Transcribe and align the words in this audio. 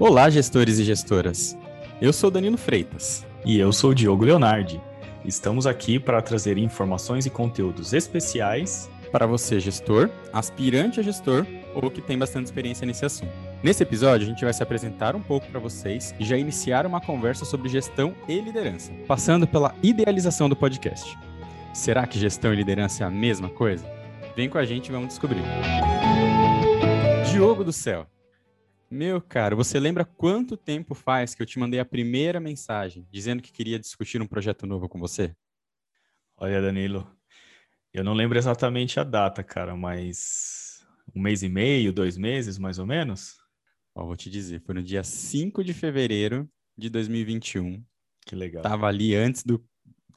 Olá, 0.00 0.30
gestores 0.30 0.78
e 0.78 0.84
gestoras. 0.84 1.58
Eu 2.00 2.10
sou 2.10 2.30
Danilo 2.30 2.56
Freitas. 2.56 3.26
E 3.44 3.58
eu 3.58 3.70
sou 3.70 3.92
Diogo 3.92 4.24
Leonardi. 4.24 4.80
Estamos 5.26 5.66
aqui 5.66 6.00
para 6.00 6.22
trazer 6.22 6.56
informações 6.56 7.26
e 7.26 7.30
conteúdos 7.30 7.92
especiais 7.92 8.90
para 9.12 9.26
você, 9.26 9.60
gestor, 9.60 10.08
aspirante 10.32 11.00
a 11.00 11.02
gestor 11.02 11.46
ou 11.74 11.90
que 11.90 12.00
tem 12.00 12.16
bastante 12.16 12.46
experiência 12.46 12.86
nesse 12.86 13.04
assunto. 13.04 13.30
Nesse 13.62 13.82
episódio, 13.82 14.26
a 14.26 14.30
gente 14.30 14.42
vai 14.42 14.54
se 14.54 14.62
apresentar 14.62 15.14
um 15.14 15.20
pouco 15.20 15.46
para 15.48 15.60
vocês 15.60 16.14
e 16.18 16.24
já 16.24 16.38
iniciar 16.38 16.86
uma 16.86 17.02
conversa 17.02 17.44
sobre 17.44 17.68
gestão 17.68 18.14
e 18.26 18.40
liderança, 18.40 18.90
passando 19.06 19.46
pela 19.46 19.74
idealização 19.82 20.48
do 20.48 20.56
podcast. 20.56 21.14
Será 21.74 22.06
que 22.06 22.18
gestão 22.18 22.54
e 22.54 22.56
liderança 22.56 23.04
é 23.04 23.06
a 23.06 23.10
mesma 23.10 23.50
coisa? 23.50 23.84
Vem 24.34 24.48
com 24.48 24.56
a 24.56 24.64
gente 24.64 24.86
e 24.86 24.92
vamos 24.92 25.08
descobrir. 25.08 25.42
Diogo 27.30 27.62
do 27.62 27.72
céu. 27.72 28.06
Meu 28.92 29.20
cara, 29.20 29.54
você 29.54 29.78
lembra 29.78 30.04
quanto 30.04 30.56
tempo 30.56 30.96
faz 30.96 31.32
que 31.32 31.40
eu 31.40 31.46
te 31.46 31.60
mandei 31.60 31.78
a 31.78 31.84
primeira 31.84 32.40
mensagem 32.40 33.06
dizendo 33.08 33.40
que 33.40 33.52
queria 33.52 33.78
discutir 33.78 34.20
um 34.20 34.26
projeto 34.26 34.66
novo 34.66 34.88
com 34.88 34.98
você? 34.98 35.32
Olha, 36.36 36.60
Danilo, 36.60 37.08
eu 37.94 38.02
não 38.02 38.14
lembro 38.14 38.36
exatamente 38.36 38.98
a 38.98 39.04
data, 39.04 39.44
cara, 39.44 39.76
mas 39.76 40.84
um 41.14 41.22
mês 41.22 41.44
e 41.44 41.48
meio, 41.48 41.92
dois 41.92 42.16
meses, 42.16 42.58
mais 42.58 42.80
ou 42.80 42.86
menos? 42.86 43.36
Ó, 43.94 44.04
vou 44.06 44.16
te 44.16 44.28
dizer, 44.28 44.60
foi 44.60 44.74
no 44.74 44.82
dia 44.82 45.04
5 45.04 45.62
de 45.62 45.72
fevereiro 45.72 46.50
de 46.76 46.90
2021. 46.90 47.84
Que 48.26 48.34
legal. 48.34 48.64
Tava 48.64 48.88
ali 48.88 49.14
antes 49.14 49.44
do 49.44 49.64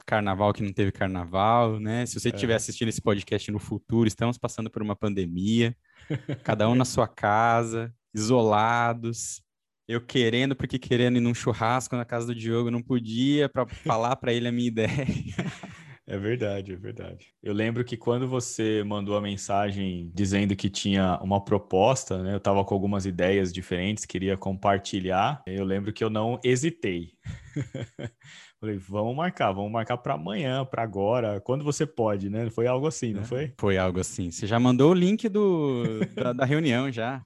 carnaval 0.04 0.52
que 0.52 0.64
não 0.64 0.72
teve 0.72 0.90
carnaval, 0.90 1.78
né? 1.78 2.06
Se 2.06 2.18
você 2.18 2.30
estiver 2.30 2.54
é. 2.54 2.56
assistindo 2.56 2.88
esse 2.88 3.00
podcast 3.00 3.52
no 3.52 3.60
futuro, 3.60 4.08
estamos 4.08 4.36
passando 4.36 4.68
por 4.68 4.82
uma 4.82 4.96
pandemia, 4.96 5.76
cada 6.42 6.68
um 6.68 6.74
na 6.74 6.84
sua 6.84 7.06
casa, 7.06 7.94
isolados. 8.14 9.42
Eu 9.86 10.00
querendo, 10.00 10.56
porque 10.56 10.78
querendo 10.78 11.18
ir 11.18 11.20
num 11.20 11.34
churrasco 11.34 11.96
na 11.96 12.04
casa 12.04 12.26
do 12.26 12.34
Diogo, 12.34 12.70
não 12.70 12.82
podia 12.82 13.48
para 13.48 13.66
falar 13.84 14.16
para 14.16 14.32
ele 14.32 14.48
a 14.48 14.52
minha 14.52 14.68
ideia. 14.68 15.06
É 16.06 16.18
verdade, 16.18 16.72
é 16.74 16.76
verdade. 16.76 17.28
Eu 17.42 17.54
lembro 17.54 17.82
que 17.82 17.96
quando 17.96 18.28
você 18.28 18.84
mandou 18.84 19.16
a 19.16 19.22
mensagem 19.22 20.10
dizendo 20.14 20.54
que 20.54 20.68
tinha 20.68 21.18
uma 21.22 21.42
proposta, 21.42 22.22
né? 22.22 22.34
Eu 22.34 22.36
estava 22.36 22.62
com 22.62 22.74
algumas 22.74 23.06
ideias 23.06 23.50
diferentes, 23.50 24.04
queria 24.04 24.36
compartilhar. 24.36 25.42
Eu 25.46 25.64
lembro 25.64 25.94
que 25.94 26.04
eu 26.04 26.10
não 26.10 26.38
hesitei. 26.44 27.12
Falei, 28.60 28.76
vamos 28.76 29.16
marcar, 29.16 29.52
vamos 29.52 29.72
marcar 29.72 29.96
para 29.96 30.14
amanhã, 30.14 30.64
para 30.64 30.82
agora, 30.82 31.40
quando 31.40 31.64
você 31.64 31.86
pode, 31.86 32.28
né? 32.28 32.50
Foi 32.50 32.66
algo 32.66 32.86
assim, 32.86 33.14
não 33.14 33.22
é, 33.22 33.24
foi? 33.24 33.52
Foi 33.58 33.78
algo 33.78 33.98
assim. 33.98 34.30
Você 34.30 34.46
já 34.46 34.60
mandou 34.60 34.90
o 34.90 34.94
link 34.94 35.26
do, 35.30 36.00
da, 36.14 36.34
da 36.34 36.44
reunião 36.44 36.92
já. 36.92 37.24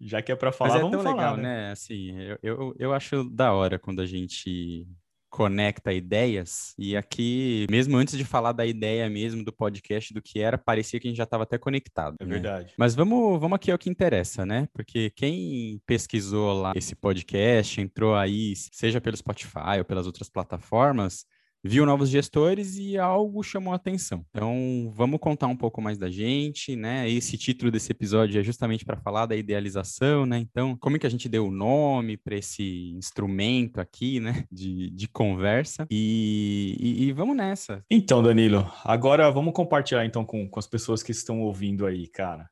Já 0.00 0.22
que 0.22 0.32
é 0.32 0.36
para 0.36 0.50
falar, 0.50 0.70
Mas 0.70 0.78
é 0.78 0.82
vamos 0.82 0.96
tão 0.96 1.04
falar, 1.04 1.32
legal, 1.32 1.36
né? 1.36 1.66
né? 1.66 1.72
Assim, 1.72 2.16
eu, 2.18 2.38
eu, 2.42 2.74
eu 2.78 2.92
acho 2.92 3.24
da 3.24 3.52
hora 3.52 3.78
quando 3.78 4.00
a 4.00 4.06
gente 4.06 4.86
conecta 5.30 5.92
ideias. 5.92 6.74
E 6.76 6.96
aqui, 6.96 7.66
mesmo 7.70 7.96
antes 7.96 8.18
de 8.18 8.24
falar 8.24 8.52
da 8.52 8.66
ideia 8.66 9.08
mesmo 9.08 9.44
do 9.44 9.52
podcast, 9.52 10.12
do 10.12 10.20
que 10.20 10.40
era, 10.40 10.58
parecia 10.58 10.98
que 10.98 11.06
a 11.06 11.10
gente 11.10 11.18
já 11.18 11.24
estava 11.24 11.44
até 11.44 11.56
conectado. 11.56 12.16
É 12.20 12.24
né? 12.24 12.32
verdade. 12.32 12.74
Mas 12.76 12.94
vamos, 12.94 13.40
vamos 13.40 13.56
aqui 13.56 13.70
ao 13.70 13.78
que 13.78 13.88
interessa, 13.88 14.44
né? 14.44 14.68
Porque 14.72 15.10
quem 15.10 15.80
pesquisou 15.86 16.60
lá 16.60 16.72
esse 16.74 16.96
podcast, 16.96 17.80
entrou 17.80 18.14
aí, 18.16 18.54
seja 18.56 19.00
pelo 19.00 19.16
Spotify 19.16 19.78
ou 19.78 19.84
pelas 19.84 20.06
outras 20.06 20.28
plataformas, 20.28 21.24
viu 21.62 21.84
novos 21.84 22.08
gestores 22.08 22.76
e 22.76 22.96
algo 22.98 23.42
chamou 23.42 23.72
a 23.72 23.76
atenção. 23.76 24.24
Então, 24.30 24.90
vamos 24.94 25.20
contar 25.20 25.46
um 25.46 25.56
pouco 25.56 25.80
mais 25.80 25.98
da 25.98 26.10
gente, 26.10 26.74
né? 26.74 27.08
Esse 27.08 27.36
título 27.36 27.70
desse 27.70 27.92
episódio 27.92 28.40
é 28.40 28.42
justamente 28.42 28.84
para 28.84 28.96
falar 28.96 29.26
da 29.26 29.36
idealização, 29.36 30.26
né? 30.26 30.38
Então, 30.38 30.76
como 30.76 30.96
é 30.96 30.98
que 30.98 31.06
a 31.06 31.10
gente 31.10 31.28
deu 31.28 31.46
o 31.46 31.50
nome 31.50 32.16
para 32.16 32.36
esse 32.36 32.92
instrumento 32.92 33.80
aqui, 33.80 34.20
né? 34.20 34.44
De, 34.50 34.90
de 34.90 35.08
conversa. 35.08 35.86
E, 35.90 36.76
e, 36.80 37.04
e, 37.04 37.12
vamos 37.12 37.36
nessa. 37.36 37.84
Então, 37.90 38.22
Danilo, 38.22 38.70
agora 38.84 39.30
vamos 39.30 39.52
compartilhar 39.52 40.04
então 40.04 40.24
com, 40.24 40.48
com 40.48 40.58
as 40.58 40.66
pessoas 40.66 41.02
que 41.02 41.12
estão 41.12 41.40
ouvindo 41.40 41.86
aí, 41.86 42.06
cara. 42.06 42.48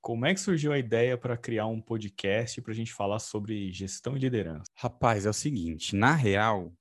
Como 0.00 0.26
é 0.26 0.34
que 0.34 0.40
surgiu 0.40 0.72
a 0.72 0.78
ideia 0.78 1.16
para 1.16 1.36
criar 1.36 1.66
um 1.66 1.80
podcast 1.80 2.60
para 2.60 2.72
a 2.72 2.74
gente 2.74 2.92
falar 2.92 3.20
sobre 3.20 3.72
gestão 3.72 4.16
e 4.16 4.18
liderança? 4.18 4.64
Rapaz, 4.76 5.26
é 5.26 5.30
o 5.30 5.32
seguinte, 5.32 5.94
na 5.94 6.12
real, 6.12 6.72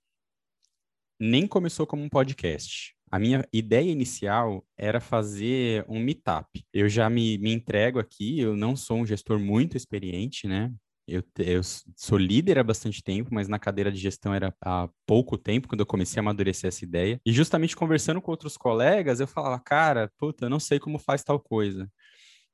nem 1.22 1.46
começou 1.46 1.86
como 1.86 2.02
um 2.04 2.10
podcast. 2.10 2.96
A 3.12 3.20
minha 3.20 3.48
ideia 3.54 3.92
inicial 3.92 4.66
era 4.76 5.00
fazer 5.00 5.86
um 5.88 6.00
meetup. 6.00 6.66
Eu 6.74 6.90
já 6.90 7.08
me, 7.12 7.38
me 7.38 7.54
entrego 7.54 8.00
aqui, 8.00 8.40
eu 8.40 8.58
não 8.58 8.76
sou 8.76 8.98
um 8.98 9.06
gestor 9.06 9.38
muito 9.38 9.78
experiente, 9.78 10.48
né? 10.48 10.74
Eu, 11.08 11.22
eu, 11.38 11.62
sou 11.96 12.18
líder 12.18 12.58
há 12.58 12.64
bastante 12.64 13.04
tempo, 13.04 13.30
mas 13.32 13.48
na 13.48 13.60
cadeira 13.60 13.92
de 13.92 14.00
gestão 14.00 14.34
era 14.34 14.56
há 14.62 14.90
pouco 15.06 15.38
tempo, 15.38 15.68
quando 15.68 15.82
eu 15.82 15.86
comecei 15.86 16.20
a 16.20 16.22
amadurecer 16.22 16.70
essa 16.70 16.84
ideia. 16.86 17.20
E 17.24 17.32
justamente 17.32 17.76
conversando 17.76 18.22
com 18.22 18.32
outros 18.32 18.58
colegas, 18.58 19.20
eu 19.20 19.28
falava, 19.28 19.60
cara, 19.60 20.12
puta, 20.18 20.46
eu 20.46 20.50
não 20.50 20.60
sei 20.60 20.80
como 20.80 20.98
faz 20.98 21.24
tal 21.24 21.40
coisa 21.40 21.88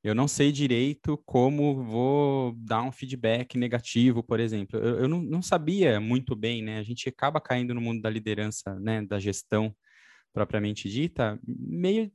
eu 0.07 0.15
não 0.15 0.27
sei 0.27 0.51
direito 0.51 1.17
como 1.25 1.83
vou 1.83 2.53
dar 2.57 2.83
um 2.83 2.91
feedback 2.91 3.57
negativo, 3.57 4.23
por 4.23 4.39
exemplo. 4.39 4.79
Eu, 4.79 4.99
eu 5.01 5.07
não, 5.07 5.21
não, 5.21 5.41
sabia 5.41 5.99
muito 5.99 6.35
bem, 6.35 6.61
né? 6.61 6.77
A 6.77 6.83
gente 6.83 7.09
acaba 7.09 7.41
caindo 7.41 7.73
no 7.73 7.81
mundo 7.81 8.01
da 8.01 8.09
liderança, 8.09 8.79
né? 8.79 9.01
Da 9.01 9.19
gestão 9.19 9.75
propriamente 10.33 10.89
dita, 10.89 11.39
meio 11.45 12.11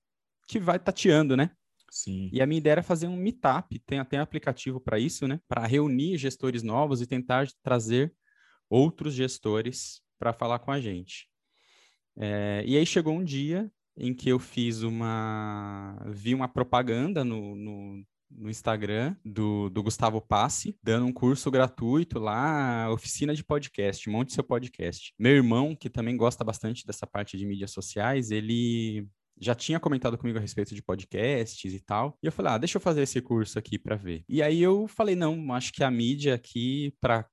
que 0.47 0.59
vai 0.59 0.79
tateando, 0.79 1.37
né? 1.37 1.51
Sim. 1.91 2.31
E 2.33 2.41
a 2.41 2.47
minha 2.47 2.59
ideia 2.59 2.73
era 2.73 2.83
fazer 2.83 3.07
um 3.07 3.17
meetup, 3.17 3.79
tem 3.81 3.99
até 3.99 4.19
um 4.19 4.23
aplicativo 4.23 4.81
para 4.81 4.99
isso, 4.99 5.29
né? 5.29 5.39
Para 5.47 5.67
reunir 5.67 6.17
gestores 6.17 6.63
novos 6.63 7.03
e 7.03 7.07
tentar 7.07 7.47
trazer 7.63 8.15
outros 8.71 9.13
gestores 9.13 10.01
para 10.19 10.33
falar 10.33 10.61
com 10.61 10.71
a 10.71 10.81
gente. 10.81 11.29
É, 12.17 12.63
e 12.67 12.77
aí 12.77 12.87
chegou 12.87 13.15
um 13.15 13.25
dia 13.25 13.71
em 13.97 14.15
que 14.15 14.29
eu 14.29 14.39
fiz 14.39 14.83
uma. 14.83 15.97
vi 16.09 16.35
uma 16.35 16.49
propaganda 16.49 17.25
no, 17.25 17.55
no, 17.55 18.05
no 18.31 18.51
Instagram 18.51 19.15
do, 19.25 19.69
do 19.71 19.83
Gustavo 19.83 20.21
Passe, 20.21 20.77
dando 20.83 21.07
um 21.07 21.13
curso 21.13 21.51
gratuito 21.51 22.19
lá, 22.19 22.91
oficina 22.91 23.35
de 23.35 23.45
podcast, 23.45 24.09
monte 24.09 24.33
seu 24.33 24.45
podcast. 24.45 25.13
Meu 25.19 25.33
irmão, 25.33 25.77
que 25.77 25.91
também 25.91 26.17
gosta 26.17 26.45
bastante 26.45 26.87
dessa 26.87 27.07
parte 27.07 27.37
de 27.37 27.47
mídias 27.47 27.71
sociais, 27.71 28.31
ele 28.31 29.07
já 29.41 29.55
tinha 29.55 29.81
comentado 29.81 30.17
comigo 30.17 30.39
a 30.39 30.41
respeito 30.41 30.75
de 30.75 30.83
podcasts 30.83 31.73
e 31.73 31.81
tal. 31.81 32.17
E 32.23 32.27
eu 32.27 32.33
falei, 32.33 32.53
ah, 32.53 32.59
deixa 32.59 32.77
eu 32.77 32.81
fazer 32.81 33.03
esse 33.03 33.21
curso 33.21 33.59
aqui 33.59 33.79
para 33.79 33.97
ver. 33.97 34.25
E 34.29 34.43
aí 34.43 34.63
eu 34.63 34.87
falei, 34.87 35.15
não, 35.15 35.53
acho 35.53 35.73
que 35.73 35.83
a 35.83 35.91
mídia 35.91 36.35
aqui, 36.35 36.95
para 37.01 37.27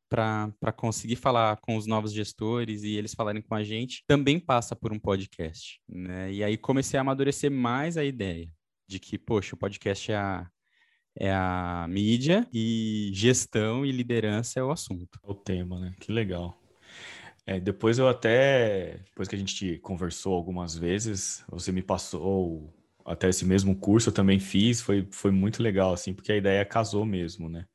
conseguir 0.75 1.15
falar 1.15 1.57
com 1.61 1.75
os 1.75 1.85
novos 1.85 2.11
gestores 2.11 2.83
e 2.83 2.95
eles 2.95 3.13
falarem 3.13 3.41
com 3.41 3.53
a 3.55 3.63
gente, 3.63 4.03
também 4.07 4.39
passa 4.39 4.75
por 4.75 4.91
um 4.91 4.99
podcast. 4.99 5.79
Né? 5.87 6.33
E 6.33 6.43
aí 6.43 6.57
comecei 6.57 6.97
a 6.97 7.01
amadurecer 7.01 7.51
mais 7.51 7.97
a 7.97 8.03
ideia 8.03 8.49
de 8.87 8.99
que, 8.99 9.17
poxa, 9.17 9.55
o 9.55 9.59
podcast 9.59 10.11
é 10.11 10.15
a, 10.15 10.49
é 11.15 11.31
a 11.31 11.85
mídia 11.87 12.47
e 12.51 13.11
gestão 13.13 13.85
e 13.85 13.91
liderança 13.91 14.59
é 14.59 14.63
o 14.63 14.71
assunto. 14.71 15.19
O 15.23 15.35
tema, 15.35 15.79
né? 15.79 15.93
Que 15.99 16.11
legal. 16.11 16.59
É, 17.49 17.59
depois 17.59 17.97
eu 17.97 18.07
até, 18.07 18.99
depois 19.05 19.27
que 19.27 19.35
a 19.35 19.39
gente 19.39 19.79
conversou 19.79 20.35
algumas 20.35 20.77
vezes, 20.77 21.43
você 21.49 21.71
me 21.71 21.81
passou 21.81 22.71
até 23.03 23.27
esse 23.27 23.43
mesmo 23.43 23.75
curso, 23.75 24.09
eu 24.09 24.13
também 24.13 24.39
fiz, 24.39 24.81
foi, 24.81 25.07
foi 25.09 25.31
muito 25.31 25.63
legal, 25.63 25.91
assim, 25.91 26.13
porque 26.13 26.31
a 26.31 26.37
ideia 26.37 26.63
casou 26.63 27.03
mesmo, 27.03 27.49
né? 27.49 27.65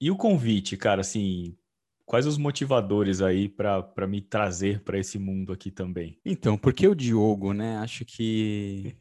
E 0.00 0.10
o 0.10 0.16
convite, 0.16 0.76
cara, 0.76 1.02
assim, 1.02 1.56
quais 2.04 2.26
os 2.26 2.36
motivadores 2.36 3.22
aí 3.22 3.48
para 3.48 4.08
me 4.08 4.20
trazer 4.20 4.80
para 4.80 4.98
esse 4.98 5.20
mundo 5.20 5.52
aqui 5.52 5.70
também? 5.70 6.18
Então, 6.24 6.58
por 6.58 6.72
que 6.72 6.88
o 6.88 6.94
Diogo, 6.94 7.52
né? 7.52 7.76
Acho 7.76 8.04
que 8.04 8.96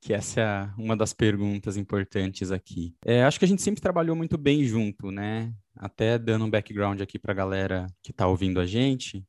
que 0.00 0.12
essa 0.12 0.40
é 0.40 0.80
uma 0.80 0.96
das 0.96 1.12
perguntas 1.12 1.76
importantes 1.76 2.50
aqui. 2.50 2.94
É, 3.04 3.24
acho 3.24 3.38
que 3.38 3.44
a 3.44 3.48
gente 3.48 3.62
sempre 3.62 3.80
trabalhou 3.80 4.14
muito 4.14 4.38
bem 4.38 4.64
junto, 4.64 5.10
né? 5.10 5.52
Até 5.78 6.18
dando 6.18 6.44
um 6.44 6.50
background 6.50 7.00
aqui 7.00 7.18
para 7.18 7.32
a 7.32 7.36
galera 7.36 7.86
que 8.02 8.10
está 8.10 8.26
ouvindo 8.26 8.60
a 8.60 8.66
gente, 8.66 9.24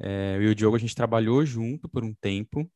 é, 0.00 0.36
eu 0.36 0.42
e 0.42 0.48
o 0.48 0.54
Diogo 0.54 0.76
a 0.76 0.78
gente 0.78 0.94
trabalhou 0.94 1.44
junto 1.46 1.88
por 1.88 2.04
um 2.04 2.12
tempo. 2.14 2.68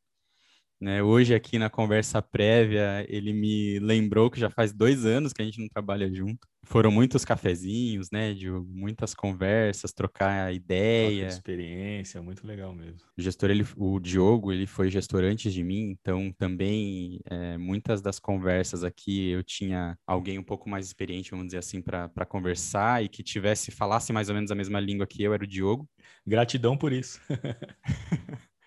Né? 0.81 1.03
Hoje, 1.03 1.35
aqui 1.35 1.59
na 1.59 1.69
conversa 1.69 2.23
prévia, 2.23 3.05
ele 3.09 3.33
me 3.33 3.81
lembrou 3.81 4.31
que 4.31 4.39
já 4.39 4.49
faz 4.49 4.73
dois 4.73 5.05
anos 5.05 5.33
que 5.33 5.43
a 5.43 5.45
gente 5.45 5.61
não 5.61 5.69
trabalha 5.69 6.13
junto. 6.13 6.47
Foram 6.65 6.91
muitos 6.91 7.25
cafezinhos, 7.25 8.11
né, 8.13 8.33
Diogo? 8.33 8.69
Muitas 8.71 9.15
conversas, 9.15 9.93
trocar 9.93 10.55
ideia. 10.55 11.21
Troca 11.23 11.35
experiência, 11.35 12.23
muito 12.23 12.47
legal 12.47 12.75
mesmo. 12.75 13.01
O 13.17 13.23
gestor, 13.23 13.51
ele, 13.51 13.67
o 13.77 13.99
Diogo, 13.99 14.53
ele 14.53 14.67
foi 14.67 14.91
gestor 14.91 15.25
antes 15.25 15.53
de 15.53 15.65
mim, 15.65 15.97
então 15.99 16.33
também 16.39 17.21
é, 17.25 17.57
muitas 17.57 18.01
das 18.01 18.19
conversas 18.21 18.85
aqui 18.85 19.31
eu 19.31 19.43
tinha 19.43 19.99
alguém 20.07 20.39
um 20.39 20.45
pouco 20.45 20.69
mais 20.69 20.87
experiente, 20.87 21.31
vamos 21.31 21.47
dizer 21.47 21.59
assim, 21.59 21.81
para 21.81 22.27
conversar 22.29 23.03
e 23.03 23.09
que 23.09 23.23
tivesse, 23.23 23.71
falasse 23.71 24.13
mais 24.13 24.29
ou 24.29 24.35
menos 24.35 24.51
a 24.51 24.55
mesma 24.55 24.79
língua 24.79 25.07
que 25.07 25.23
eu, 25.23 25.35
era 25.35 25.43
o 25.43 25.47
Diogo. 25.47 25.89
Gratidão 26.27 26.77
por 26.77 26.93
isso. 26.93 27.19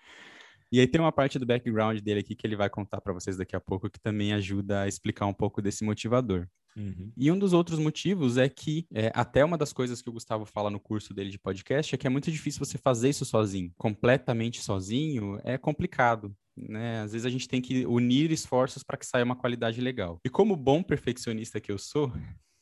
E 0.72 0.80
aí 0.80 0.86
tem 0.86 0.98
uma 0.98 1.12
parte 1.12 1.38
do 1.38 1.44
background 1.44 2.00
dele 2.00 2.20
aqui 2.20 2.34
que 2.34 2.46
ele 2.46 2.56
vai 2.56 2.70
contar 2.70 3.02
para 3.02 3.12
vocês 3.12 3.36
daqui 3.36 3.54
a 3.54 3.60
pouco 3.60 3.90
que 3.90 4.00
também 4.00 4.32
ajuda 4.32 4.80
a 4.80 4.88
explicar 4.88 5.26
um 5.26 5.34
pouco 5.34 5.60
desse 5.60 5.84
motivador. 5.84 6.48
Uhum. 6.74 7.12
E 7.14 7.30
um 7.30 7.38
dos 7.38 7.52
outros 7.52 7.78
motivos 7.78 8.38
é 8.38 8.48
que, 8.48 8.86
é, 8.90 9.12
até 9.14 9.44
uma 9.44 9.58
das 9.58 9.70
coisas 9.70 10.00
que 10.00 10.08
o 10.08 10.12
Gustavo 10.12 10.46
fala 10.46 10.70
no 10.70 10.80
curso 10.80 11.12
dele 11.12 11.28
de 11.28 11.38
podcast, 11.38 11.94
é 11.94 11.98
que 11.98 12.06
é 12.06 12.10
muito 12.10 12.32
difícil 12.32 12.64
você 12.64 12.78
fazer 12.78 13.10
isso 13.10 13.26
sozinho. 13.26 13.70
Completamente 13.76 14.62
sozinho 14.62 15.38
é 15.44 15.58
complicado. 15.58 16.34
Né? 16.56 17.00
Às 17.00 17.12
vezes 17.12 17.26
a 17.26 17.30
gente 17.30 17.48
tem 17.48 17.60
que 17.60 17.86
unir 17.86 18.30
esforços 18.30 18.82
para 18.82 18.96
que 18.96 19.06
saia 19.06 19.24
uma 19.24 19.36
qualidade 19.36 19.80
legal. 19.80 20.18
E 20.24 20.30
como 20.30 20.56
bom 20.56 20.82
perfeccionista 20.82 21.60
que 21.60 21.70
eu 21.70 21.76
sou, 21.76 22.10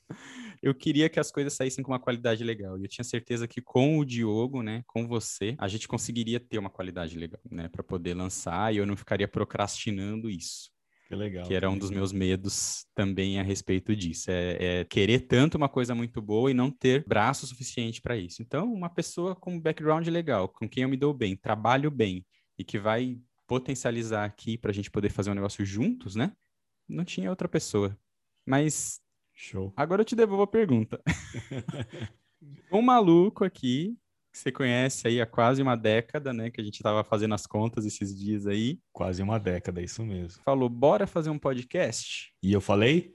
eu 0.63 0.75
queria 0.75 1.09
que 1.09 1.19
as 1.19 1.31
coisas 1.31 1.55
saíssem 1.55 1.83
com 1.83 1.93
uma 1.93 2.01
qualidade 2.01 2.45
legal. 2.45 2.79
E 2.79 2.85
eu 2.85 2.89
tinha 2.89 3.05
certeza 3.05 3.49
que 3.49 3.63
com 3.63 3.99
o 3.99 4.05
Diogo, 4.05 4.63
né, 4.63 4.83
com 4.87 5.07
você, 5.07 5.57
a 5.59 5.69
gente 5.69 5.89
conseguiria 5.89 6.39
ter 6.39 6.59
uma 6.59 6.71
qualidade 6.71 7.19
legal, 7.19 7.41
né, 7.51 7.69
para 7.69 7.83
poder 7.83 8.15
lançar 8.15 8.73
e 8.75 8.79
eu 8.79 8.87
não 8.87 8.97
ficaria 8.97 9.27
procrastinando 9.27 10.29
isso. 10.29 10.71
Que 11.09 11.17
legal. 11.17 11.45
Que 11.45 11.55
era 11.55 11.69
um 11.69 11.77
dos 11.77 11.91
meus 11.91 12.13
medos 12.13 12.87
também 12.95 13.41
a 13.41 13.43
respeito 13.43 13.97
disso. 13.97 14.31
É, 14.31 14.81
é 14.81 14.85
querer 14.85 15.21
tanto 15.21 15.57
uma 15.57 15.69
coisa 15.69 15.93
muito 15.93 16.23
boa 16.23 16.51
e 16.51 16.55
não 16.55 16.71
ter 16.71 17.05
braço 17.05 17.49
suficiente 17.49 18.01
para 18.01 18.17
isso. 18.17 18.43
Então, 18.43 18.73
uma 18.73 18.89
pessoa 18.89 19.35
com 19.35 19.55
um 19.55 19.61
background 19.61 20.07
legal, 20.07 20.49
com 20.49 20.69
quem 20.69 20.85
eu 20.85 20.89
me 20.89 20.97
dou 20.97 21.13
bem, 21.13 21.37
trabalho 21.37 21.91
bem 21.91 22.25
e 22.57 22.63
que 22.63 22.79
vai 22.79 23.19
potencializar 23.49 24.25
aqui 24.25 24.57
para 24.57 24.71
a 24.71 24.75
gente 24.75 24.89
poder 24.89 25.11
fazer 25.11 25.33
um 25.33 25.35
negócio 25.35 25.65
juntos, 25.65 26.15
né? 26.15 26.33
Não 26.89 27.05
tinha 27.05 27.29
outra 27.29 27.49
pessoa. 27.49 27.99
Mas 28.47 29.01
Show. 29.41 29.73
Agora 29.75 30.03
eu 30.03 30.05
te 30.05 30.15
devolvo 30.15 30.43
a 30.43 30.47
pergunta. 30.47 31.01
um 32.71 32.83
maluco 32.83 33.43
aqui, 33.43 33.97
que 34.31 34.39
você 34.39 34.53
conhece 34.53 35.09
aí 35.09 35.19
há 35.19 35.25
quase 35.25 35.63
uma 35.63 35.75
década, 35.75 36.31
né? 36.31 36.51
Que 36.51 36.61
a 36.61 36.65
gente 36.65 36.75
estava 36.75 37.03
fazendo 37.03 37.35
as 37.35 37.47
contas 37.47 37.87
esses 37.87 38.15
dias 38.17 38.47
aí. 38.47 38.79
Quase 38.93 39.23
uma 39.23 39.41
década, 39.41 39.81
isso 39.81 40.05
mesmo. 40.05 40.43
Falou, 40.45 40.69
bora 40.69 41.07
fazer 41.07 41.31
um 41.31 41.39
podcast? 41.39 42.35
E 42.43 42.53
eu 42.53 42.61
falei, 42.61 43.15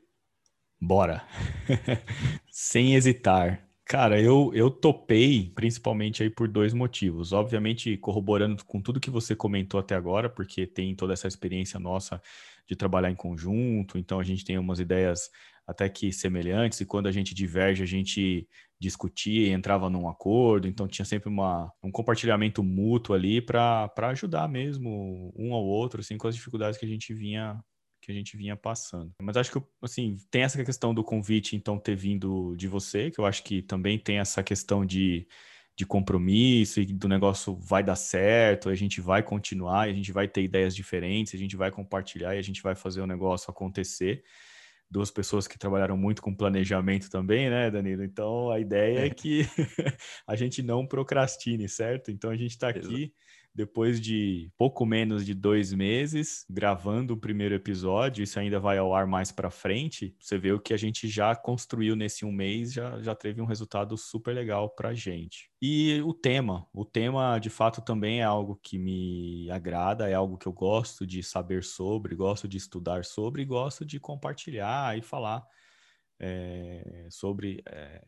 bora. 0.81 1.23
Sem 2.49 2.95
hesitar. 2.95 3.63
Cara, 3.85 4.19
eu, 4.19 4.51
eu 4.55 4.71
topei 4.71 5.51
principalmente 5.53 6.23
aí 6.23 6.29
por 6.31 6.47
dois 6.47 6.73
motivos. 6.73 7.33
Obviamente, 7.33 7.95
corroborando 7.97 8.65
com 8.65 8.81
tudo 8.81 8.99
que 8.99 9.11
você 9.11 9.35
comentou 9.35 9.79
até 9.79 9.93
agora, 9.93 10.27
porque 10.27 10.65
tem 10.65 10.95
toda 10.95 11.13
essa 11.13 11.27
experiência 11.27 11.79
nossa 11.79 12.19
de 12.67 12.75
trabalhar 12.75 13.11
em 13.11 13.15
conjunto, 13.15 13.99
então 13.99 14.19
a 14.19 14.23
gente 14.23 14.43
tem 14.43 14.57
umas 14.57 14.79
ideias 14.79 15.29
até 15.67 15.89
que 15.89 16.11
semelhantes, 16.11 16.79
e 16.79 16.85
quando 16.85 17.07
a 17.07 17.11
gente 17.11 17.33
diverge, 17.33 17.81
a 17.81 17.87
gente 17.87 18.47
discutia 18.79 19.47
e 19.47 19.51
entrava 19.51 19.89
num 19.89 20.07
acordo, 20.07 20.67
então 20.67 20.87
tinha 20.87 21.05
sempre 21.05 21.29
uma, 21.29 21.71
um 21.83 21.91
compartilhamento 21.91 22.63
mútuo 22.63 23.15
ali 23.15 23.41
para 23.41 23.91
ajudar 24.09 24.47
mesmo 24.47 25.33
um 25.35 25.53
ao 25.53 25.63
outro, 25.63 26.01
assim, 26.01 26.17
com 26.17 26.27
as 26.27 26.35
dificuldades 26.35 26.79
que 26.79 26.85
a 26.85 26.89
gente 26.89 27.13
vinha 27.13 27.59
que 28.01 28.11
a 28.11 28.15
gente 28.15 28.37
vinha 28.37 28.55
passando. 28.55 29.11
Mas 29.19 29.35
acho 29.35 29.51
que, 29.51 29.59
assim, 29.81 30.17
tem 30.29 30.43
essa 30.43 30.63
questão 30.63 30.93
do 30.93 31.03
convite, 31.03 31.55
então, 31.55 31.79
ter 31.79 31.95
vindo 31.95 32.55
de 32.55 32.67
você, 32.67 33.09
que 33.09 33.19
eu 33.19 33.25
acho 33.25 33.41
que 33.43 33.63
também 33.63 33.97
tem 33.97 34.19
essa 34.19 34.43
questão 34.43 34.85
de, 34.85 35.27
de 35.75 35.87
compromisso 35.87 36.79
e 36.79 36.85
do 36.85 37.07
negócio 37.07 37.55
vai 37.55 37.83
dar 37.83 37.95
certo, 37.95 38.69
a 38.69 38.75
gente 38.75 39.01
vai 39.01 39.23
continuar, 39.23 39.81
a 39.81 39.93
gente 39.93 40.11
vai 40.11 40.27
ter 40.27 40.43
ideias 40.43 40.75
diferentes, 40.75 41.33
a 41.33 41.37
gente 41.37 41.55
vai 41.55 41.71
compartilhar 41.71 42.35
e 42.35 42.37
a 42.37 42.43
gente 42.43 42.61
vai 42.61 42.75
fazer 42.75 43.01
o 43.01 43.07
negócio 43.07 43.49
acontecer 43.49 44.23
duas 44.89 45.11
pessoas 45.11 45.47
que 45.47 45.57
trabalharam 45.57 45.97
muito 45.97 46.21
com 46.21 46.35
planejamento 46.35 47.09
também, 47.09 47.49
né, 47.49 47.69
Danilo? 47.71 48.03
Então 48.03 48.49
a 48.49 48.59
ideia 48.59 48.99
é, 48.99 49.07
é 49.07 49.09
que 49.09 49.41
a 50.27 50.35
gente 50.35 50.61
não 50.61 50.85
procrastine, 50.87 51.67
certo? 51.67 52.11
Então 52.11 52.29
a 52.29 52.35
gente 52.35 52.51
está 52.51 52.69
aqui 52.69 53.13
depois 53.55 54.01
de 54.01 54.51
pouco 54.57 54.85
menos 54.85 55.25
de 55.25 55.33
dois 55.33 55.71
meses 55.71 56.45
gravando 56.49 57.13
o 57.13 57.17
primeiro 57.17 57.55
episódio, 57.55 58.21
isso 58.21 58.37
ainda 58.37 58.59
vai 58.59 58.77
ao 58.77 58.93
ar 58.93 59.07
mais 59.07 59.31
para 59.31 59.49
frente. 59.49 60.13
Você 60.19 60.37
vê 60.37 60.51
o 60.51 60.59
que 60.59 60.73
a 60.73 60.77
gente 60.77 61.07
já 61.07 61.33
construiu 61.33 61.95
nesse 61.95 62.25
um 62.25 62.33
mês, 62.33 62.73
já, 62.73 63.01
já 63.01 63.15
teve 63.15 63.41
um 63.41 63.45
resultado 63.45 63.97
super 63.97 64.35
legal 64.35 64.69
para 64.69 64.93
gente. 64.93 65.49
E 65.61 66.01
o 66.01 66.13
tema, 66.13 66.67
o 66.73 66.83
tema 66.83 67.39
de 67.39 67.49
fato 67.49 67.81
também 67.81 68.19
é 68.19 68.23
algo 68.23 68.59
que 68.61 68.77
me 68.77 69.49
agrada, 69.49 70.09
é 70.09 70.13
algo 70.13 70.37
que 70.37 70.47
eu 70.47 70.53
gosto 70.53 71.07
de 71.07 71.23
saber 71.23 71.63
sobre, 71.63 72.13
gosto 72.13 72.49
de 72.49 72.57
estudar 72.57 73.05
sobre, 73.05 73.45
gosto 73.45 73.85
de 73.85 74.01
compartilhar 74.01 74.97
e 74.97 75.01
falar 75.01 75.47
é, 76.19 77.07
sobre 77.09 77.63
é, 77.65 78.03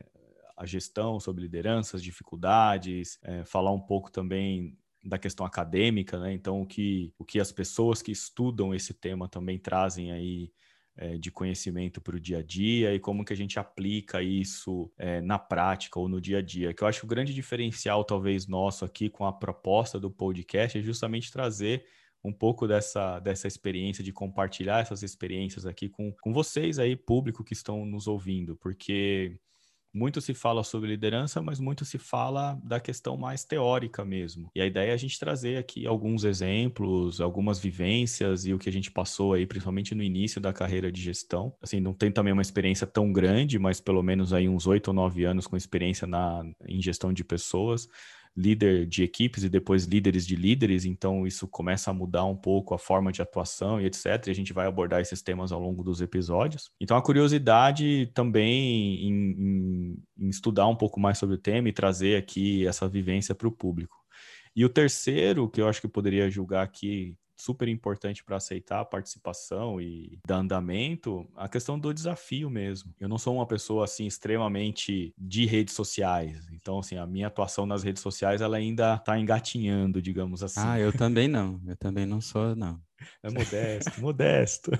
a 0.58 0.66
gestão, 0.66 1.18
sobre 1.18 1.42
lideranças, 1.42 2.02
dificuldades, 2.02 3.18
é, 3.22 3.44
falar 3.46 3.72
um 3.72 3.80
pouco 3.80 4.10
também 4.10 4.76
da 5.02 5.18
questão 5.18 5.46
acadêmica, 5.46 6.18
né? 6.18 6.32
Então, 6.32 6.60
o 6.62 6.66
que, 6.66 7.12
o 7.18 7.24
que 7.24 7.40
as 7.40 7.52
pessoas 7.52 8.02
que 8.02 8.12
estudam 8.12 8.74
esse 8.74 8.94
tema 8.94 9.28
também 9.28 9.58
trazem 9.58 10.12
aí 10.12 10.52
é, 10.96 11.16
de 11.16 11.30
conhecimento 11.30 12.00
para 12.00 12.16
o 12.16 12.20
dia 12.20 12.38
a 12.38 12.42
dia 12.42 12.92
e 12.92 12.98
como 12.98 13.24
que 13.24 13.32
a 13.32 13.36
gente 13.36 13.58
aplica 13.58 14.20
isso 14.20 14.90
é, 14.98 15.20
na 15.20 15.38
prática 15.38 15.98
ou 15.98 16.08
no 16.08 16.20
dia 16.20 16.38
a 16.38 16.42
dia. 16.42 16.74
Que 16.74 16.82
eu 16.82 16.88
acho 16.88 17.00
que 17.00 17.06
o 17.06 17.08
grande 17.08 17.32
diferencial, 17.32 18.04
talvez, 18.04 18.46
nosso 18.48 18.84
aqui 18.84 19.08
com 19.08 19.24
a 19.24 19.32
proposta 19.32 20.00
do 20.00 20.10
podcast 20.10 20.76
é 20.76 20.82
justamente 20.82 21.30
trazer 21.30 21.84
um 22.24 22.32
pouco 22.32 22.66
dessa, 22.66 23.20
dessa 23.20 23.46
experiência, 23.46 24.02
de 24.02 24.12
compartilhar 24.12 24.80
essas 24.80 25.04
experiências 25.04 25.64
aqui 25.64 25.88
com, 25.88 26.12
com 26.20 26.32
vocês 26.32 26.78
aí, 26.80 26.96
público 26.96 27.44
que 27.44 27.52
estão 27.52 27.86
nos 27.86 28.08
ouvindo, 28.08 28.56
porque 28.56 29.38
muito 29.92 30.20
se 30.20 30.34
fala 30.34 30.62
sobre 30.62 30.90
liderança, 30.90 31.40
mas 31.40 31.58
muito 31.58 31.84
se 31.84 31.98
fala 31.98 32.58
da 32.62 32.78
questão 32.78 33.16
mais 33.16 33.44
teórica 33.44 34.04
mesmo. 34.04 34.50
E 34.54 34.60
a 34.60 34.66
ideia 34.66 34.90
é 34.90 34.94
a 34.94 34.96
gente 34.96 35.18
trazer 35.18 35.56
aqui 35.56 35.86
alguns 35.86 36.24
exemplos, 36.24 37.20
algumas 37.20 37.58
vivências 37.58 38.46
e 38.46 38.52
o 38.52 38.58
que 38.58 38.68
a 38.68 38.72
gente 38.72 38.90
passou 38.90 39.32
aí, 39.32 39.46
principalmente 39.46 39.94
no 39.94 40.02
início 40.02 40.40
da 40.40 40.52
carreira 40.52 40.92
de 40.92 41.00
gestão. 41.00 41.54
Assim, 41.62 41.80
não 41.80 41.94
tem 41.94 42.12
também 42.12 42.32
uma 42.32 42.42
experiência 42.42 42.86
tão 42.86 43.12
grande, 43.12 43.58
mas 43.58 43.80
pelo 43.80 44.02
menos 44.02 44.32
aí 44.32 44.48
uns 44.48 44.66
oito 44.66 44.88
ou 44.88 44.94
nove 44.94 45.24
anos 45.24 45.46
com 45.46 45.56
experiência 45.56 46.06
na, 46.06 46.44
em 46.66 46.80
gestão 46.80 47.12
de 47.12 47.24
pessoas 47.24 47.88
líder 48.36 48.86
de 48.86 49.02
equipes 49.02 49.44
e 49.44 49.48
depois 49.48 49.84
líderes 49.84 50.26
de 50.26 50.36
líderes, 50.36 50.84
então 50.84 51.26
isso 51.26 51.46
começa 51.48 51.90
a 51.90 51.94
mudar 51.94 52.24
um 52.24 52.36
pouco 52.36 52.74
a 52.74 52.78
forma 52.78 53.10
de 53.10 53.20
atuação 53.20 53.80
e 53.80 53.86
etc. 53.86 54.26
E 54.26 54.30
a 54.30 54.34
gente 54.34 54.52
vai 54.52 54.66
abordar 54.66 55.00
esses 55.00 55.22
temas 55.22 55.52
ao 55.52 55.60
longo 55.60 55.82
dos 55.82 56.00
episódios. 56.00 56.70
Então 56.80 56.96
a 56.96 57.02
curiosidade 57.02 58.10
também 58.14 59.06
em, 59.06 59.30
em, 59.30 60.02
em 60.18 60.28
estudar 60.28 60.66
um 60.66 60.76
pouco 60.76 61.00
mais 61.00 61.18
sobre 61.18 61.34
o 61.34 61.38
tema 61.38 61.68
e 61.68 61.72
trazer 61.72 62.16
aqui 62.16 62.66
essa 62.66 62.88
vivência 62.88 63.34
para 63.34 63.48
o 63.48 63.52
público. 63.52 63.96
E 64.54 64.64
o 64.64 64.68
terceiro, 64.68 65.48
que 65.48 65.60
eu 65.60 65.68
acho 65.68 65.80
que 65.80 65.86
eu 65.86 65.90
poderia 65.90 66.30
julgar 66.30 66.64
aqui 66.64 67.16
super 67.38 67.68
importante 67.68 68.24
para 68.24 68.36
aceitar 68.36 68.80
a 68.80 68.84
participação 68.84 69.80
e 69.80 70.18
dar 70.26 70.38
andamento, 70.38 71.26
a 71.36 71.48
questão 71.48 71.78
do 71.78 71.94
desafio 71.94 72.50
mesmo. 72.50 72.92
Eu 73.00 73.08
não 73.08 73.16
sou 73.16 73.34
uma 73.36 73.46
pessoa 73.46 73.84
assim 73.84 74.06
extremamente 74.06 75.14
de 75.16 75.46
redes 75.46 75.74
sociais. 75.74 76.46
Então, 76.52 76.80
assim, 76.80 76.96
a 76.96 77.06
minha 77.06 77.28
atuação 77.28 77.64
nas 77.64 77.82
redes 77.82 78.02
sociais 78.02 78.40
ela 78.40 78.56
ainda 78.56 78.94
está 78.94 79.18
engatinhando, 79.18 80.02
digamos 80.02 80.42
assim. 80.42 80.60
Ah, 80.62 80.78
eu 80.78 80.92
também 80.92 81.28
não. 81.28 81.60
Eu 81.66 81.76
também 81.76 82.04
não 82.04 82.20
sou, 82.20 82.56
não. 82.56 82.80
É 83.22 83.30
modesto, 83.30 84.00
modesto. 84.00 84.70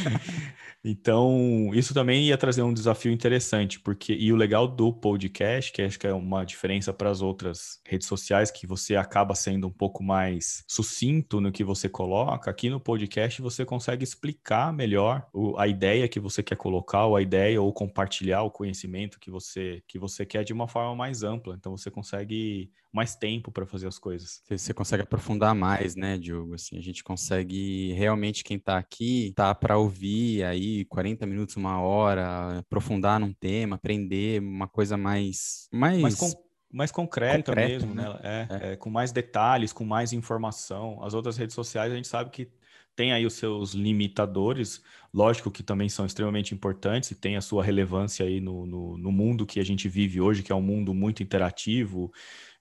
então, 0.84 1.70
isso 1.74 1.94
também 1.94 2.24
ia 2.26 2.36
trazer 2.36 2.62
um 2.62 2.72
desafio 2.72 3.10
interessante, 3.10 3.80
porque 3.80 4.12
e 4.12 4.32
o 4.32 4.36
legal 4.36 4.68
do 4.68 4.92
podcast, 4.92 5.72
que 5.72 5.82
acho 5.82 5.98
que 5.98 6.06
é 6.06 6.12
uma 6.12 6.44
diferença 6.44 6.92
para 6.92 7.10
as 7.10 7.22
outras 7.22 7.80
redes 7.86 8.06
sociais, 8.06 8.50
que 8.50 8.66
você 8.66 8.96
acaba 8.96 9.34
sendo 9.34 9.66
um 9.66 9.72
pouco 9.72 10.02
mais 10.02 10.62
sucinto 10.68 11.40
no 11.40 11.52
que 11.52 11.64
você 11.64 11.88
coloca, 11.88 12.50
aqui 12.50 12.68
no 12.68 12.80
podcast 12.80 13.40
você 13.40 13.64
consegue 13.64 14.04
explicar 14.04 14.72
melhor 14.72 15.26
o, 15.32 15.58
a 15.58 15.66
ideia 15.66 16.08
que 16.08 16.20
você 16.20 16.42
quer 16.42 16.56
colocar, 16.56 17.06
ou 17.06 17.16
a 17.16 17.22
ideia 17.22 17.60
ou 17.60 17.72
compartilhar 17.72 18.42
o 18.42 18.50
conhecimento 18.50 19.18
que 19.18 19.30
você 19.30 19.82
que 19.86 19.98
você 19.98 20.24
quer 20.26 20.44
de 20.44 20.52
uma 20.52 20.68
forma 20.68 20.94
mais 20.94 21.22
ampla. 21.22 21.54
Então 21.54 21.76
você 21.76 21.90
consegue 21.90 22.70
mais 22.92 23.14
tempo 23.14 23.50
para 23.50 23.66
fazer 23.66 23.86
as 23.86 23.98
coisas. 23.98 24.42
Você 24.48 24.72
consegue 24.72 25.02
aprofundar 25.02 25.54
mais, 25.54 25.94
né, 25.94 26.16
Diogo? 26.16 26.54
Assim, 26.54 26.78
a 26.78 26.80
gente 26.80 27.04
consegue 27.04 27.92
realmente 27.92 28.42
quem 28.42 28.56
está 28.56 28.78
aqui 28.78 29.32
tá 29.36 29.54
para 29.54 29.76
ouvir 29.76 30.42
aí 30.44 30.84
40 30.86 31.26
minutos, 31.26 31.56
uma 31.56 31.80
hora, 31.80 32.58
aprofundar 32.58 33.20
num 33.20 33.32
tema, 33.32 33.76
aprender 33.76 34.40
uma 34.40 34.68
coisa 34.68 34.96
mais 34.96 35.68
mais, 35.72 36.00
mais 36.00 36.14
com 36.14 36.48
mais 36.70 36.90
concreta, 36.90 37.50
concreta 37.50 37.68
mesmo, 37.68 37.94
né? 37.94 38.02
né? 38.02 38.18
É, 38.22 38.68
é. 38.68 38.72
É, 38.72 38.76
com 38.76 38.90
mais 38.90 39.10
detalhes, 39.10 39.72
com 39.72 39.84
mais 39.84 40.12
informação. 40.12 41.02
As 41.02 41.14
outras 41.14 41.36
redes 41.36 41.54
sociais 41.54 41.92
a 41.92 41.96
gente 41.96 42.08
sabe 42.08 42.30
que 42.30 42.50
tem 42.94 43.12
aí 43.12 43.24
os 43.24 43.34
seus 43.34 43.74
limitadores, 43.74 44.82
lógico 45.14 45.52
que 45.52 45.62
também 45.62 45.88
são 45.88 46.04
extremamente 46.04 46.52
importantes 46.52 47.12
e 47.12 47.14
tem 47.14 47.36
a 47.36 47.40
sua 47.40 47.62
relevância 47.62 48.26
aí 48.26 48.40
no, 48.40 48.66
no, 48.66 48.98
no 48.98 49.12
mundo 49.12 49.46
que 49.46 49.60
a 49.60 49.64
gente 49.64 49.88
vive 49.88 50.20
hoje, 50.20 50.42
que 50.42 50.50
é 50.50 50.54
um 50.54 50.60
mundo 50.60 50.92
muito 50.92 51.22
interativo, 51.22 52.12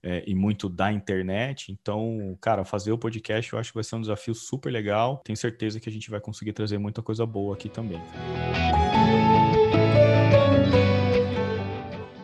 é, 0.07 0.23
e 0.25 0.33
muito 0.33 0.69
da 0.69 0.89
internet. 0.89 1.69
Então, 1.69 2.37
cara, 2.39 2.63
fazer 2.63 2.93
o 2.93 2.97
podcast 2.97 3.51
eu 3.51 3.59
acho 3.59 3.71
que 3.71 3.75
vai 3.75 3.83
ser 3.83 3.97
um 3.97 4.01
desafio 4.01 4.33
super 4.33 4.71
legal. 4.71 5.21
Tenho 5.25 5.35
certeza 5.35 5.81
que 5.81 5.89
a 5.89 5.91
gente 5.91 6.09
vai 6.09 6.21
conseguir 6.21 6.53
trazer 6.53 6.77
muita 6.77 7.01
coisa 7.01 7.25
boa 7.25 7.55
aqui 7.55 7.67
também. 7.67 7.99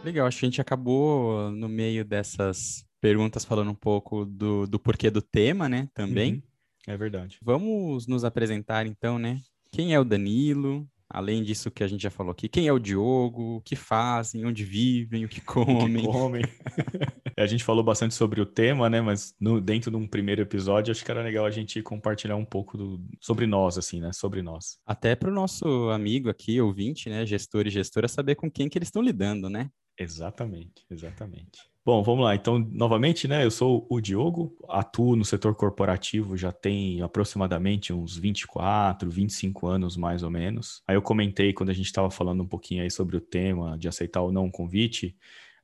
Legal, 0.02 0.26
acho 0.28 0.40
que 0.40 0.46
a 0.46 0.50
gente 0.50 0.62
acabou 0.62 1.52
no 1.52 1.68
meio 1.68 2.06
dessas 2.06 2.86
perguntas 3.02 3.44
falando 3.44 3.72
um 3.72 3.76
pouco 3.76 4.24
do, 4.24 4.66
do 4.66 4.80
porquê 4.80 5.10
do 5.10 5.22
tema, 5.22 5.68
né? 5.68 5.90
Também. 5.94 6.36
Uhum, 6.36 6.42
é 6.88 6.96
verdade. 6.96 7.38
Vamos 7.42 8.08
nos 8.08 8.24
apresentar 8.24 8.86
então, 8.88 9.20
né? 9.20 9.42
Quem 9.74 9.94
é 9.94 10.00
o 10.00 10.06
Danilo? 10.06 10.88
Além 11.10 11.44
disso 11.44 11.70
que 11.70 11.84
a 11.84 11.88
gente 11.88 12.02
já 12.02 12.10
falou 12.10 12.32
aqui, 12.32 12.48
quem 12.48 12.66
é 12.66 12.72
o 12.72 12.80
Diogo, 12.80 13.58
o 13.58 13.62
que 13.62 13.76
fazem, 13.76 14.46
onde 14.46 14.64
vivem, 14.64 15.26
o 15.26 15.28
que 15.28 15.42
comem. 15.42 15.98
O 16.08 16.12
que 16.12 16.18
comem. 16.18 16.44
a 17.38 17.46
gente 17.46 17.64
falou 17.64 17.84
bastante 17.84 18.14
sobre 18.14 18.42
o 18.42 18.46
tema, 18.46 18.90
né? 18.90 19.02
Mas 19.02 19.36
no, 19.40 19.60
dentro 19.60 19.90
de 19.90 19.98
um 19.98 20.08
primeiro 20.08 20.42
episódio, 20.42 20.92
acho 20.92 21.04
que 21.04 21.12
era 21.12 21.24
legal 21.24 21.46
a 21.46 21.52
gente 21.52 21.82
compartilhar 21.82 22.36
um 22.36 22.46
pouco 22.46 22.78
do, 22.78 23.02
sobre 23.20 23.48
nós, 23.48 23.78
assim, 23.78 24.00
né? 24.00 24.12
Sobre 24.14 24.42
nós. 24.42 24.78
Até 24.86 25.16
para 25.16 25.30
o 25.30 25.34
nosso 25.34 25.90
amigo 25.90 26.30
aqui, 26.30 26.60
ouvinte, 26.62 27.10
né? 27.10 27.26
Gestor 27.26 27.68
e 27.68 27.70
gestora, 27.70 28.08
saber 28.08 28.36
com 28.36 28.50
quem 28.50 28.70
que 28.70 28.78
eles 28.78 28.88
estão 28.88 29.02
lidando, 29.02 29.50
né? 29.50 29.70
Exatamente, 29.98 30.86
exatamente. 30.90 31.74
Bom, 31.86 32.02
vamos 32.02 32.24
lá. 32.24 32.34
Então, 32.34 32.58
novamente, 32.58 33.28
né? 33.28 33.44
Eu 33.44 33.52
sou 33.52 33.86
o 33.90 34.00
Diogo, 34.00 34.56
atuo 34.70 35.18
no 35.18 35.26
setor 35.26 35.54
corporativo 35.54 36.38
já 36.38 36.50
tem 36.50 37.02
aproximadamente 37.02 37.92
uns 37.92 38.16
24, 38.16 39.10
25 39.10 39.68
anos 39.68 39.98
mais 39.98 40.24
ou 40.24 40.32
menos. 40.32 40.82
Aí 40.88 40.96
eu 40.96 41.02
comentei 41.02 41.52
quando 41.52 41.72
a 41.72 41.74
gente 41.74 41.88
estava 41.88 42.10
falando 42.10 42.42
um 42.42 42.48
pouquinho 42.48 42.84
aí 42.84 42.90
sobre 42.90 43.18
o 43.18 43.22
tema 43.22 43.78
de 43.78 43.90
aceitar 43.90 44.22
ou 44.22 44.32
não 44.32 44.46
o 44.46 44.52
convite, 44.52 45.16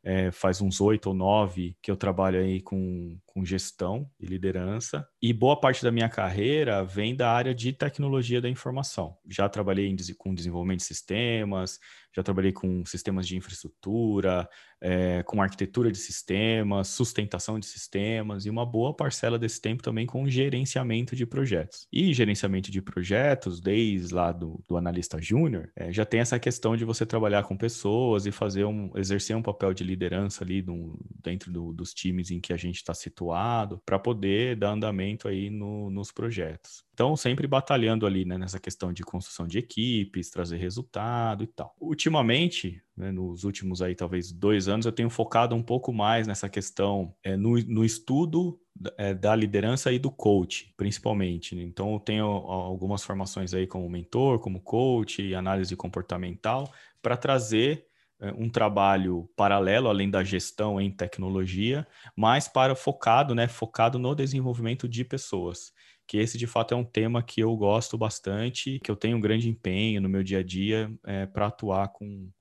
é, 0.04 0.32
faz 0.32 0.62
uns 0.62 0.80
oito 0.82 1.08
ou 1.08 1.14
nove 1.14 1.76
que 1.82 1.92
eu 1.92 1.98
trabalho 1.98 2.40
aí 2.40 2.62
com, 2.62 3.18
com 3.34 3.46
gestão 3.46 4.10
e 4.20 4.26
liderança. 4.26 5.08
E 5.22 5.32
boa 5.32 5.60
parte 5.60 5.84
da 5.84 5.92
minha 5.92 6.10
carreira 6.10 6.84
vem 6.84 7.16
da 7.16 7.32
área 7.32 7.54
de 7.54 7.72
tecnologia 7.72 8.42
da 8.42 8.50
informação. 8.50 9.18
Já 9.28 9.48
trabalhei 9.48 9.88
em, 9.88 9.96
com 10.18 10.34
desenvolvimento 10.34 10.80
de 10.80 10.86
sistemas, 10.86 11.80
já 12.16 12.24
trabalhei 12.24 12.52
com 12.52 12.84
sistemas 12.86 13.28
de 13.28 13.38
infraestrutura, 13.38 14.50
é, 14.82 15.22
com 15.24 15.42
arquitetura 15.42 15.92
de 15.92 15.98
sistemas, 15.98 16.88
sustentação 16.88 17.60
de 17.60 17.66
sistemas 17.66 18.46
e 18.46 18.50
uma 18.50 18.66
boa 18.66 18.96
parcela 18.96 19.38
desse 19.38 19.62
tempo 19.62 19.84
também 19.84 20.06
com 20.06 20.28
gerenciamento 20.28 21.16
de 21.16 21.26
projetos. 21.26 21.88
E 21.92 22.14
gerenciamento 22.14 22.72
de 22.72 22.82
projetos, 22.82 23.62
desde 23.62 24.14
lá 24.14 24.32
do, 24.32 24.64
do 24.68 24.78
analista 24.78 25.22
júnior, 25.22 25.72
é, 25.76 25.92
já 25.92 26.06
tem 26.06 26.20
essa 26.20 26.40
questão 26.40 26.76
de 26.76 26.86
você 26.86 27.06
trabalhar 27.06 27.44
com 27.44 27.56
pessoas 27.56 28.26
e 28.26 28.32
fazer 28.32 28.66
um, 28.66 28.92
exercer 28.96 29.36
um 29.36 29.42
papel 29.42 29.74
de 29.74 29.84
liderança 29.84 30.44
ali 30.44 30.62
no, 30.62 31.00
dentro 31.22 31.52
do, 31.52 31.74
dos 31.74 31.94
times 31.94 32.32
em 32.32 32.40
que 32.40 32.54
a 32.54 32.58
gente 32.58 32.78
está 32.78 32.94
situado, 33.20 33.82
para 33.86 34.00
poder 34.00 34.56
dar 34.56 34.72
andamento 34.72 35.28
aí 35.28 35.50
no, 35.50 35.90
nos 35.90 36.12
projetos. 36.12 36.84
Então, 36.94 37.16
sempre 37.16 37.46
batalhando 37.48 38.06
ali 38.06 38.24
né, 38.26 38.38
nessa 38.38 38.60
questão 38.60 38.94
de 38.94 39.04
construção 39.04 39.46
de 39.46 39.58
equipes, 39.58 40.30
trazer 40.30 40.58
resultado 40.58 41.44
e 41.44 41.48
tal. 41.48 41.76
Ultimamente, 41.80 42.82
né, 42.96 43.12
nos 43.12 43.44
últimos 43.44 43.82
aí 43.82 43.94
talvez 43.94 44.32
dois 44.32 44.68
anos, 44.68 44.86
eu 44.86 44.92
tenho 44.92 45.10
focado 45.10 45.56
um 45.56 45.64
pouco 45.64 45.94
mais 45.94 46.28
nessa 46.28 46.48
questão 46.48 47.14
é, 47.24 47.36
no, 47.36 47.58
no 47.68 47.84
estudo 47.84 48.60
é, 48.98 49.14
da 49.14 49.36
liderança 49.36 49.92
e 49.92 50.00
do 50.00 50.12
coach, 50.12 50.74
principalmente. 50.78 51.56
Né? 51.56 51.64
Então, 51.64 51.94
eu 51.94 52.00
tenho 52.00 52.26
algumas 52.26 53.04
formações 53.04 53.54
aí 53.54 53.68
como 53.68 53.90
mentor, 53.90 54.40
como 54.40 54.62
coach, 54.62 55.34
análise 55.36 55.76
comportamental, 55.76 56.72
para 57.02 57.18
trazer 57.18 57.89
um 58.38 58.50
trabalho 58.50 59.30
paralelo, 59.36 59.88
além 59.88 60.10
da 60.10 60.24
gestão 60.24 60.80
em 60.80 60.92
tecnologia, 60.92 61.88
mas 62.16 62.48
para 62.48 62.76
focado, 62.76 63.34
né, 63.34 63.48
focado 63.48 63.98
no 63.98 64.14
desenvolvimento 64.14 64.88
de 64.88 65.06
pessoas 65.06 65.72
que 66.10 66.18
esse 66.18 66.40
de 66.40 66.48
fato 66.48 66.74
é 66.74 66.78
um 66.78 66.84
tema 66.84 67.22
que 67.22 67.40
eu 67.40 67.56
gosto 67.56 67.96
bastante, 67.96 68.80
que 68.80 68.90
eu 68.90 68.96
tenho 68.96 69.16
um 69.16 69.22
grande 69.22 69.48
empenho 69.48 70.02
no 70.02 70.10
meu 70.10 70.24
dia 70.24 70.40
a 70.40 70.44
dia 70.44 70.92
é, 71.06 71.28
para 71.28 71.46
atuar 71.46 71.90
com, 71.90 72.32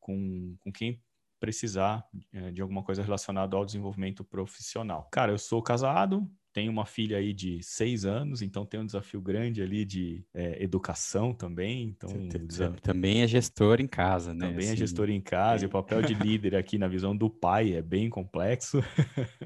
com, 0.00 0.56
com 0.58 0.72
quem 0.72 1.00
precisar 1.38 2.04
é, 2.32 2.50
de 2.50 2.60
alguma 2.60 2.82
coisa 2.82 3.04
relacionada 3.04 3.56
ao 3.56 3.64
desenvolvimento 3.64 4.24
profissional. 4.24 5.08
Cara, 5.12 5.30
eu 5.30 5.38
sou 5.38 5.62
casado, 5.62 6.28
tenho 6.56 6.72
uma 6.72 6.86
filha 6.86 7.18
aí 7.18 7.34
de 7.34 7.62
seis 7.62 8.06
anos, 8.06 8.40
então 8.40 8.64
tem 8.64 8.80
um 8.80 8.86
desafio 8.86 9.20
grande 9.20 9.60
ali 9.60 9.84
de 9.84 10.24
é, 10.32 10.64
educação 10.64 11.34
também. 11.34 11.94
Então, 11.94 12.08
desafio... 12.46 12.80
também 12.80 13.20
é 13.20 13.28
gestor 13.28 13.78
em 13.78 13.86
casa, 13.86 14.32
né? 14.32 14.46
Também 14.46 14.64
é 14.64 14.70
assim, 14.70 14.72
é 14.72 14.76
gestor 14.76 15.10
em 15.10 15.20
casa, 15.20 15.62
é. 15.62 15.64
e 15.64 15.66
o 15.66 15.70
papel 15.70 16.00
de 16.00 16.14
líder 16.14 16.56
aqui 16.56 16.78
na 16.78 16.88
visão 16.88 17.14
do 17.14 17.28
pai 17.28 17.74
é 17.74 17.82
bem 17.82 18.08
complexo. 18.08 18.82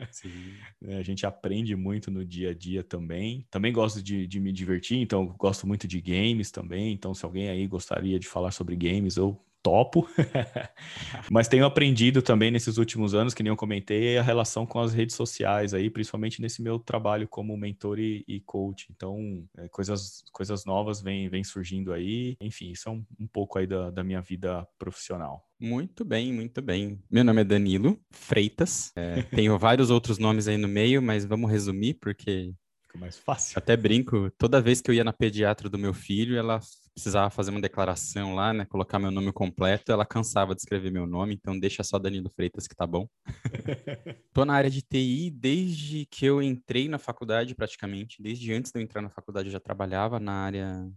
É, 0.83 0.97
a 0.97 1.03
gente 1.03 1.27
aprende 1.27 1.77
muito 1.77 2.11
no 2.11 2.25
dia 2.25 2.51
a 2.51 2.55
dia 2.55 2.83
também. 2.83 3.47
Também 3.51 3.73
gosto 3.73 4.03
de, 4.03 4.27
de 4.27 4.41
me 4.41 4.51
divertir, 4.51 4.99
então 4.99 5.27
gosto 5.39 5.67
muito 5.67 5.87
de 5.87 6.01
games 6.01 6.51
também. 6.51 6.93
Então, 6.93 7.13
se 7.15 7.25
alguém 7.25 7.49
aí 7.49 7.67
gostaria 7.67 8.19
de 8.19 8.27
falar 8.27 8.51
sobre 8.51 8.77
games, 8.77 9.17
eu 9.17 9.39
topo. 9.63 10.09
Mas 11.31 11.49
tenho 11.49 11.65
aprendido 11.65 12.23
também 12.23 12.51
nesses 12.51 12.79
últimos 12.79 13.15
anos, 13.15 13.35
que 13.35 13.43
nem 13.43 13.51
eu 13.51 13.57
comentei, 13.57 14.19
a 14.19 14.23
relação 14.23 14.67
com 14.67 14.81
as 14.81 14.93
redes 14.93 15.17
sociais 15.17 15.75
aí, 15.75 15.91
principalmente 15.91 16.41
nesse 16.41 16.63
meu 16.63 16.79
trabalho 16.79 17.29
como 17.29 17.57
mentor 17.57 17.99
e, 17.99 18.25
e 18.27 18.41
coach. 18.41 18.87
Então, 18.91 19.45
é, 19.59 19.69
coisas, 19.69 20.23
coisas 20.33 20.65
novas 20.65 21.01
vêm 21.01 21.29
vem 21.29 21.45
surgindo 21.45 21.93
aí. 21.93 22.37
Enfim, 22.41 22.71
isso 22.71 22.89
é 22.89 22.93
um, 22.93 23.05
um 23.19 23.27
pouco 23.27 23.59
aí 23.59 23.67
da, 23.67 23.91
da 23.91 24.05
minha 24.05 24.21
vida 24.21 24.67
profissional. 24.79 25.45
Muito 25.61 26.05
bem, 26.05 26.33
muito 26.33 26.63
bem. 26.63 26.99
Meu 27.11 27.23
nome 27.23 27.43
é 27.43 27.45
Danilo 27.45 28.01
Freitas. 28.11 28.93
É, 28.97 29.23
tenho 29.23 29.59
vários 29.59 29.91
outros 29.91 30.19
nomes 30.19 30.49
aí 30.49 30.57
no 30.57 30.69
meio, 30.69 31.03
mas 31.03 31.25
vamos 31.25 31.51
resumir, 31.51 31.95
porque 31.95 32.55
Fica 32.91 32.99
mais 32.99 33.17
fácil. 33.17 33.57
Até 33.57 33.77
brinco, 33.77 34.33
toda 34.33 34.61
vez 34.61 34.81
que 34.81 34.91
eu 34.91 34.95
ia 34.95 35.05
na 35.05 35.13
pediatra 35.13 35.69
do 35.69 35.79
meu 35.79 35.95
filho, 35.95 36.37
ela 36.37 36.59
precisava 36.93 37.31
fazer 37.31 37.53
uma 37.53 37.61
declaração 37.61 38.35
lá, 38.35 38.53
né? 38.53 38.65
Colocar 38.65 38.99
meu 38.99 39.13
nome 39.13 39.33
completo, 39.33 39.93
ela 39.93 40.05
cansava 40.05 40.57
de 40.57 40.61
escrever 40.61 40.91
meu 40.91 41.07
nome, 41.07 41.35
então 41.35 41.57
deixa 41.57 41.85
só 41.85 42.01
Danilo 42.01 42.29
Freitas 42.29 42.67
que 42.67 42.75
tá 42.75 42.85
bom. 42.85 43.09
Tô 44.35 44.45
na 44.45 44.55
área 44.55 44.69
de 44.69 44.83
TI 44.83 45.31
desde 45.31 46.05
que 46.07 46.27
eu 46.27 46.43
entrei 46.43 46.89
na 46.89 46.99
faculdade, 46.99 47.55
praticamente. 47.55 48.21
Desde 48.21 48.53
antes 48.53 48.73
de 48.73 48.79
eu 48.81 48.83
entrar 48.83 49.03
na 49.03 49.09
faculdade, 49.09 49.49
eu 49.49 49.53
já 49.53 49.61
trabalhava 49.61 50.19
na 50.19 50.33
área, 50.33 50.91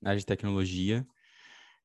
na 0.00 0.10
área 0.10 0.20
de 0.20 0.26
tecnologia. 0.26 1.06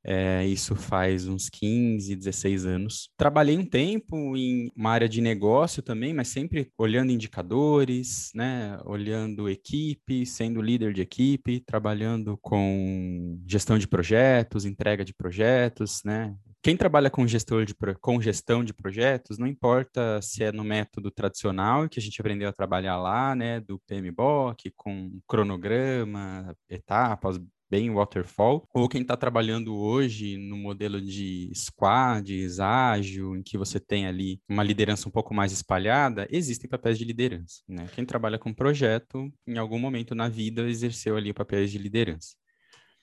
É, 0.03 0.46
isso 0.46 0.75
faz 0.75 1.27
uns 1.27 1.50
15, 1.50 2.15
16 2.15 2.65
anos. 2.65 3.10
Trabalhei 3.18 3.58
um 3.58 3.65
tempo 3.65 4.36
em 4.38 4.72
uma 4.75 4.91
área 4.91 5.10
de 5.10 5.22
negócio 5.22 5.84
também, 5.84 6.13
mas 6.13 6.29
sempre 6.29 6.72
olhando 6.77 7.12
indicadores, 7.12 8.32
né? 8.34 8.79
Olhando 8.86 9.50
equipe, 9.50 10.25
sendo 10.25 10.62
líder 10.62 10.94
de 10.94 11.01
equipe, 11.01 11.60
trabalhando 11.60 12.38
com 12.41 13.39
gestão 13.46 13.77
de 13.77 13.88
projetos, 13.88 14.65
entrega 14.65 15.03
de 15.03 15.13
projetos, 15.13 16.01
né? 16.06 16.34
Quem 16.62 16.75
trabalha 16.75 17.10
com, 17.10 17.25
gestor 17.25 17.63
de, 17.63 17.74
com 18.01 18.22
gestão 18.22 18.65
de 18.65 18.74
projetos, 18.74 19.38
não 19.38 19.48
importa 19.48 20.22
se 20.22 20.44
é 20.44 20.51
no 20.51 20.63
método 20.63 21.10
tradicional, 21.10 21.88
que 21.88 22.00
a 22.00 22.01
gente 22.01 22.20
aprendeu 22.20 22.50
a 22.50 22.53
trabalhar 22.53 22.98
lá, 22.98 23.34
né, 23.34 23.62
do 23.62 23.79
PMBOK, 23.79 24.72
com 24.75 25.22
cronograma, 25.25 26.53
etapas, 26.70 27.39
bem 27.70 27.94
waterfall, 27.94 28.68
ou 28.74 28.90
quem 28.90 29.02
está 29.02 29.16
trabalhando 29.16 29.76
hoje 29.76 30.38
no 30.38 30.58
modelo 30.58 31.00
de 31.00 31.52
squads, 31.54 32.60
ágil, 32.60 33.36
em 33.36 33.44
que 33.44 33.58
você 33.58 33.80
tem 33.80 34.08
ali 34.08 34.42
uma 34.50 34.64
liderança 34.64 35.08
um 35.08 35.12
pouco 35.12 35.34
mais 35.34 35.52
espalhada, 35.52 36.28
existem 36.32 36.70
papéis 36.70 36.98
de 36.98 37.06
liderança. 37.06 37.62
Né? 37.68 37.88
Quem 37.94 38.06
trabalha 38.06 38.40
com 38.40 38.54
projeto, 38.54 39.32
em 39.48 39.58
algum 39.58 39.80
momento 39.80 40.16
na 40.16 40.28
vida, 40.28 40.68
exerceu 40.68 41.16
ali 41.16 41.34
papéis 41.34 41.72
de 41.72 41.78
liderança. 41.78 42.36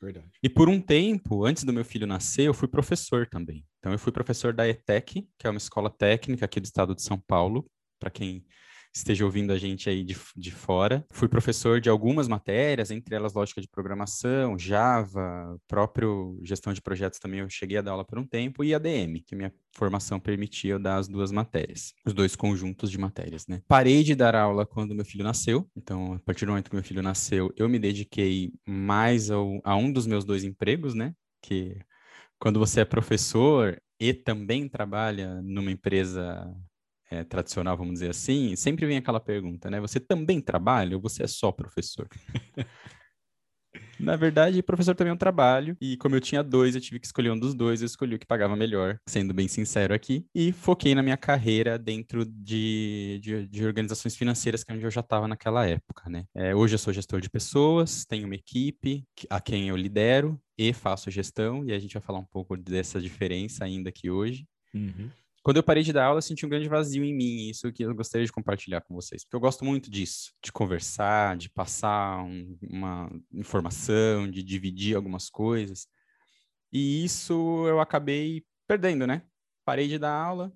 Verdade. 0.01 0.31
E 0.43 0.49
por 0.49 0.69
um 0.69 0.81
tempo, 0.81 1.45
antes 1.45 1.65
do 1.65 1.73
meu 1.73 1.85
filho 1.85 2.07
nascer, 2.07 2.47
eu 2.47 2.55
fui 2.55 2.69
professor 2.69 3.27
também. 3.27 3.65
Então, 3.79 3.93
eu 3.93 3.99
fui 3.99 4.13
professor 4.13 4.53
da 4.53 4.69
ETEC, 4.69 5.27
que 5.39 5.47
é 5.47 5.51
uma 5.51 5.57
escola 5.57 5.89
técnica 5.89 6.45
aqui 6.45 6.61
do 6.61 6.67
estado 6.67 6.95
de 6.95 7.03
São 7.03 7.19
Paulo, 7.19 7.67
para 7.99 8.11
quem 8.11 8.45
esteja 8.99 9.25
ouvindo 9.25 9.53
a 9.53 9.59
gente 9.59 9.89
aí 9.89 10.03
de, 10.03 10.17
de 10.37 10.51
fora. 10.51 11.05
Fui 11.11 11.29
professor 11.29 11.81
de 11.81 11.89
algumas 11.89 12.29
matérias, 12.29 12.91
entre 12.91 13.15
elas 13.15 13.35
lógica 13.35 13.61
de 13.61 13.69
programação, 13.69 14.59
Java, 14.59 15.59
próprio 15.69 16.39
gestão 16.43 16.73
de 16.73 16.81
projetos 16.81 17.19
também 17.19 17.41
eu 17.41 17.51
cheguei 17.51 17.79
a 17.79 17.83
dar 17.83 17.93
aula 17.93 18.05
por 18.05 18.19
um 18.19 18.27
tempo, 18.27 18.65
e 18.65 18.75
ADM, 18.75 19.21
que 19.27 19.37
minha 19.37 19.53
formação 19.75 20.19
permitia 20.19 20.73
eu 20.73 20.79
dar 20.79 20.97
as 20.97 21.09
duas 21.09 21.31
matérias, 21.31 21.93
os 22.05 22.15
dois 22.15 22.35
conjuntos 22.35 22.91
de 22.91 22.99
matérias, 22.99 23.47
né? 23.47 23.61
Parei 23.69 24.03
de 24.03 24.15
dar 24.15 24.35
aula 24.35 24.65
quando 24.65 24.95
meu 24.95 25.05
filho 25.05 25.25
nasceu, 25.25 25.69
então 25.77 26.15
a 26.15 26.19
partir 26.21 26.47
do 26.47 26.53
momento 26.53 26.71
que 26.71 26.77
meu 26.77 26.85
filho 26.85 27.03
nasceu, 27.03 27.53
eu 27.57 27.69
me 27.69 27.79
dediquei 27.79 28.53
mais 28.67 29.31
ao, 29.31 29.61
a 29.63 29.77
um 29.77 29.93
dos 29.93 30.07
meus 30.07 30.25
dois 30.25 30.45
empregos, 30.45 30.95
né? 30.95 31.15
Que 31.43 31.79
quando 32.39 32.59
você 32.59 32.81
é 32.81 32.85
professor 32.85 33.81
e 33.99 34.13
também 34.13 34.69
trabalha 34.69 35.41
numa 35.43 35.71
empresa 35.71 36.47
é, 37.11 37.25
tradicional, 37.25 37.77
vamos 37.77 37.95
dizer 37.95 38.11
assim, 38.11 38.57
sempre 38.57 38.87
vem 38.87 38.97
aquela 38.97 39.21
pergunta, 39.21 39.71
né? 39.71 39.81
Você 39.81 40.01
também 40.01 40.41
trabalha 40.41 40.97
ou 40.97 41.03
você 41.03 41.25
é 41.25 41.27
só 41.27 41.53
professor? 41.53 42.09
Na 43.99 44.15
verdade, 44.15 44.63
professor 44.63 44.95
também 44.95 45.11
é 45.11 45.15
um 45.15 45.19
trabalho, 45.19 45.77
e 45.81 45.97
como 45.97 46.15
eu 46.15 46.21
tinha 46.21 46.43
dois, 46.43 46.75
eu 46.75 46.81
tive 46.81 47.01
que 47.01 47.07
escolher 47.07 47.31
um 47.31 47.39
dos 47.39 47.55
dois, 47.55 47.81
eu 47.81 47.87
escolhi 47.87 48.15
o 48.15 48.19
que 48.19 48.27
pagava 48.27 48.55
melhor, 48.55 48.99
sendo 49.09 49.33
bem 49.33 49.49
sincero 49.49 49.95
aqui, 49.95 50.27
e 50.35 50.53
foquei 50.53 50.95
na 50.95 51.03
minha 51.03 51.17
carreira 51.17 51.79
dentro 51.79 52.25
de, 52.25 53.19
de, 53.23 53.47
de 53.47 53.65
organizações 53.65 54.15
financeiras, 54.15 54.63
que 54.63 54.71
é 54.71 54.75
onde 54.75 54.85
eu 54.85 54.91
já 54.91 55.01
estava 55.01 55.27
naquela 55.27 55.67
época, 55.67 56.11
né? 56.11 56.25
É, 56.35 56.55
hoje 56.55 56.75
eu 56.75 56.79
sou 56.79 56.93
gestor 56.93 57.21
de 57.21 57.31
pessoas, 57.31 58.05
tenho 58.05 58.27
uma 58.27 58.35
equipe 58.35 59.05
a 59.31 59.41
quem 59.41 59.69
eu 59.69 59.77
lidero 59.77 60.39
e 60.59 60.73
faço 60.73 61.11
gestão, 61.11 61.65
e 61.65 61.73
a 61.73 61.79
gente 61.79 61.95
vai 61.95 62.03
falar 62.03 62.19
um 62.19 62.27
pouco 62.27 62.57
dessa 62.57 63.01
diferença 63.01 63.65
ainda 63.65 63.89
aqui 63.89 64.11
hoje. 64.11 64.47
Uhum. 64.75 65.11
Quando 65.47 65.59
eu 65.59 65.63
parei 65.63 65.85
de 65.85 65.93
dar 65.93 66.07
aula, 66.07 66.19
eu 66.19 66.23
senti 66.23 66.45
um 66.45 66.49
grande 66.49 66.69
vazio 66.69 67.05
em 67.05 67.15
mim, 67.15 67.49
isso 67.49 67.71
que 67.71 67.85
eu 67.85 67.95
gostaria 67.95 68.27
de 68.27 68.33
compartilhar 68.33 68.81
com 68.81 68.93
vocês, 68.93 69.23
porque 69.23 69.37
eu 69.37 69.41
gosto 69.41 69.65
muito 69.65 69.89
disso, 69.89 70.33
de 70.43 70.51
conversar, 70.51 71.37
de 71.37 71.49
passar 71.49 72.25
um, 72.25 72.59
uma 72.69 73.09
informação, 73.33 74.29
de 74.29 74.43
dividir 74.43 74.97
algumas 74.97 75.31
coisas. 75.31 75.87
E 76.73 77.05
isso 77.05 77.65
eu 77.69 77.79
acabei 77.79 78.45
perdendo, 78.67 79.07
né? 79.07 79.23
Parei 79.65 79.87
de 79.87 80.01
dar 80.01 80.21
aula, 80.21 80.53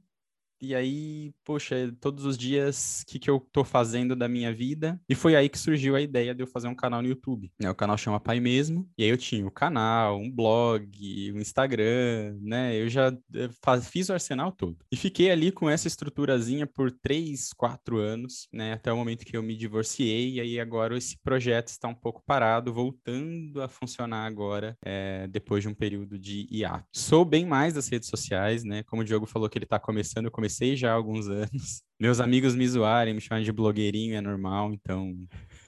e 0.61 0.75
aí, 0.75 1.33
poxa, 1.45 1.90
todos 2.00 2.25
os 2.25 2.37
dias, 2.37 3.02
o 3.02 3.07
que, 3.11 3.19
que 3.19 3.31
eu 3.31 3.40
tô 3.50 3.64
fazendo 3.64 4.14
da 4.14 4.29
minha 4.29 4.52
vida? 4.52 5.00
E 5.09 5.14
foi 5.14 5.35
aí 5.35 5.49
que 5.49 5.59
surgiu 5.59 5.97
a 5.97 6.02
ideia 6.02 6.35
de 6.35 6.43
eu 6.43 6.47
fazer 6.47 6.69
um 6.69 6.75
canal 6.75 7.00
no 7.00 7.09
YouTube. 7.09 7.50
Né? 7.59 7.71
O 7.71 7.75
canal 7.75 7.97
chama 7.97 8.21
Pai 8.21 8.40
Mesmo. 8.40 8.87
E 8.99 9.05
aí 9.05 9.09
eu 9.09 9.17
tinha 9.17 9.43
o 9.45 9.49
um 9.49 9.50
canal, 9.50 10.19
um 10.19 10.31
blog, 10.31 11.33
um 11.33 11.38
Instagram, 11.38 12.37
né? 12.43 12.76
Eu 12.76 12.88
já 12.90 13.09
eh, 13.35 13.49
faz, 13.62 13.88
fiz 13.88 14.11
o 14.11 14.12
arsenal 14.12 14.52
todo. 14.52 14.76
E 14.93 14.97
fiquei 14.97 15.31
ali 15.31 15.50
com 15.50 15.71
essa 15.71 15.88
estruturazinha 15.88 16.67
por 16.67 16.90
três, 16.90 17.52
quatro 17.55 17.97
anos, 17.97 18.47
né? 18.52 18.75
Até 18.75 18.93
o 18.93 18.97
momento 18.97 19.25
que 19.25 19.37
eu 19.37 19.43
me 19.43 19.57
divorciei. 19.57 20.35
E 20.35 20.40
aí 20.40 20.61
agora 20.61 20.97
esse 20.97 21.19
projeto 21.23 21.69
está 21.69 21.88
um 21.88 21.95
pouco 21.95 22.23
parado, 22.26 22.73
voltando 22.73 23.62
a 23.62 23.69
funcionar 23.69 24.26
agora, 24.26 24.76
é, 24.85 25.26
depois 25.29 25.62
de 25.62 25.69
um 25.69 25.75
período 25.75 26.19
de 26.19 26.47
hiato. 26.50 26.85
Sou 26.93 27.25
bem 27.25 27.47
mais 27.47 27.73
das 27.73 27.88
redes 27.88 28.09
sociais, 28.09 28.62
né? 28.62 28.83
Como 28.83 29.00
o 29.00 29.05
Diogo 29.05 29.25
falou 29.25 29.49
que 29.49 29.57
ele 29.57 29.64
está 29.64 29.79
começando, 29.79 30.26
eu 30.26 30.31
comecei 30.31 30.50
comecei 30.50 30.75
já 30.75 30.90
há 30.90 30.95
alguns 30.95 31.28
anos. 31.28 31.83
Meus 32.00 32.19
amigos 32.19 32.57
me 32.57 32.66
zoarem, 32.66 33.14
me 33.14 33.21
chamarem 33.21 33.45
de 33.45 33.52
blogueirinho 33.52 34.16
é 34.16 34.21
normal, 34.21 34.73
então 34.73 35.14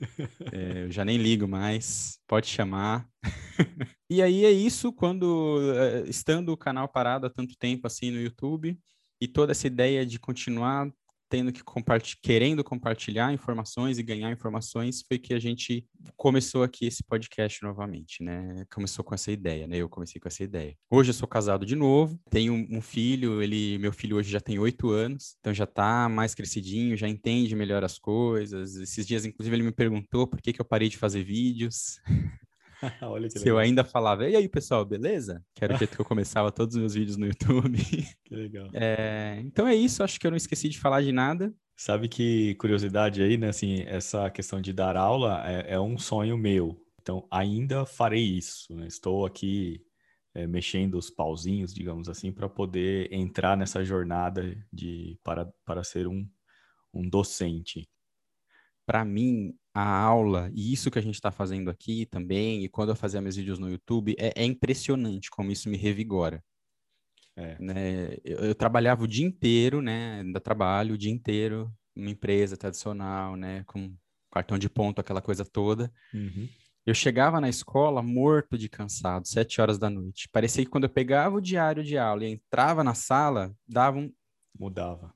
é, 0.52 0.84
eu 0.84 0.90
já 0.90 1.04
nem 1.04 1.16
ligo 1.16 1.46
mais. 1.46 2.18
Pode 2.26 2.48
chamar. 2.48 3.06
e 4.10 4.20
aí 4.20 4.44
é 4.44 4.50
isso 4.50 4.92
quando, 4.92 5.60
eh, 5.74 6.04
estando 6.08 6.50
o 6.50 6.56
canal 6.56 6.88
parado 6.88 7.26
há 7.26 7.30
tanto 7.30 7.54
tempo 7.56 7.86
assim 7.86 8.10
no 8.10 8.20
YouTube, 8.20 8.76
e 9.20 9.28
toda 9.28 9.52
essa 9.52 9.66
ideia 9.66 10.04
de 10.04 10.18
continuar 10.18 10.90
tendo 11.32 11.50
que 11.50 11.64
compartilhar, 11.64 12.20
querendo 12.22 12.62
compartilhar 12.62 13.32
informações 13.32 13.96
e 13.96 14.02
ganhar 14.02 14.30
informações, 14.30 15.00
foi 15.00 15.18
que 15.18 15.32
a 15.32 15.38
gente 15.38 15.82
começou 16.14 16.62
aqui 16.62 16.84
esse 16.84 17.02
podcast 17.02 17.62
novamente, 17.62 18.22
né? 18.22 18.66
Começou 18.70 19.02
com 19.02 19.14
essa 19.14 19.32
ideia, 19.32 19.66
né? 19.66 19.78
Eu 19.78 19.88
comecei 19.88 20.20
com 20.20 20.28
essa 20.28 20.44
ideia. 20.44 20.76
Hoje 20.90 21.08
eu 21.08 21.14
sou 21.14 21.26
casado 21.26 21.64
de 21.64 21.74
novo, 21.74 22.20
tenho 22.28 22.52
um 22.52 22.82
filho, 22.82 23.42
ele, 23.42 23.78
meu 23.78 23.94
filho 23.94 24.18
hoje 24.18 24.30
já 24.30 24.42
tem 24.42 24.58
oito 24.58 24.90
anos, 24.90 25.34
então 25.40 25.54
já 25.54 25.66
tá 25.66 26.06
mais 26.06 26.34
crescidinho, 26.34 26.98
já 26.98 27.08
entende 27.08 27.56
melhor 27.56 27.82
as 27.82 27.98
coisas. 27.98 28.76
Esses 28.76 29.06
dias, 29.06 29.24
inclusive, 29.24 29.56
ele 29.56 29.62
me 29.62 29.72
perguntou 29.72 30.26
por 30.26 30.38
que, 30.42 30.52
que 30.52 30.60
eu 30.60 30.66
parei 30.66 30.90
de 30.90 30.98
fazer 30.98 31.24
vídeos. 31.24 31.98
Olha 33.02 33.28
que 33.28 33.38
Se 33.38 33.38
legal. 33.40 33.54
eu 33.54 33.58
ainda 33.58 33.84
falava, 33.84 34.28
e 34.28 34.36
aí, 34.36 34.48
pessoal, 34.48 34.84
beleza? 34.84 35.44
Que 35.54 35.64
era 35.64 35.74
o 35.74 35.78
jeito 35.78 35.94
que 35.94 36.00
eu 36.00 36.04
começava 36.04 36.50
todos 36.50 36.74
os 36.74 36.80
meus 36.80 36.94
vídeos 36.94 37.16
no 37.16 37.26
YouTube. 37.26 37.78
Que 38.24 38.34
legal. 38.34 38.68
É, 38.72 39.38
então 39.44 39.66
é 39.66 39.74
isso, 39.74 40.02
acho 40.02 40.18
que 40.18 40.26
eu 40.26 40.30
não 40.30 40.36
esqueci 40.36 40.68
de 40.68 40.78
falar 40.78 41.02
de 41.02 41.12
nada. 41.12 41.54
Sabe 41.76 42.08
que 42.08 42.54
curiosidade 42.54 43.22
aí, 43.22 43.36
né? 43.36 43.48
Assim, 43.48 43.82
essa 43.82 44.30
questão 44.30 44.60
de 44.60 44.72
dar 44.72 44.96
aula 44.96 45.42
é, 45.46 45.74
é 45.74 45.80
um 45.80 45.98
sonho 45.98 46.38
meu. 46.38 46.80
Então, 47.00 47.26
ainda 47.30 47.84
farei 47.84 48.22
isso. 48.22 48.74
Né? 48.74 48.86
Estou 48.86 49.26
aqui 49.26 49.84
é, 50.34 50.46
mexendo 50.46 50.96
os 50.96 51.10
pauzinhos, 51.10 51.74
digamos 51.74 52.08
assim, 52.08 52.32
para 52.32 52.48
poder 52.48 53.12
entrar 53.12 53.56
nessa 53.56 53.84
jornada 53.84 54.56
de 54.72 55.18
para, 55.22 55.52
para 55.64 55.84
ser 55.84 56.06
um, 56.06 56.26
um 56.94 57.08
docente. 57.08 57.88
Para 58.86 59.04
mim, 59.04 59.54
a 59.74 59.82
aula, 59.82 60.50
e 60.54 60.72
isso 60.72 60.90
que 60.90 60.98
a 60.98 61.02
gente 61.02 61.14
está 61.14 61.30
fazendo 61.30 61.70
aqui 61.70 62.04
também, 62.06 62.62
e 62.62 62.68
quando 62.68 62.90
eu 62.90 62.96
fazia 62.96 63.22
meus 63.22 63.36
vídeos 63.36 63.58
no 63.58 63.70
YouTube, 63.70 64.14
é, 64.18 64.32
é 64.36 64.44
impressionante 64.44 65.30
como 65.30 65.50
isso 65.50 65.68
me 65.68 65.76
revigora. 65.76 66.44
É. 67.34 67.56
Né? 67.58 68.14
Eu, 68.22 68.38
eu, 68.40 68.54
trabalhava 68.54 69.04
o 69.04 69.08
dia 69.08 69.26
inteiro, 69.26 69.80
né? 69.80 70.20
Ainda 70.20 70.38
trabalho 70.38 70.94
o 70.94 70.98
dia 70.98 71.10
inteiro 71.10 71.72
numa 71.96 72.10
empresa 72.10 72.56
tradicional, 72.56 73.36
né? 73.36 73.64
Com 73.64 73.94
cartão 74.30 74.58
de 74.58 74.68
ponto, 74.68 75.00
aquela 75.00 75.22
coisa 75.22 75.44
toda. 75.44 75.90
Uhum. 76.12 76.46
Eu 76.84 76.94
chegava 76.94 77.40
na 77.40 77.48
escola 77.48 78.02
morto 78.02 78.58
de 78.58 78.68
cansado, 78.68 79.26
sete 79.26 79.60
horas 79.60 79.78
da 79.78 79.88
noite. 79.88 80.28
Parecia 80.30 80.64
que 80.64 80.70
quando 80.70 80.84
eu 80.84 80.90
pegava 80.90 81.36
o 81.36 81.40
diário 81.40 81.82
de 81.82 81.96
aula 81.96 82.24
e 82.26 82.32
entrava 82.32 82.84
na 82.84 82.92
sala, 82.92 83.54
dava 83.66 83.98
um... 83.98 84.12
Mudava 84.58 85.14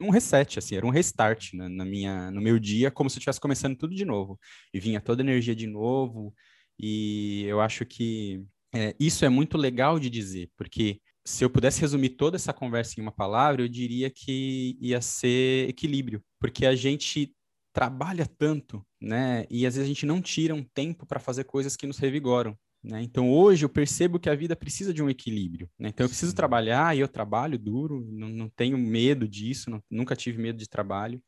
um 0.00 0.10
reset, 0.10 0.58
assim, 0.58 0.76
era 0.76 0.86
um 0.86 0.90
restart 0.90 1.52
né, 1.54 1.68
na 1.68 1.84
minha, 1.84 2.30
no 2.30 2.40
meu 2.40 2.58
dia, 2.58 2.90
como 2.90 3.10
se 3.10 3.16
eu 3.16 3.20
estivesse 3.20 3.40
começando 3.40 3.76
tudo 3.76 3.94
de 3.94 4.04
novo. 4.04 4.38
E 4.72 4.80
vinha 4.80 5.00
toda 5.00 5.22
a 5.22 5.24
energia 5.24 5.54
de 5.54 5.66
novo, 5.66 6.34
e 6.78 7.44
eu 7.46 7.60
acho 7.60 7.84
que 7.84 8.42
é, 8.74 8.94
isso 8.98 9.24
é 9.24 9.28
muito 9.28 9.58
legal 9.58 9.98
de 9.98 10.08
dizer, 10.08 10.50
porque 10.56 11.00
se 11.26 11.44
eu 11.44 11.50
pudesse 11.50 11.80
resumir 11.80 12.10
toda 12.10 12.36
essa 12.36 12.52
conversa 12.52 12.98
em 12.98 13.02
uma 13.02 13.12
palavra, 13.12 13.62
eu 13.62 13.68
diria 13.68 14.10
que 14.10 14.76
ia 14.80 15.00
ser 15.00 15.68
equilíbrio, 15.68 16.22
porque 16.38 16.64
a 16.66 16.74
gente 16.74 17.34
trabalha 17.72 18.26
tanto, 18.26 18.84
né? 19.00 19.44
E 19.50 19.66
às 19.66 19.74
vezes 19.74 19.86
a 19.86 19.92
gente 19.92 20.06
não 20.06 20.20
tira 20.20 20.54
um 20.54 20.64
tempo 20.64 21.06
para 21.06 21.20
fazer 21.20 21.44
coisas 21.44 21.76
que 21.76 21.86
nos 21.86 21.98
revigoram. 21.98 22.58
Né? 22.82 23.02
Então, 23.02 23.30
hoje 23.30 23.64
eu 23.64 23.68
percebo 23.68 24.18
que 24.18 24.30
a 24.30 24.34
vida 24.34 24.56
precisa 24.56 24.92
de 24.92 25.02
um 25.02 25.10
equilíbrio. 25.10 25.68
Né? 25.78 25.90
Então, 25.90 26.04
eu 26.04 26.08
preciso 26.08 26.30
Sim. 26.30 26.36
trabalhar 26.36 26.96
e 26.96 27.00
eu 27.00 27.08
trabalho 27.08 27.58
duro, 27.58 28.06
não, 28.10 28.28
não 28.28 28.48
tenho 28.48 28.78
medo 28.78 29.28
disso, 29.28 29.70
não, 29.70 29.82
nunca 29.90 30.16
tive 30.16 30.40
medo 30.40 30.58
de 30.58 30.68
trabalho. 30.68 31.22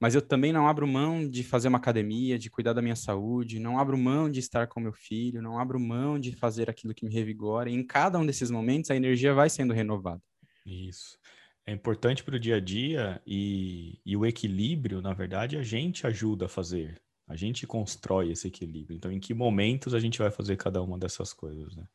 Mas 0.00 0.14
eu 0.14 0.22
também 0.22 0.50
não 0.50 0.66
abro 0.66 0.86
mão 0.86 1.28
de 1.28 1.42
fazer 1.42 1.68
uma 1.68 1.76
academia, 1.76 2.38
de 2.38 2.48
cuidar 2.48 2.72
da 2.72 2.80
minha 2.80 2.96
saúde, 2.96 3.60
não 3.60 3.78
abro 3.78 3.98
mão 3.98 4.30
de 4.30 4.40
estar 4.40 4.66
com 4.66 4.80
meu 4.80 4.94
filho, 4.94 5.42
não 5.42 5.58
abro 5.58 5.78
mão 5.78 6.18
de 6.18 6.34
fazer 6.34 6.70
aquilo 6.70 6.94
que 6.94 7.04
me 7.04 7.12
revigora. 7.12 7.68
E 7.68 7.74
em 7.74 7.86
cada 7.86 8.18
um 8.18 8.24
desses 8.24 8.50
momentos, 8.50 8.90
a 8.90 8.96
energia 8.96 9.34
vai 9.34 9.50
sendo 9.50 9.74
renovada. 9.74 10.22
Isso. 10.64 11.18
É 11.66 11.72
importante 11.72 12.24
para 12.24 12.36
o 12.36 12.40
dia 12.40 12.56
a 12.56 12.60
dia 12.60 13.20
e, 13.26 14.00
e 14.04 14.16
o 14.16 14.24
equilíbrio, 14.24 15.02
na 15.02 15.12
verdade, 15.12 15.58
a 15.58 15.62
gente 15.62 16.06
ajuda 16.06 16.46
a 16.46 16.48
fazer. 16.48 17.00
A 17.30 17.36
gente 17.36 17.64
constrói 17.64 18.32
esse 18.32 18.48
equilíbrio. 18.48 18.96
Então, 18.96 19.12
em 19.12 19.20
que 19.20 19.32
momentos 19.32 19.94
a 19.94 20.00
gente 20.00 20.18
vai 20.18 20.32
fazer 20.32 20.56
cada 20.56 20.82
uma 20.82 20.98
dessas 20.98 21.32
coisas, 21.32 21.76
né? 21.76 21.86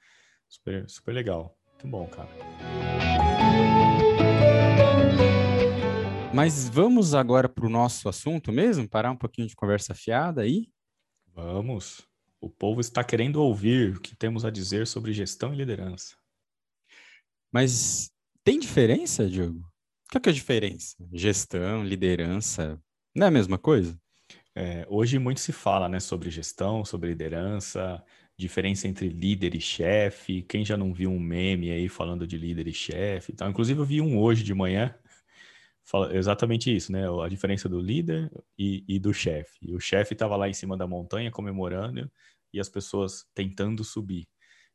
Super, 0.48 0.90
super 0.90 1.14
legal. 1.14 1.60
Muito 1.74 1.88
bom, 1.90 2.08
cara. 2.08 2.30
Mas 6.34 6.70
vamos 6.70 7.14
agora 7.14 7.50
para 7.50 7.66
o 7.66 7.70
nosso 7.70 8.08
assunto 8.08 8.50
mesmo? 8.50 8.88
Parar 8.88 9.12
um 9.12 9.18
pouquinho 9.18 9.46
de 9.46 9.58
conversa 9.58 9.94
fiada 9.94 10.44
aí? 10.44 10.70
Vamos. 11.34 12.08
O 12.40 12.50
povo 12.50 12.80
está 12.80 13.04
querendo 13.04 13.44
ouvir 13.44 13.98
o 13.98 14.00
que 14.00 14.16
temos 14.16 14.46
a 14.46 14.50
dizer 14.50 14.88
sobre 14.88 15.12
gestão 15.12 15.54
e 15.54 15.58
liderança. 15.58 16.16
Mas 17.52 18.10
tem 18.42 18.58
diferença, 18.58 19.30
Diogo? 19.30 19.60
O 19.60 20.12
que 20.12 20.18
é, 20.18 20.22
que 20.22 20.30
é 20.30 20.32
a 20.32 20.36
diferença? 20.36 20.96
Gestão, 21.12 21.84
liderança, 21.84 22.82
não 23.14 23.26
é 23.26 23.28
a 23.28 23.32
mesma 23.32 23.58
coisa? 23.58 24.00
É, 24.58 24.86
hoje 24.90 25.20
muito 25.20 25.40
se 25.42 25.52
fala 25.52 25.90
né, 25.90 26.00
sobre 26.00 26.30
gestão, 26.30 26.86
sobre 26.86 27.10
liderança, 27.10 28.04
diferença 28.38 28.88
entre 28.88 29.10
líder 29.10 29.54
e 29.56 29.60
chefe. 29.62 30.42
Quem 30.44 30.64
já 30.64 30.78
não 30.78 30.94
viu 30.94 31.12
um 31.12 31.20
meme 31.20 31.72
aí 31.72 31.90
falando 31.90 32.26
de 32.26 32.38
líder 32.38 32.68
e 32.68 32.74
chefe 32.74 33.34
e 33.34 33.36
tal? 33.36 33.50
Inclusive, 33.50 33.80
eu 33.82 33.86
vi 33.86 34.02
um 34.02 34.18
hoje 34.20 34.44
de 34.44 34.54
manhã, 34.54 34.96
fala 35.84 36.16
exatamente 36.16 36.76
isso, 36.76 36.92
né? 36.92 37.04
A 37.24 37.30
diferença 37.30 37.70
do 37.70 37.80
líder 37.82 38.32
e, 38.58 38.86
e 38.88 39.00
do 39.00 39.14
chefe. 39.14 39.74
O 39.76 39.80
chefe 39.80 40.14
estava 40.14 40.36
lá 40.38 40.50
em 40.50 40.54
cima 40.54 40.78
da 40.78 40.88
montanha 40.88 41.32
comemorando 41.32 42.12
e 42.54 42.60
as 42.60 42.70
pessoas 42.70 43.26
tentando 43.36 43.84
subir. 43.84 44.28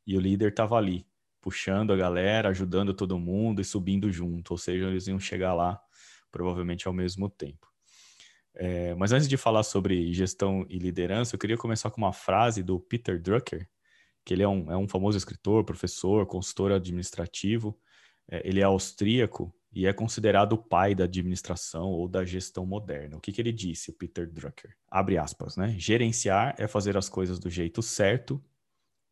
E 0.06 0.16
o 0.16 0.20
líder 0.20 0.50
estava 0.50 0.76
ali, 0.78 1.06
puxando 1.42 1.92
a 1.92 1.96
galera, 1.96 2.50
ajudando 2.50 2.94
todo 2.94 3.18
mundo 3.18 3.60
e 3.62 3.64
subindo 3.66 4.12
junto. 4.12 4.52
Ou 4.52 4.58
seja, 4.58 4.88
eles 4.88 5.06
iam 5.08 5.20
chegar 5.20 5.54
lá 5.54 5.80
provavelmente 6.32 6.88
ao 6.88 6.94
mesmo 6.94 7.30
tempo. 7.30 7.69
É, 8.54 8.94
mas 8.94 9.12
antes 9.12 9.28
de 9.28 9.36
falar 9.36 9.62
sobre 9.62 10.12
gestão 10.12 10.66
e 10.68 10.78
liderança, 10.78 11.34
eu 11.34 11.38
queria 11.38 11.56
começar 11.56 11.90
com 11.90 12.00
uma 12.00 12.12
frase 12.12 12.62
do 12.62 12.78
Peter 12.78 13.20
Drucker, 13.20 13.68
que 14.24 14.34
ele 14.34 14.42
é 14.42 14.48
um, 14.48 14.70
é 14.70 14.76
um 14.76 14.88
famoso 14.88 15.16
escritor, 15.16 15.64
professor, 15.64 16.26
consultor 16.26 16.72
administrativo. 16.72 17.78
É, 18.28 18.46
ele 18.46 18.60
é 18.60 18.64
austríaco 18.64 19.54
e 19.72 19.86
é 19.86 19.92
considerado 19.92 20.54
o 20.54 20.58
pai 20.58 20.94
da 20.94 21.04
administração 21.04 21.88
ou 21.88 22.08
da 22.08 22.24
gestão 22.24 22.66
moderna. 22.66 23.16
O 23.16 23.20
que, 23.20 23.32
que 23.32 23.40
ele 23.40 23.52
disse, 23.52 23.90
o 23.90 23.94
Peter 23.94 24.28
Drucker? 24.28 24.76
Abre 24.90 25.16
aspas, 25.16 25.56
né? 25.56 25.74
Gerenciar 25.78 26.54
é 26.58 26.66
fazer 26.66 26.96
as 26.96 27.08
coisas 27.08 27.38
do 27.38 27.48
jeito 27.48 27.82
certo 27.82 28.42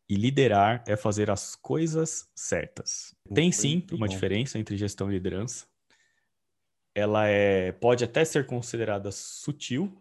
e 0.07 0.15
liderar 0.15 0.83
é 0.87 0.97
fazer 0.97 1.29
as 1.29 1.55
coisas 1.55 2.29
certas. 2.35 3.15
Tem 3.33 3.51
sim 3.51 3.85
uma 3.91 4.07
diferença 4.07 4.59
entre 4.59 4.75
gestão 4.75 5.09
e 5.09 5.13
liderança 5.13 5.68
ela 6.99 7.27
é, 7.27 7.71
pode 7.71 8.03
até 8.03 8.23
ser 8.25 8.45
considerada 8.45 9.11
sutil, 9.11 9.91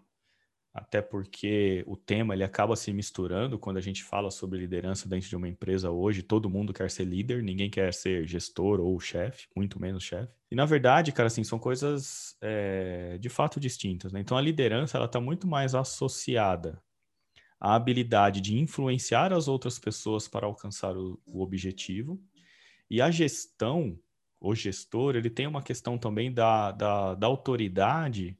até 0.73 1.01
porque 1.01 1.83
o 1.87 1.97
tema 1.97 2.35
ele 2.35 2.45
acaba 2.45 2.77
se 2.77 2.93
misturando 2.93 3.59
quando 3.59 3.79
a 3.79 3.81
gente 3.81 4.05
fala 4.05 4.31
sobre 4.31 4.59
liderança 4.59 5.09
dentro 5.09 5.29
de 5.29 5.37
uma 5.37 5.49
empresa 5.49 5.91
hoje. 5.91 6.23
Todo 6.23 6.51
mundo 6.51 6.73
quer 6.73 6.91
ser 6.91 7.05
líder, 7.05 7.43
ninguém 7.43 7.71
quer 7.71 7.93
ser 7.93 8.27
gestor 8.27 8.81
ou 8.81 8.99
chefe, 9.01 9.49
muito 9.57 9.81
menos 9.81 10.05
chefe. 10.05 10.33
E 10.51 10.55
na 10.55 10.65
verdade, 10.65 11.13
cara, 11.13 11.27
assim, 11.27 11.43
são 11.43 11.59
coisas 11.59 12.37
é, 12.41 13.19
de 13.19 13.29
fato 13.29 13.59
distintas. 13.59 14.13
Né? 14.13 14.21
Então 14.21 14.37
a 14.37 14.41
liderança 14.41 14.97
ela 14.97 15.07
está 15.07 15.21
muito 15.21 15.47
mais 15.47 15.75
associada 15.75 16.81
à 17.61 17.75
habilidade 17.75 18.41
de 18.41 18.57
influenciar 18.57 19.33
as 19.33 19.49
outras 19.49 19.79
pessoas 19.79 20.29
para 20.29 20.47
alcançar 20.47 20.97
o, 20.97 21.21
o 21.27 21.43
objetivo. 21.43 22.21
E 22.91 23.03
a 23.03 23.11
gestão 23.11 23.99
o 24.41 24.55
gestor, 24.55 25.17
ele 25.17 25.31
tem 25.31 25.47
uma 25.47 25.63
questão 25.63 25.99
também 25.99 26.33
da, 26.33 26.73
da, 26.73 27.15
da 27.15 27.27
autoridade 27.27 28.39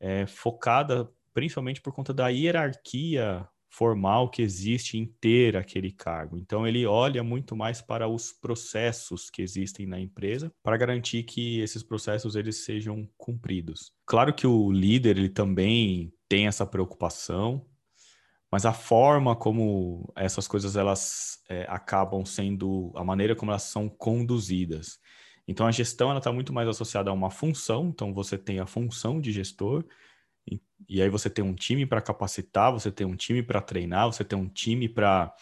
é, 0.00 0.26
focada 0.26 1.10
principalmente 1.36 1.82
por 1.82 1.92
conta 1.92 2.14
da 2.14 2.28
hierarquia 2.28 3.46
formal 3.68 4.30
que 4.30 4.40
existe 4.40 4.96
em 4.96 5.04
ter 5.04 5.54
aquele 5.54 5.92
cargo. 5.92 6.38
Então, 6.38 6.66
ele 6.66 6.86
olha 6.86 7.22
muito 7.22 7.54
mais 7.54 7.82
para 7.82 8.08
os 8.08 8.32
processos 8.32 9.28
que 9.28 9.42
existem 9.42 9.86
na 9.86 10.00
empresa 10.00 10.50
para 10.62 10.78
garantir 10.78 11.24
que 11.24 11.60
esses 11.60 11.82
processos 11.82 12.36
eles 12.36 12.64
sejam 12.64 13.06
cumpridos. 13.18 13.92
Claro 14.06 14.32
que 14.32 14.46
o 14.46 14.72
líder 14.72 15.18
ele 15.18 15.28
também 15.28 16.10
tem 16.26 16.46
essa 16.46 16.64
preocupação, 16.64 17.66
mas 18.50 18.64
a 18.64 18.72
forma 18.72 19.36
como 19.36 20.10
essas 20.16 20.48
coisas 20.48 20.74
elas 20.74 21.42
é, 21.50 21.66
acabam 21.68 22.24
sendo 22.24 22.90
a 22.96 23.04
maneira 23.04 23.36
como 23.36 23.50
elas 23.50 23.64
são 23.64 23.90
conduzidas. 23.90 24.98
Então, 25.46 25.66
a 25.66 25.70
gestão 25.70 26.10
ela 26.10 26.18
está 26.18 26.32
muito 26.32 26.52
mais 26.52 26.68
associada 26.68 27.10
a 27.10 27.12
uma 27.12 27.30
função. 27.30 27.88
Então, 27.88 28.12
você 28.12 28.36
tem 28.36 28.58
a 28.58 28.66
função 28.66 29.20
de 29.20 29.32
gestor 29.32 29.84
e, 30.50 30.60
e 30.88 31.00
aí 31.00 31.08
você 31.08 31.30
tem 31.30 31.44
um 31.44 31.54
time 31.54 31.86
para 31.86 32.00
capacitar, 32.00 32.72
você 32.72 32.90
tem 32.90 33.06
um 33.06 33.16
time 33.16 33.42
para 33.42 33.60
treinar, 33.60 34.06
você 34.06 34.24
tem 34.24 34.38
um 34.38 34.48
time 34.48 34.88
para 34.88 35.32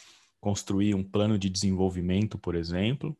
construir 0.41 0.95
um 0.95 1.03
plano 1.03 1.39
de 1.39 1.49
desenvolvimento, 1.49 2.39
por 2.39 2.55
exemplo. 2.55 3.17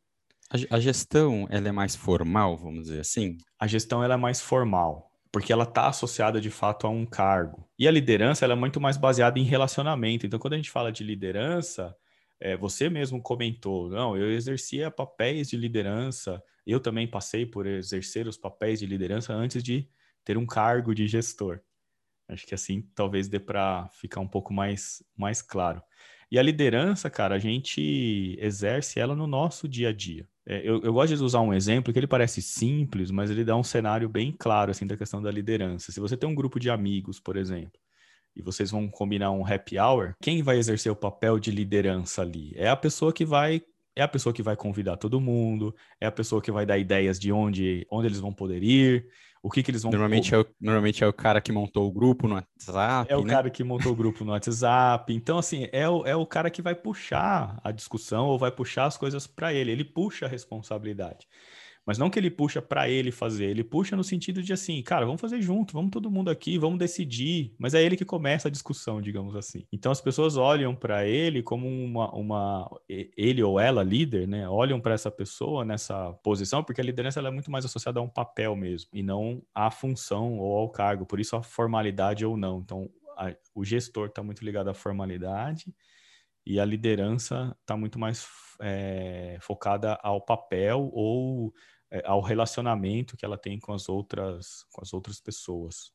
A, 0.51 0.77
a 0.77 0.81
gestão, 0.81 1.47
ela 1.51 1.69
é 1.69 1.73
mais 1.73 1.97
formal, 1.97 2.57
vamos 2.57 2.85
dizer 2.85 3.01
assim? 3.01 3.39
A 3.59 3.67
gestão 3.67 4.05
ela 4.05 4.15
é 4.15 4.19
mais 4.19 4.43
formal, 4.43 5.11
porque 5.33 5.53
ela 5.53 5.65
está 5.65 5.89
associada 5.89 6.39
de 6.39 6.51
fato 6.51 6.87
a 6.87 6.91
um 6.91 7.07
cargo. 7.07 7.67
E 7.79 7.89
a 7.89 7.91
liderança 7.91 8.45
ela 8.45 8.53
é 8.53 8.57
muito 8.57 8.79
mais 8.79 8.99
baseada 8.99 9.39
em 9.39 9.43
relacionamento. 9.43 10.27
Então, 10.27 10.39
quando 10.39 10.53
a 10.53 10.57
gente 10.57 10.71
fala 10.71 10.93
de 10.93 11.03
liderança, 11.03 11.97
é, 12.41 12.57
você 12.57 12.89
mesmo 12.89 13.23
comentou, 13.23 13.89
não, 13.89 14.17
eu 14.17 14.31
exercia 14.31 14.91
papéis 14.91 15.49
de 15.49 15.57
liderança, 15.57 16.43
eu 16.67 16.81
também 16.81 17.07
passei 17.07 17.47
por 17.47 17.67
exercer 17.67 18.27
os 18.27 18.37
papéis 18.37 18.81
de 18.81 18.87
liderança 18.87 19.33
antes 19.33 19.63
de 19.63 19.89
ter 20.25 20.37
um 20.37 20.47
cargo 20.47 20.95
de 20.95 21.07
gestor. 21.07 21.61
Acho 22.29 22.47
que 22.47 22.55
assim 22.55 22.83
talvez 22.95 23.29
dê 23.29 23.39
para 23.39 23.89
ficar 23.93 24.21
um 24.21 24.29
pouco 24.29 24.53
mais, 24.53 25.03
mais 25.17 25.43
claro. 25.43 25.83
E 26.31 26.39
a 26.39 26.43
liderança, 26.43 27.11
cara, 27.11 27.37
a 27.37 27.39
gente 27.39 28.37
exerce 28.41 28.99
ela 28.99 29.15
no 29.15 29.27
nosso 29.27 29.69
dia 29.69 29.91
a 29.91 29.93
dia. 29.93 30.27
É, 30.47 30.59
eu, 30.69 30.83
eu, 30.83 30.93
gosto 30.93 31.17
de 31.17 31.23
usar 31.23 31.41
um 31.41 31.55
exemplo 31.55 31.93
que 31.93 31.99
ele 31.99 32.07
parece 32.07 32.43
simples, 32.43 33.11
mas 33.11 33.31
ele 33.31 33.45
dá 33.45 33.57
um 33.57 33.63
cenário 33.63 34.09
bem 34.09 34.35
claro 34.37 34.71
assim 34.71 34.87
da 34.87 34.97
questão 34.97 35.23
da 35.23 35.31
liderança. 35.31 35.93
Se 35.93 36.01
você 36.01 36.17
tem 36.17 36.29
um 36.29 36.35
grupo 36.35 36.61
de 36.61 36.69
amigos, 36.69 37.19
por 37.19 37.37
exemplo, 37.37 37.81
e 38.37 38.43
vocês 38.43 38.71
vão 38.71 38.89
combinar 38.89 39.31
um 39.31 39.47
happy 39.47 39.79
hour, 39.79 40.15
quem 40.21 40.43
vai 40.43 40.59
exercer 40.59 40.91
o 40.91 40.97
papel 40.97 41.39
de 41.39 41.51
liderança 41.51 42.23
ali? 42.23 42.53
É 42.57 42.69
a 42.69 42.77
pessoa 42.77 43.13
que 43.13 43.25
vai 43.25 43.63
é 43.97 44.03
a 44.03 44.09
pessoa 44.09 44.33
que 44.33 44.43
vai 44.43 44.57
convidar 44.57 44.97
todo 44.97 45.21
mundo, 45.21 45.75
é 46.01 46.07
a 46.07 46.13
pessoa 46.13 46.43
que 46.43 46.51
vai 46.51 46.67
dar 46.67 46.79
ideias 46.79 47.19
de 47.19 47.31
onde, 47.31 47.87
onde 47.89 48.09
eles 48.09 48.19
vão 48.19 48.33
poder 48.33 48.61
ir, 48.61 49.07
o 49.45 49.51
que, 49.51 49.63
que 49.63 49.71
eles 49.71 49.83
vão... 49.83 49.93
Normalmente 49.93 50.35
é, 50.35 50.39
o, 50.39 50.47
normalmente 50.59 51.05
é 51.05 51.07
o 51.07 51.13
cara 51.13 51.39
que 51.39 51.53
montou 51.53 51.87
o 51.87 51.93
grupo 51.93 52.27
no 52.27 52.35
WhatsApp, 52.35 53.13
É 53.13 53.17
o 53.17 53.23
né? 53.23 53.35
cara 53.35 53.51
que 53.51 53.63
montou 53.63 53.93
o 53.93 53.95
grupo 53.95 54.25
no 54.25 54.33
WhatsApp. 54.33 55.13
Então, 55.13 55.37
assim, 55.37 55.69
é 55.71 55.87
o, 55.87 56.07
é 56.07 56.17
o 56.17 56.25
cara 56.25 56.49
que 56.49 56.63
vai 56.63 56.75
puxar 56.75 57.61
a 57.63 57.71
discussão 57.71 58.25
ou 58.27 58.39
vai 58.39 58.51
puxar 58.51 58.87
as 58.87 58.97
coisas 58.97 59.27
para 59.27 59.53
ele. 59.53 59.71
Ele 59.71 59.85
puxa 59.85 60.25
a 60.25 60.29
responsabilidade. 60.31 61.29
Mas 61.87 61.99
não 61.99 62.09
que 62.09 62.19
ele 62.19 62.31
puxa 62.31 62.63
para 62.63 62.89
ele 62.89 63.13
fazer, 63.13 63.47
ele 63.47 63.63
puxa 63.63 63.95
no 63.95 64.03
sentido 64.03 64.43
de 64.43 64.53
assim, 64.53 64.83
cara, 64.83 65.05
vamos 65.05 65.21
fazer 65.21 65.43
junto, 65.43 65.75
vamos 65.75 65.91
todo 65.91 66.11
mundo 66.11 66.31
aqui, 66.31 66.57
vamos 66.57 66.79
decidir. 66.79 67.55
Mas 67.59 67.75
é 67.75 67.83
ele 67.83 67.97
que 67.97 68.05
começa 68.05 68.49
a 68.49 68.51
discussão, 68.51 69.03
digamos 69.03 69.37
assim. 69.37 69.67
Então 69.71 69.93
as 69.93 70.01
pessoas 70.01 70.37
olham 70.37 70.75
para 70.75 71.07
ele 71.07 71.43
como 71.43 71.69
uma, 71.69 72.11
uma, 72.15 72.81
ele 72.89 73.43
ou 73.43 73.61
ela, 73.61 73.83
líder, 73.83 74.27
né? 74.27 74.49
Olham 74.49 74.81
para 74.81 74.95
essa 74.95 75.11
pessoa 75.11 75.65
nessa 75.65 76.13
posição, 76.23 76.65
porque 76.65 76.81
a 76.81 76.85
liderança 76.85 77.21
é 77.21 77.31
muito 77.31 77.51
mais 77.51 77.65
associada 77.65 78.01
a 78.01 78.03
um 78.03 78.09
papel 78.09 78.57
mesmo, 78.57 78.91
e 78.93 79.03
não 79.03 79.43
à 79.55 79.71
função 79.71 80.39
ou 80.39 80.57
ao 80.57 80.71
cargo. 80.71 81.05
Por 81.05 81.21
isso 81.21 81.37
a 81.37 81.43
formalidade 81.43 82.25
ou 82.25 82.37
não. 82.37 82.61
Então 82.61 82.91
a, 83.17 83.35
o 83.55 83.65
gestor 83.65 84.07
está 84.07 84.23
muito 84.23 84.45
ligado 84.45 84.69
à 84.69 84.75
formalidade 84.75 85.75
e 86.47 86.61
a 86.61 86.65
liderança 86.65 87.57
está 87.61 87.77
muito 87.77 87.99
mais 87.99 88.27
é, 88.61 89.39
focada 89.41 89.99
ao 90.03 90.21
papel 90.21 90.91
ou 90.93 91.53
ao 92.05 92.21
relacionamento 92.21 93.17
que 93.17 93.25
ela 93.25 93.39
tem 93.39 93.59
com 93.59 93.73
as 93.73 93.89
outras, 93.89 94.65
com 94.73 94.83
as 94.83 94.93
outras 94.93 95.21
pessoas. 95.21 95.93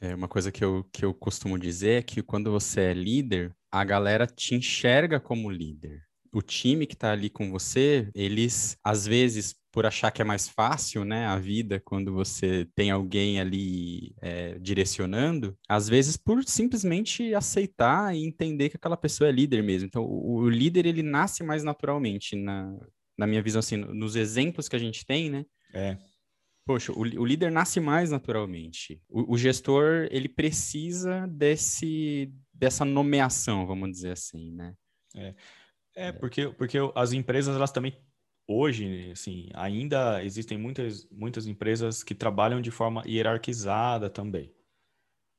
É 0.00 0.14
uma 0.14 0.28
coisa 0.28 0.52
que 0.52 0.64
eu, 0.64 0.84
que 0.92 1.04
eu 1.04 1.14
costumo 1.14 1.58
dizer 1.58 2.00
é 2.00 2.02
que 2.02 2.22
quando 2.22 2.50
você 2.50 2.80
é 2.80 2.94
líder, 2.94 3.54
a 3.70 3.84
galera 3.84 4.26
te 4.26 4.54
enxerga 4.54 5.18
como 5.18 5.50
líder. 5.50 6.02
O 6.32 6.42
time 6.42 6.86
que 6.86 6.94
está 6.94 7.12
ali 7.12 7.30
com 7.30 7.50
você, 7.50 8.10
eles, 8.14 8.76
às 8.82 9.06
vezes, 9.06 9.54
por 9.70 9.86
achar 9.86 10.10
que 10.10 10.20
é 10.20 10.24
mais 10.24 10.48
fácil, 10.48 11.04
né, 11.04 11.26
a 11.26 11.38
vida 11.38 11.80
quando 11.80 12.12
você 12.12 12.68
tem 12.74 12.90
alguém 12.90 13.40
ali 13.40 14.14
é, 14.20 14.58
direcionando, 14.58 15.56
às 15.68 15.88
vezes 15.88 16.16
por 16.16 16.44
simplesmente 16.44 17.34
aceitar 17.34 18.14
e 18.14 18.24
entender 18.24 18.68
que 18.68 18.76
aquela 18.76 18.96
pessoa 18.96 19.28
é 19.28 19.32
líder 19.32 19.62
mesmo. 19.62 19.86
Então, 19.86 20.04
o, 20.04 20.36
o 20.42 20.48
líder, 20.48 20.86
ele 20.86 21.02
nasce 21.02 21.42
mais 21.42 21.64
naturalmente 21.64 22.36
na, 22.36 22.76
na 23.16 23.26
minha 23.26 23.42
visão, 23.42 23.60
assim, 23.60 23.76
nos 23.76 24.16
exemplos 24.16 24.68
que 24.68 24.76
a 24.76 24.78
gente 24.78 25.06
tem, 25.06 25.30
né? 25.30 25.46
É. 25.72 25.96
Poxa, 26.66 26.92
o, 26.92 27.00
o 27.00 27.24
líder 27.24 27.50
nasce 27.50 27.78
mais 27.78 28.10
naturalmente. 28.10 29.00
O, 29.08 29.34
o, 29.34 29.38
gestor, 29.38 30.08
ele 30.10 30.28
precisa 30.28 31.26
desse, 31.26 32.32
dessa 32.52 32.84
nomeação, 32.84 33.66
vamos 33.66 33.90
dizer 33.90 34.12
assim, 34.12 34.52
né? 34.52 34.74
É, 35.14 35.34
é 35.94 36.12
porque, 36.12 36.48
porque 36.48 36.78
as 36.94 37.12
empresas, 37.12 37.54
elas 37.54 37.70
também, 37.70 37.96
hoje, 38.48 39.10
assim, 39.12 39.48
ainda 39.54 40.24
existem 40.24 40.56
muitas, 40.56 41.06
muitas 41.10 41.46
empresas 41.46 42.02
que 42.02 42.14
trabalham 42.14 42.62
de 42.62 42.70
forma 42.70 43.02
hierarquizada 43.06 44.08
também. 44.08 44.52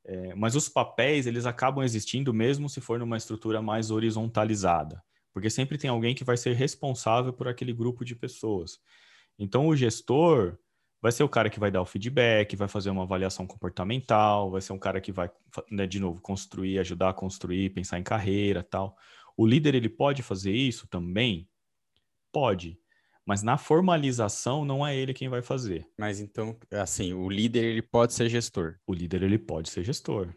É, 0.08 0.36
mas 0.36 0.56
os 0.56 0.70
papéis, 0.70 1.26
eles 1.26 1.48
acabam 1.48 1.84
existindo 1.84 2.32
mesmo 2.32 2.70
se 2.70 2.80
for 2.80 3.00
numa 3.00 3.18
estrutura 3.18 3.64
mais 3.64 3.90
horizontalizada 3.90 5.04
porque 5.36 5.50
sempre 5.50 5.78
tem 5.78 5.89
alguém 5.89 6.15
que 6.15 6.24
vai 6.24 6.38
ser 6.38 6.56
responsável 6.56 7.34
por 7.34 7.45
aquele 7.45 7.74
grupo 7.74 8.06
de 8.06 8.15
pessoas. 8.15 8.80
Então, 9.38 9.67
o 9.67 9.76
gestor 9.76 10.58
vai 11.02 11.12
ser 11.12 11.24
o 11.24 11.30
cara 11.30 11.50
que 11.50 11.60
vai 11.60 11.69
dar 11.69 11.82
o 11.82 11.86
feedback, 11.86 12.56
vai 12.56 12.69
fazer 12.69 12.89
uma 12.89 13.04
avaliação 13.04 13.45
comportamental, 13.45 14.50
vai 14.50 14.62
ser 14.62 14.71
um 14.71 14.80
cara 14.80 15.02
que 15.02 15.12
vai, 15.12 15.30
né, 15.69 15.86
de 15.86 16.00
novo, 16.00 16.21
construir, 16.21 16.80
ajudar 16.80 17.10
a 17.10 17.13
construir, 17.13 17.71
pensar 17.71 18.00
em 18.00 18.04
carreira, 18.04 18.63
tal. 18.63 18.95
O 19.36 19.45
líder 19.45 19.76
ele 19.76 19.89
pode 19.89 20.24
fazer 20.24 20.54
isso 20.54 20.88
também? 20.88 21.50
Pode, 22.32 22.80
mas 23.26 23.43
na 23.43 23.58
formalização 23.58 24.63
não 24.63 24.88
é 24.88 24.95
ele 24.95 25.13
quem 25.13 25.28
vai 25.28 25.41
fazer. 25.41 25.86
Mas 26.00 26.21
então, 26.21 26.58
assim, 26.71 27.12
o 27.12 27.30
líder 27.30 27.65
ele 27.65 27.82
pode 27.82 28.13
ser 28.13 28.30
gestor. 28.30 28.76
O 28.88 28.93
líder 28.93 29.21
ele 29.21 29.38
pode 29.38 29.69
ser 29.69 29.84
gestor. 29.84 30.34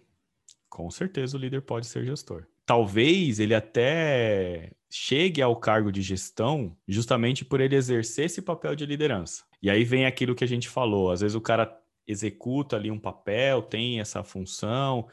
Com 0.68 0.90
certeza 0.90 1.36
o 1.36 1.40
líder 1.40 1.62
pode 1.62 1.86
ser 1.86 2.04
gestor 2.04 2.48
talvez 2.68 3.40
ele 3.40 3.54
até 3.54 4.70
chegue 4.90 5.42
ao 5.42 5.56
cargo 5.56 5.92
de 5.92 6.02
gestão 6.02 6.76
justamente 6.86 7.44
por 7.44 7.60
ele 7.60 7.76
exercer 7.76 8.26
esse 8.26 8.40
papel 8.40 8.74
de 8.74 8.86
liderança. 8.86 9.44
E 9.62 9.68
aí 9.68 9.84
vem 9.84 10.06
aquilo 10.06 10.34
que 10.34 10.44
a 10.44 10.48
gente 10.48 10.68
falou, 10.68 11.10
às 11.10 11.20
vezes 11.20 11.34
o 11.34 11.40
cara 11.40 11.76
executa 12.06 12.76
ali 12.76 12.90
um 12.90 12.98
papel, 12.98 13.62
tem 13.62 14.00
essa 14.00 14.22
função, 14.22 15.08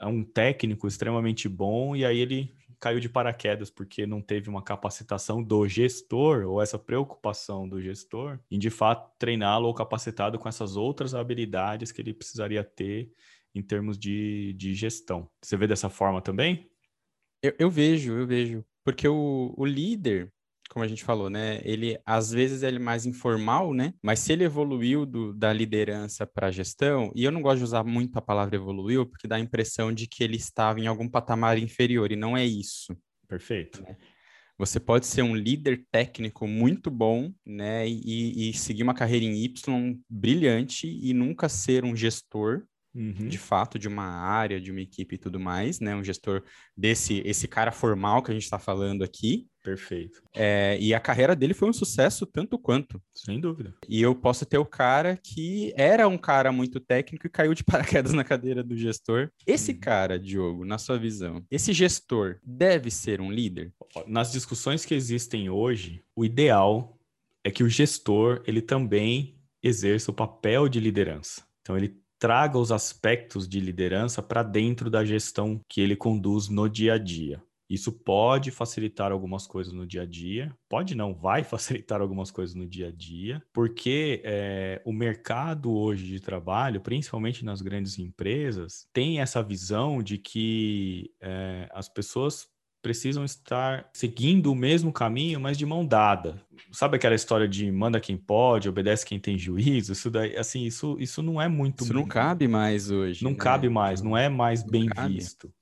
é 0.00 0.06
um 0.06 0.22
técnico 0.22 0.86
extremamente 0.86 1.48
bom 1.48 1.96
e 1.96 2.04
aí 2.04 2.18
ele 2.18 2.54
caiu 2.80 3.00
de 3.00 3.08
paraquedas 3.08 3.70
porque 3.70 4.06
não 4.06 4.22
teve 4.22 4.48
uma 4.48 4.62
capacitação 4.62 5.42
do 5.42 5.66
gestor 5.66 6.46
ou 6.46 6.62
essa 6.62 6.78
preocupação 6.78 7.68
do 7.68 7.80
gestor 7.82 8.38
em 8.48 8.58
de 8.58 8.70
fato 8.70 9.10
treiná-lo 9.18 9.66
ou 9.66 9.74
capacitado 9.74 10.38
com 10.38 10.48
essas 10.48 10.76
outras 10.76 11.14
habilidades 11.14 11.90
que 11.90 12.00
ele 12.00 12.14
precisaria 12.14 12.62
ter 12.62 13.10
em 13.54 13.62
termos 13.62 13.98
de, 13.98 14.52
de 14.52 14.74
gestão. 14.74 15.28
Você 15.42 15.56
vê 15.56 15.66
dessa 15.66 15.88
forma 15.88 16.22
também? 16.22 16.70
Eu, 17.42 17.54
eu 17.58 17.70
vejo, 17.70 18.12
eu 18.12 18.26
vejo. 18.26 18.64
Porque 18.88 19.06
o, 19.06 19.52
o 19.54 19.66
líder, 19.66 20.32
como 20.70 20.82
a 20.82 20.88
gente 20.88 21.04
falou, 21.04 21.28
né? 21.28 21.60
Ele 21.62 22.00
às 22.06 22.30
vezes 22.30 22.62
ele 22.62 22.76
é 22.76 22.80
mais 22.80 23.04
informal, 23.04 23.74
né? 23.74 23.92
Mas 24.02 24.20
se 24.20 24.32
ele 24.32 24.44
evoluiu 24.44 25.04
do, 25.04 25.34
da 25.34 25.52
liderança 25.52 26.26
para 26.26 26.46
a 26.46 26.50
gestão, 26.50 27.12
e 27.14 27.22
eu 27.22 27.30
não 27.30 27.42
gosto 27.42 27.58
de 27.58 27.64
usar 27.64 27.84
muito 27.84 28.16
a 28.16 28.22
palavra 28.22 28.56
evoluiu, 28.56 29.04
porque 29.04 29.28
dá 29.28 29.36
a 29.36 29.40
impressão 29.40 29.92
de 29.92 30.06
que 30.06 30.24
ele 30.24 30.36
estava 30.38 30.80
em 30.80 30.86
algum 30.86 31.06
patamar 31.06 31.58
inferior, 31.58 32.10
e 32.10 32.16
não 32.16 32.34
é 32.34 32.46
isso. 32.46 32.96
Perfeito. 33.28 33.82
Né? 33.82 33.94
Você 34.56 34.80
pode 34.80 35.06
ser 35.06 35.20
um 35.20 35.36
líder 35.36 35.84
técnico 35.92 36.46
muito 36.48 36.90
bom, 36.90 37.30
né? 37.44 37.86
E, 37.86 38.48
e 38.48 38.54
seguir 38.54 38.84
uma 38.84 38.94
carreira 38.94 39.26
em 39.26 39.44
Y 39.44 40.00
brilhante 40.08 40.88
e 40.88 41.12
nunca 41.12 41.46
ser 41.46 41.84
um 41.84 41.94
gestor, 41.94 42.62
uhum. 42.98 43.28
de 43.28 43.38
fato, 43.38 43.78
de 43.78 43.86
uma 43.86 44.04
área, 44.04 44.60
de 44.60 44.70
uma 44.70 44.80
equipe 44.80 45.14
e 45.14 45.18
tudo 45.18 45.38
mais, 45.38 45.78
né? 45.78 45.94
Um 45.94 46.02
gestor 46.02 46.42
desse 46.76 47.22
esse 47.24 47.46
cara 47.46 47.70
formal 47.70 48.22
que 48.22 48.30
a 48.30 48.34
gente 48.34 48.42
está 48.42 48.58
falando 48.58 49.04
aqui. 49.04 49.46
Perfeito. 49.62 50.22
É, 50.34 50.78
e 50.80 50.94
a 50.94 51.00
carreira 51.00 51.36
dele 51.36 51.54
foi 51.54 51.68
um 51.68 51.72
sucesso 51.72 52.26
tanto 52.26 52.58
quanto. 52.58 53.00
Sem 53.14 53.40
dúvida. 53.40 53.74
E 53.88 54.00
eu 54.00 54.14
posso 54.14 54.46
ter 54.46 54.58
o 54.58 54.64
cara 54.64 55.18
que 55.22 55.72
era 55.76 56.08
um 56.08 56.16
cara 56.16 56.50
muito 56.50 56.80
técnico 56.80 57.26
e 57.26 57.30
caiu 57.30 57.54
de 57.54 57.62
paraquedas 57.64 58.12
na 58.12 58.24
cadeira 58.24 58.62
do 58.62 58.76
gestor. 58.76 59.30
Esse 59.46 59.72
uhum. 59.72 59.80
cara, 59.80 60.18
Diogo, 60.18 60.64
na 60.64 60.78
sua 60.78 60.98
visão, 60.98 61.44
esse 61.50 61.72
gestor 61.72 62.38
deve 62.42 62.90
ser 62.90 63.20
um 63.20 63.30
líder? 63.30 63.72
Nas 64.06 64.32
discussões 64.32 64.84
que 64.84 64.94
existem 64.94 65.50
hoje, 65.50 66.02
o 66.16 66.24
ideal 66.24 66.98
é 67.44 67.50
que 67.50 67.62
o 67.62 67.68
gestor 67.68 68.42
ele 68.46 68.62
também 68.62 69.38
exerça 69.62 70.10
o 70.10 70.14
papel 70.14 70.68
de 70.68 70.80
liderança. 70.80 71.42
Então 71.60 71.76
ele 71.76 72.00
traga 72.18 72.58
os 72.58 72.72
aspectos 72.72 73.48
de 73.48 73.60
liderança 73.60 74.22
para 74.22 74.42
dentro 74.42 74.90
da 74.90 75.04
gestão 75.04 75.60
que 75.68 75.80
ele 75.80 75.96
conduz 75.96 76.48
no 76.48 76.68
dia 76.68 76.94
a 76.94 76.98
dia. 76.98 77.42
Isso 77.68 77.92
pode 77.92 78.50
facilitar 78.50 79.12
algumas 79.12 79.46
coisas 79.46 79.74
no 79.74 79.86
dia 79.86 80.02
a 80.02 80.06
dia, 80.06 80.56
pode 80.68 80.94
não, 80.94 81.14
vai 81.14 81.44
facilitar 81.44 82.00
algumas 82.00 82.30
coisas 82.30 82.54
no 82.54 82.66
dia 82.66 82.88
a 82.88 82.90
dia, 82.90 83.42
porque 83.52 84.22
é, 84.24 84.80
o 84.86 84.92
mercado 84.92 85.70
hoje 85.70 86.06
de 86.06 86.18
trabalho, 86.18 86.80
principalmente 86.80 87.44
nas 87.44 87.60
grandes 87.60 87.98
empresas, 87.98 88.88
tem 88.92 89.20
essa 89.20 89.42
visão 89.42 90.02
de 90.02 90.16
que 90.16 91.12
é, 91.20 91.68
as 91.72 91.88
pessoas 91.88 92.48
precisam 92.82 93.24
estar 93.24 93.88
seguindo 93.92 94.52
o 94.52 94.54
mesmo 94.54 94.92
caminho, 94.92 95.40
mas 95.40 95.58
de 95.58 95.66
mão 95.66 95.84
dada. 95.84 96.40
Sabe 96.72 96.96
aquela 96.96 97.14
história 97.14 97.48
de 97.48 97.70
manda 97.70 98.00
quem 98.00 98.16
pode, 98.16 98.68
obedece 98.68 99.04
quem 99.04 99.18
tem 99.18 99.38
juízo? 99.38 99.92
Isso 99.92 100.10
daí, 100.10 100.36
assim, 100.36 100.64
isso, 100.64 100.96
isso 101.00 101.22
não 101.22 101.40
é 101.40 101.48
muito. 101.48 101.84
Isso 101.84 101.94
não 101.94 102.06
cabe 102.06 102.46
mais 102.46 102.90
hoje. 102.90 103.24
Não 103.24 103.32
né? 103.32 103.36
cabe 103.36 103.68
mais, 103.68 104.02
não 104.02 104.16
é 104.16 104.28
mais 104.28 104.62
não 104.62 104.70
bem 104.70 104.86
cabe. 104.86 105.14
visto. 105.14 105.52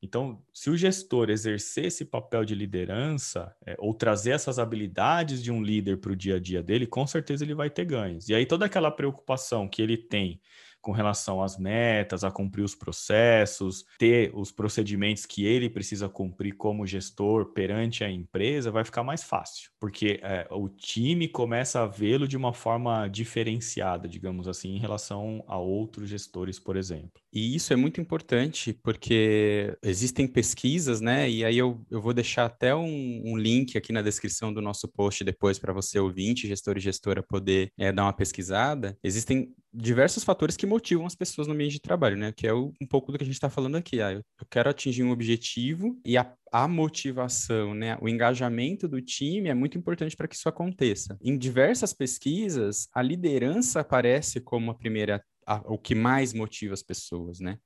Então, 0.00 0.40
se 0.54 0.70
o 0.70 0.76
gestor 0.76 1.28
exercer 1.28 1.86
esse 1.86 2.04
papel 2.04 2.44
de 2.44 2.54
liderança, 2.54 3.52
é, 3.66 3.74
ou 3.78 3.92
trazer 3.92 4.30
essas 4.30 4.58
habilidades 4.58 5.42
de 5.42 5.50
um 5.50 5.60
líder 5.60 5.98
para 5.98 6.12
o 6.12 6.16
dia 6.16 6.36
a 6.36 6.40
dia 6.40 6.62
dele, 6.62 6.86
com 6.86 7.04
certeza 7.04 7.44
ele 7.44 7.54
vai 7.54 7.68
ter 7.68 7.84
ganhos. 7.84 8.28
E 8.28 8.34
aí, 8.34 8.46
toda 8.46 8.64
aquela 8.64 8.92
preocupação 8.92 9.66
que 9.68 9.82
ele 9.82 9.96
tem 9.96 10.40
com 10.88 10.92
relação 10.92 11.42
às 11.42 11.58
metas, 11.58 12.24
a 12.24 12.30
cumprir 12.30 12.62
os 12.62 12.74
processos, 12.74 13.84
ter 13.98 14.30
os 14.34 14.50
procedimentos 14.50 15.26
que 15.26 15.44
ele 15.44 15.68
precisa 15.68 16.08
cumprir 16.08 16.54
como 16.54 16.86
gestor 16.86 17.52
perante 17.52 18.02
a 18.02 18.10
empresa, 18.10 18.70
vai 18.70 18.82
ficar 18.86 19.02
mais 19.02 19.22
fácil, 19.22 19.70
porque 19.78 20.18
é, 20.22 20.48
o 20.50 20.66
time 20.66 21.28
começa 21.28 21.82
a 21.82 21.86
vê-lo 21.86 22.26
de 22.26 22.38
uma 22.38 22.54
forma 22.54 23.06
diferenciada, 23.06 24.08
digamos 24.08 24.48
assim, 24.48 24.76
em 24.76 24.78
relação 24.78 25.44
a 25.46 25.58
outros 25.58 26.08
gestores, 26.08 26.58
por 26.58 26.74
exemplo. 26.74 27.20
E 27.32 27.54
isso 27.54 27.72
é 27.72 27.76
muito 27.76 28.00
importante, 28.00 28.72
porque 28.72 29.76
existem 29.82 30.26
pesquisas, 30.26 31.00
né? 31.00 31.28
E 31.28 31.44
aí 31.44 31.58
eu, 31.58 31.84
eu 31.90 32.00
vou 32.00 32.14
deixar 32.14 32.46
até 32.46 32.74
um, 32.74 33.22
um 33.24 33.36
link 33.36 33.76
aqui 33.76 33.92
na 33.92 34.02
descrição 34.02 34.52
do 34.52 34.62
nosso 34.62 34.88
post 34.88 35.22
depois 35.24 35.58
para 35.58 35.72
você, 35.72 35.98
ouvinte, 35.98 36.48
gestor 36.48 36.76
e 36.76 36.80
gestora, 36.80 37.22
poder 37.22 37.70
é, 37.78 37.92
dar 37.92 38.04
uma 38.04 38.12
pesquisada. 38.12 38.96
Existem 39.02 39.54
diversos 39.72 40.24
fatores 40.24 40.56
que 40.56 40.66
motivam 40.66 41.06
as 41.06 41.14
pessoas 41.14 41.46
no 41.46 41.54
ambiente 41.54 41.72
de 41.72 41.80
trabalho, 41.80 42.16
né? 42.16 42.32
Que 42.32 42.46
é 42.46 42.52
o, 42.52 42.72
um 42.80 42.86
pouco 42.86 43.12
do 43.12 43.18
que 43.18 43.24
a 43.24 43.26
gente 43.26 43.34
está 43.34 43.50
falando 43.50 43.76
aqui. 43.76 44.00
Ah, 44.00 44.12
eu, 44.12 44.18
eu 44.18 44.46
quero 44.50 44.70
atingir 44.70 45.02
um 45.02 45.10
objetivo 45.10 45.98
e 46.04 46.16
a, 46.16 46.32
a 46.50 46.66
motivação, 46.66 47.74
né? 47.74 47.98
O 48.00 48.08
engajamento 48.08 48.88
do 48.88 49.00
time 49.00 49.48
é 49.48 49.54
muito 49.54 49.76
importante 49.76 50.16
para 50.16 50.26
que 50.26 50.34
isso 50.34 50.48
aconteça. 50.48 51.18
Em 51.22 51.36
diversas 51.36 51.92
pesquisas, 51.92 52.88
a 52.92 53.02
liderança 53.02 53.80
aparece 53.80 54.40
como 54.40 54.70
a 54.70 54.74
primeira, 54.74 55.22
a, 55.48 55.62
o 55.64 55.78
que 55.78 55.94
mais 55.94 56.32
motiva 56.32 56.74
as 56.74 56.82
pessoas, 56.82 57.40
né? 57.40 57.58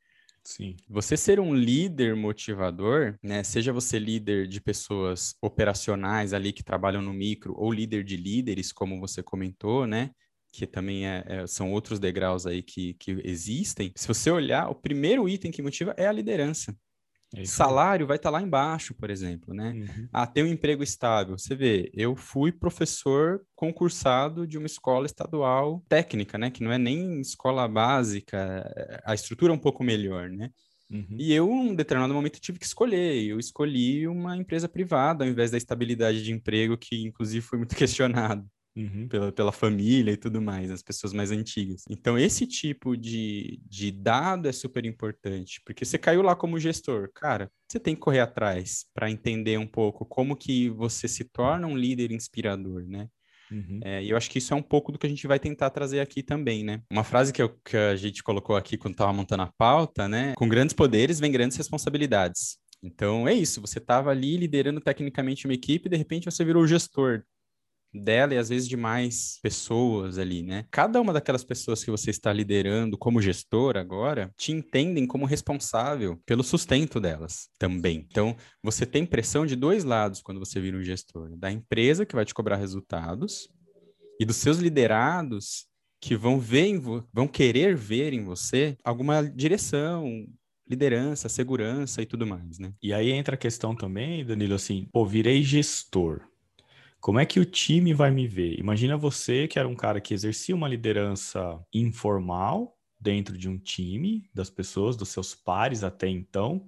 Sim. 0.44 0.76
Você 0.88 1.16
ser 1.16 1.38
um 1.38 1.54
líder 1.54 2.16
motivador, 2.16 3.16
né? 3.22 3.44
Seja 3.44 3.72
você 3.72 3.98
líder 3.98 4.48
de 4.48 4.60
pessoas 4.60 5.34
operacionais 5.40 6.32
ali 6.32 6.52
que 6.52 6.64
trabalham 6.64 7.00
no 7.00 7.12
micro, 7.12 7.54
ou 7.56 7.72
líder 7.72 8.02
de 8.02 8.16
líderes, 8.16 8.72
como 8.72 8.98
você 8.98 9.22
comentou, 9.22 9.86
né? 9.86 10.10
que 10.52 10.66
também 10.66 11.06
é, 11.06 11.24
é, 11.26 11.46
são 11.46 11.72
outros 11.72 11.98
degraus 11.98 12.46
aí 12.46 12.62
que, 12.62 12.92
que 12.94 13.22
existem, 13.24 13.90
se 13.96 14.06
você 14.06 14.30
olhar, 14.30 14.68
o 14.68 14.74
primeiro 14.74 15.26
item 15.26 15.50
que 15.50 15.62
motiva 15.62 15.94
é 15.96 16.06
a 16.06 16.12
liderança. 16.12 16.76
É 17.34 17.44
Salário 17.44 18.06
vai 18.06 18.16
estar 18.16 18.30
tá 18.30 18.38
lá 18.38 18.42
embaixo, 18.42 18.94
por 18.94 19.08
exemplo, 19.08 19.54
né? 19.54 19.72
Uhum. 19.72 20.08
Ah, 20.12 20.26
ter 20.26 20.42
um 20.42 20.46
emprego 20.46 20.82
estável. 20.82 21.38
Você 21.38 21.54
vê, 21.54 21.90
eu 21.94 22.14
fui 22.14 22.52
professor 22.52 23.40
concursado 23.54 24.46
de 24.46 24.58
uma 24.58 24.66
escola 24.66 25.06
estadual 25.06 25.82
técnica, 25.88 26.36
né? 26.36 26.50
Que 26.50 26.62
não 26.62 26.72
é 26.72 26.78
nem 26.78 27.20
escola 27.20 27.66
básica, 27.66 28.70
a 29.04 29.14
estrutura 29.14 29.52
é 29.52 29.56
um 29.56 29.58
pouco 29.58 29.82
melhor, 29.82 30.28
né? 30.28 30.50
Uhum. 30.90 31.16
E 31.18 31.32
eu, 31.32 31.48
em 31.48 31.70
um 31.70 31.74
determinado 31.74 32.12
momento, 32.12 32.38
tive 32.38 32.58
que 32.58 32.66
escolher. 32.66 33.24
Eu 33.24 33.38
escolhi 33.38 34.06
uma 34.06 34.36
empresa 34.36 34.68
privada 34.68 35.24
ao 35.24 35.30
invés 35.30 35.50
da 35.50 35.56
estabilidade 35.56 36.22
de 36.22 36.32
emprego, 36.32 36.76
que 36.76 37.02
inclusive 37.02 37.44
foi 37.44 37.58
muito 37.58 37.74
questionado. 37.76 38.46
Uhum. 38.74 39.06
Pela, 39.06 39.30
pela 39.30 39.52
família 39.52 40.12
e 40.12 40.16
tudo 40.16 40.40
mais, 40.40 40.70
as 40.70 40.82
pessoas 40.82 41.12
mais 41.12 41.30
antigas. 41.30 41.82
Então, 41.90 42.18
esse 42.18 42.46
tipo 42.46 42.96
de, 42.96 43.60
de 43.66 43.90
dado 43.90 44.48
é 44.48 44.52
super 44.52 44.86
importante, 44.86 45.60
porque 45.66 45.84
você 45.84 45.98
caiu 45.98 46.22
lá 46.22 46.34
como 46.34 46.58
gestor, 46.58 47.10
cara, 47.14 47.50
você 47.68 47.78
tem 47.78 47.94
que 47.94 48.00
correr 48.00 48.20
atrás 48.20 48.86
para 48.94 49.10
entender 49.10 49.58
um 49.58 49.66
pouco 49.66 50.06
como 50.06 50.34
que 50.34 50.70
você 50.70 51.06
se 51.06 51.24
torna 51.24 51.66
um 51.66 51.76
líder 51.76 52.12
inspirador, 52.12 52.84
né? 52.86 53.08
Uhum. 53.52 53.80
É, 53.84 54.02
e 54.02 54.10
eu 54.10 54.16
acho 54.16 54.30
que 54.30 54.38
isso 54.38 54.54
é 54.54 54.56
um 54.56 54.62
pouco 54.62 54.90
do 54.90 54.98
que 54.98 55.06
a 55.06 55.10
gente 55.10 55.26
vai 55.26 55.38
tentar 55.38 55.68
trazer 55.68 56.00
aqui 56.00 56.22
também, 56.22 56.64
né? 56.64 56.80
Uma 56.90 57.04
frase 57.04 57.32
que, 57.32 57.42
eu, 57.42 57.50
que 57.62 57.76
a 57.76 57.94
gente 57.94 58.22
colocou 58.22 58.56
aqui 58.56 58.78
quando 58.78 58.94
estava 58.94 59.12
montando 59.12 59.42
a 59.42 59.52
pauta, 59.58 60.08
né? 60.08 60.32
Com 60.36 60.48
grandes 60.48 60.74
poderes 60.74 61.20
vem 61.20 61.30
grandes 61.30 61.58
responsabilidades. 61.58 62.56
Então 62.82 63.28
é 63.28 63.34
isso, 63.34 63.60
você 63.60 63.78
estava 63.78 64.10
ali 64.10 64.36
liderando 64.36 64.80
tecnicamente 64.80 65.46
uma 65.46 65.54
equipe 65.54 65.86
e 65.86 65.90
de 65.90 65.96
repente 65.96 66.24
você 66.24 66.44
virou 66.44 66.66
gestor 66.66 67.22
dela 67.92 68.34
e 68.34 68.38
às 68.38 68.48
vezes 68.48 68.68
de 68.68 68.76
mais 68.76 69.38
pessoas 69.42 70.18
ali, 70.18 70.42
né? 70.42 70.64
Cada 70.70 71.00
uma 71.00 71.12
daquelas 71.12 71.44
pessoas 71.44 71.84
que 71.84 71.90
você 71.90 72.10
está 72.10 72.32
liderando 72.32 72.96
como 72.96 73.20
gestor 73.20 73.76
agora 73.76 74.32
te 74.36 74.52
entendem 74.52 75.06
como 75.06 75.26
responsável 75.26 76.20
pelo 76.24 76.42
sustento 76.42 77.00
delas 77.00 77.48
também. 77.58 78.06
Então, 78.10 78.36
você 78.62 78.86
tem 78.86 79.04
pressão 79.04 79.44
de 79.44 79.56
dois 79.56 79.84
lados 79.84 80.20
quando 80.22 80.38
você 80.38 80.60
vira 80.60 80.76
um 80.76 80.82
gestor, 80.82 81.36
da 81.36 81.50
empresa 81.50 82.06
que 82.06 82.14
vai 82.14 82.24
te 82.24 82.34
cobrar 82.34 82.56
resultados 82.56 83.48
e 84.20 84.24
dos 84.24 84.36
seus 84.36 84.58
liderados 84.58 85.66
que 86.00 86.16
vão 86.16 86.38
ver 86.38 86.80
vão 87.12 87.28
querer 87.28 87.76
ver 87.76 88.12
em 88.12 88.24
você 88.24 88.76
alguma 88.84 89.22
direção, 89.22 90.26
liderança, 90.68 91.28
segurança 91.28 92.02
e 92.02 92.06
tudo 92.06 92.26
mais, 92.26 92.58
né? 92.58 92.72
E 92.82 92.92
aí 92.92 93.10
entra 93.10 93.34
a 93.34 93.38
questão 93.38 93.74
também, 93.74 94.24
Danilo, 94.24 94.54
assim, 94.54 94.88
pô, 94.92 95.04
virei 95.06 95.42
gestor. 95.42 96.22
Como 97.02 97.18
é 97.18 97.26
que 97.26 97.40
o 97.40 97.44
time 97.44 97.92
vai 97.92 98.12
me 98.12 98.28
ver? 98.28 98.60
Imagina 98.60 98.96
você 98.96 99.48
que 99.48 99.58
era 99.58 99.66
um 99.66 99.74
cara 99.74 100.00
que 100.00 100.14
exercia 100.14 100.54
uma 100.54 100.68
liderança 100.68 101.60
informal 101.74 102.78
dentro 103.00 103.36
de 103.36 103.48
um 103.48 103.58
time, 103.58 104.30
das 104.32 104.48
pessoas, 104.48 104.96
dos 104.96 105.08
seus 105.08 105.34
pares 105.34 105.82
até 105.82 106.08
então, 106.08 106.64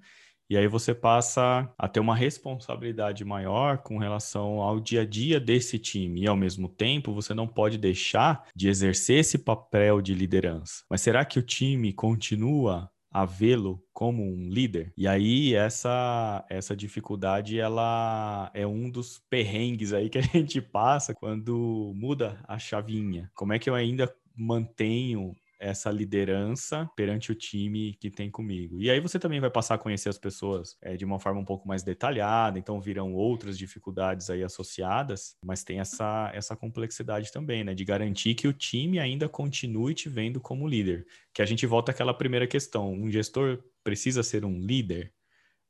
e 0.50 0.56
aí 0.56 0.66
você 0.66 0.92
passa 0.92 1.72
a 1.78 1.86
ter 1.86 2.00
uma 2.00 2.16
responsabilidade 2.16 3.24
maior 3.24 3.78
com 3.78 3.96
relação 3.96 4.60
ao 4.60 4.80
dia 4.80 5.02
a 5.02 5.06
dia 5.06 5.38
desse 5.38 5.78
time. 5.78 6.22
E 6.22 6.26
ao 6.26 6.36
mesmo 6.36 6.68
tempo, 6.68 7.14
você 7.14 7.32
não 7.32 7.46
pode 7.46 7.78
deixar 7.78 8.44
de 8.56 8.68
exercer 8.68 9.20
esse 9.20 9.38
papel 9.38 10.02
de 10.02 10.14
liderança. 10.14 10.82
Mas 10.90 11.00
será 11.00 11.24
que 11.24 11.38
o 11.38 11.42
time 11.42 11.92
continua 11.92 12.90
a 13.14 13.24
vê-lo 13.24 13.80
como 13.92 14.24
um 14.24 14.48
líder. 14.50 14.92
E 14.96 15.06
aí 15.06 15.54
essa 15.54 16.44
essa 16.50 16.74
dificuldade 16.74 17.60
ela 17.60 18.50
é 18.52 18.66
um 18.66 18.90
dos 18.90 19.20
perrengues 19.30 19.92
aí 19.92 20.10
que 20.10 20.18
a 20.18 20.20
gente 20.34 20.60
passa 20.60 21.14
quando 21.14 21.92
muda 21.94 22.42
a 22.48 22.58
chavinha. 22.58 23.30
Como 23.32 23.52
é 23.52 23.58
que 23.60 23.70
eu 23.70 23.74
ainda 23.76 24.12
mantenho 24.36 25.32
essa 25.64 25.90
liderança 25.90 26.88
perante 26.94 27.32
o 27.32 27.34
time 27.34 27.94
que 27.94 28.10
tem 28.10 28.30
comigo. 28.30 28.78
E 28.78 28.90
aí 28.90 29.00
você 29.00 29.18
também 29.18 29.40
vai 29.40 29.50
passar 29.50 29.76
a 29.76 29.78
conhecer 29.78 30.10
as 30.10 30.18
pessoas 30.18 30.76
é, 30.82 30.94
de 30.94 31.06
uma 31.06 31.18
forma 31.18 31.40
um 31.40 31.44
pouco 31.44 31.66
mais 31.66 31.82
detalhada, 31.82 32.58
então 32.58 32.80
virão 32.80 33.14
outras 33.14 33.56
dificuldades 33.56 34.28
aí 34.28 34.44
associadas, 34.44 35.36
mas 35.42 35.64
tem 35.64 35.80
essa, 35.80 36.30
essa 36.34 36.54
complexidade 36.54 37.32
também, 37.32 37.64
né? 37.64 37.74
De 37.74 37.82
garantir 37.82 38.34
que 38.34 38.46
o 38.46 38.52
time 38.52 38.98
ainda 38.98 39.26
continue 39.26 39.94
te 39.94 40.08
vendo 40.08 40.38
como 40.38 40.68
líder. 40.68 41.06
Que 41.32 41.40
a 41.40 41.46
gente 41.46 41.66
volta 41.66 41.92
àquela 41.92 42.12
primeira 42.12 42.46
questão: 42.46 42.92
um 42.92 43.10
gestor 43.10 43.64
precisa 43.82 44.22
ser 44.22 44.44
um 44.44 44.58
líder? 44.60 45.14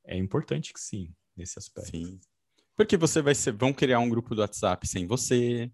É 0.04 0.16
importante 0.16 0.72
que 0.72 0.80
sim, 0.80 1.14
nesse 1.36 1.56
aspecto. 1.56 1.90
Sim. 1.90 2.18
Porque 2.76 2.96
você 2.96 3.22
vai 3.22 3.34
ser, 3.36 3.52
vão 3.52 3.72
criar 3.72 4.00
um 4.00 4.08
grupo 4.08 4.34
do 4.34 4.40
WhatsApp 4.40 4.88
sem 4.88 5.06
você. 5.06 5.70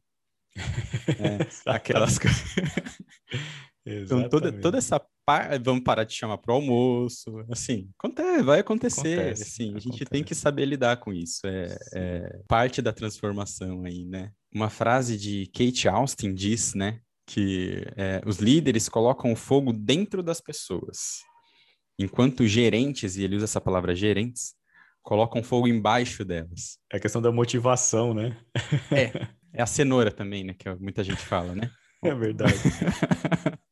é, 1.64 1.70
aquelas 1.72 2.18
coisas. 2.18 2.44
Então, 3.90 4.28
toda, 4.28 4.52
toda 4.52 4.78
essa 4.78 5.00
parte, 5.24 5.62
vamos 5.62 5.82
parar 5.84 6.04
de 6.04 6.14
chamar 6.14 6.38
para 6.38 6.52
o 6.52 6.56
almoço, 6.56 7.44
assim, 7.50 7.88
acontece, 7.98 8.42
vai 8.42 8.60
acontecer, 8.60 9.18
acontece, 9.18 9.42
assim, 9.42 9.70
acontece. 9.70 9.88
a 9.88 9.92
gente 9.92 10.04
tem 10.06 10.24
que 10.24 10.34
saber 10.34 10.64
lidar 10.64 10.96
com 10.96 11.12
isso, 11.12 11.46
é, 11.46 11.78
é, 11.94 12.40
parte 12.48 12.82
da 12.82 12.92
transformação 12.92 13.84
aí, 13.84 14.04
né? 14.04 14.32
Uma 14.52 14.68
frase 14.68 15.16
de 15.16 15.46
Kate 15.54 15.88
Austin 15.88 16.34
diz, 16.34 16.74
né, 16.74 17.00
que 17.26 17.84
é, 17.96 18.20
os 18.26 18.38
líderes 18.38 18.88
colocam 18.88 19.32
o 19.32 19.36
fogo 19.36 19.72
dentro 19.72 20.22
das 20.22 20.40
pessoas, 20.40 21.20
enquanto 21.98 22.46
gerentes, 22.46 23.16
e 23.16 23.22
ele 23.22 23.36
usa 23.36 23.44
essa 23.44 23.60
palavra 23.60 23.94
gerentes, 23.94 24.54
colocam 25.02 25.42
fogo 25.42 25.68
embaixo 25.68 26.24
delas. 26.24 26.78
É 26.92 26.96
a 26.96 27.00
questão 27.00 27.22
da 27.22 27.30
motivação, 27.30 28.12
né? 28.12 28.36
é, 28.90 29.28
é 29.52 29.62
a 29.62 29.66
cenoura 29.66 30.10
também, 30.10 30.44
né, 30.44 30.54
que 30.54 30.68
muita 30.74 31.04
gente 31.04 31.22
fala, 31.22 31.54
né? 31.54 31.70
É 32.02 32.14
verdade. 32.14 32.54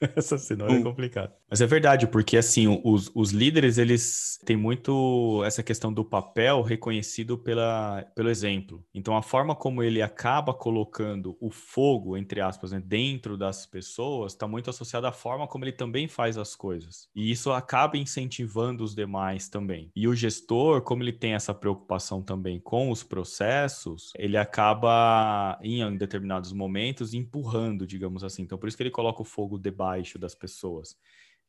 Essa 0.16 0.38
cenoura 0.38 0.74
é 0.74 0.82
complicada. 0.82 1.34
Mas 1.48 1.60
é 1.60 1.66
verdade, 1.66 2.06
porque 2.06 2.36
assim, 2.36 2.80
os, 2.84 3.10
os 3.14 3.30
líderes, 3.30 3.78
eles 3.78 4.38
têm 4.44 4.56
muito 4.56 5.42
essa 5.44 5.62
questão 5.62 5.92
do 5.92 6.04
papel 6.04 6.62
reconhecido 6.62 7.38
pela, 7.38 8.02
pelo 8.14 8.28
exemplo. 8.28 8.84
Então, 8.94 9.16
a 9.16 9.22
forma 9.22 9.54
como 9.54 9.82
ele 9.82 10.02
acaba 10.02 10.52
colocando 10.52 11.36
o 11.40 11.50
fogo, 11.50 12.16
entre 12.16 12.40
aspas, 12.40 12.72
né, 12.72 12.82
dentro 12.84 13.36
das 13.36 13.66
pessoas, 13.66 14.32
está 14.32 14.46
muito 14.46 14.70
associada 14.70 15.08
à 15.08 15.12
forma 15.12 15.46
como 15.46 15.64
ele 15.64 15.72
também 15.72 16.08
faz 16.08 16.36
as 16.36 16.54
coisas. 16.54 17.08
E 17.14 17.30
isso 17.30 17.52
acaba 17.52 17.96
incentivando 17.96 18.84
os 18.84 18.94
demais 18.94 19.48
também. 19.48 19.90
E 19.94 20.06
o 20.08 20.14
gestor, 20.14 20.82
como 20.82 21.02
ele 21.02 21.12
tem 21.12 21.34
essa 21.34 21.54
preocupação 21.54 22.22
também 22.22 22.60
com 22.60 22.90
os 22.90 23.02
processos, 23.02 24.12
ele 24.16 24.36
acaba, 24.36 25.58
em 25.62 25.96
determinados 25.96 26.52
momentos, 26.52 27.14
empurrando, 27.14 27.86
digamos 27.86 28.24
assim. 28.24 28.42
Então, 28.42 28.58
por 28.58 28.68
isso 28.68 28.76
que 28.76 28.82
ele 28.82 28.90
coloca 28.90 29.22
o 29.22 29.24
fogo 29.24 29.58
debaixo 29.58 29.85
das 30.18 30.34
pessoas 30.34 30.96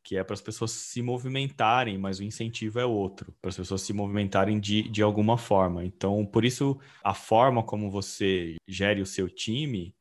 que 0.07 0.15
é 0.15 0.23
para 0.23 0.35
as 0.35 0.41
pessoas 0.41 0.71
se 0.71 1.01
movimentarem, 1.01 1.97
mas 1.97 2.19
o 2.19 2.23
incentivo 2.23 2.79
é 2.79 2.85
outro, 2.85 3.35
para 3.41 3.49
as 3.49 3.57
pessoas 3.57 3.81
se 3.81 3.91
movimentarem 3.91 4.57
de, 4.57 4.83
de 4.83 5.03
alguma 5.03 5.37
forma. 5.37 5.83
Então, 5.83 6.25
por 6.25 6.45
isso, 6.45 6.79
a 7.03 7.13
forma 7.13 7.61
como 7.61 7.91
você 7.91 8.55
gere 8.65 9.01
o 9.01 9.05
seu 9.05 9.27
time 9.27 9.93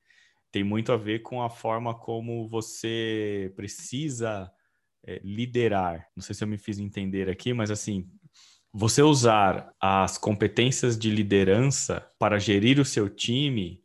tem 0.53 0.63
muito 0.63 0.93
a 0.93 0.97
ver 0.97 1.23
com 1.23 1.43
a 1.43 1.51
forma 1.51 1.93
como 1.93 2.47
você 2.47 3.53
precisa 3.57 4.49
é, 5.05 5.21
liderar. 5.25 6.07
Não 6.15 6.23
sei 6.23 6.37
se 6.37 6.45
eu 6.45 6.49
me 6.49 6.57
fiz 6.57 6.79
entender 6.79 7.29
aqui, 7.29 7.53
mas 7.53 7.69
assim, 7.69 8.09
você 8.73 9.03
usar 9.03 9.75
as 9.81 10.17
competências 10.17 10.97
de 10.97 11.11
liderança 11.11 12.09
para 12.17 12.39
gerir 12.39 12.79
o 12.79 12.85
seu 12.85 13.09
time 13.09 13.83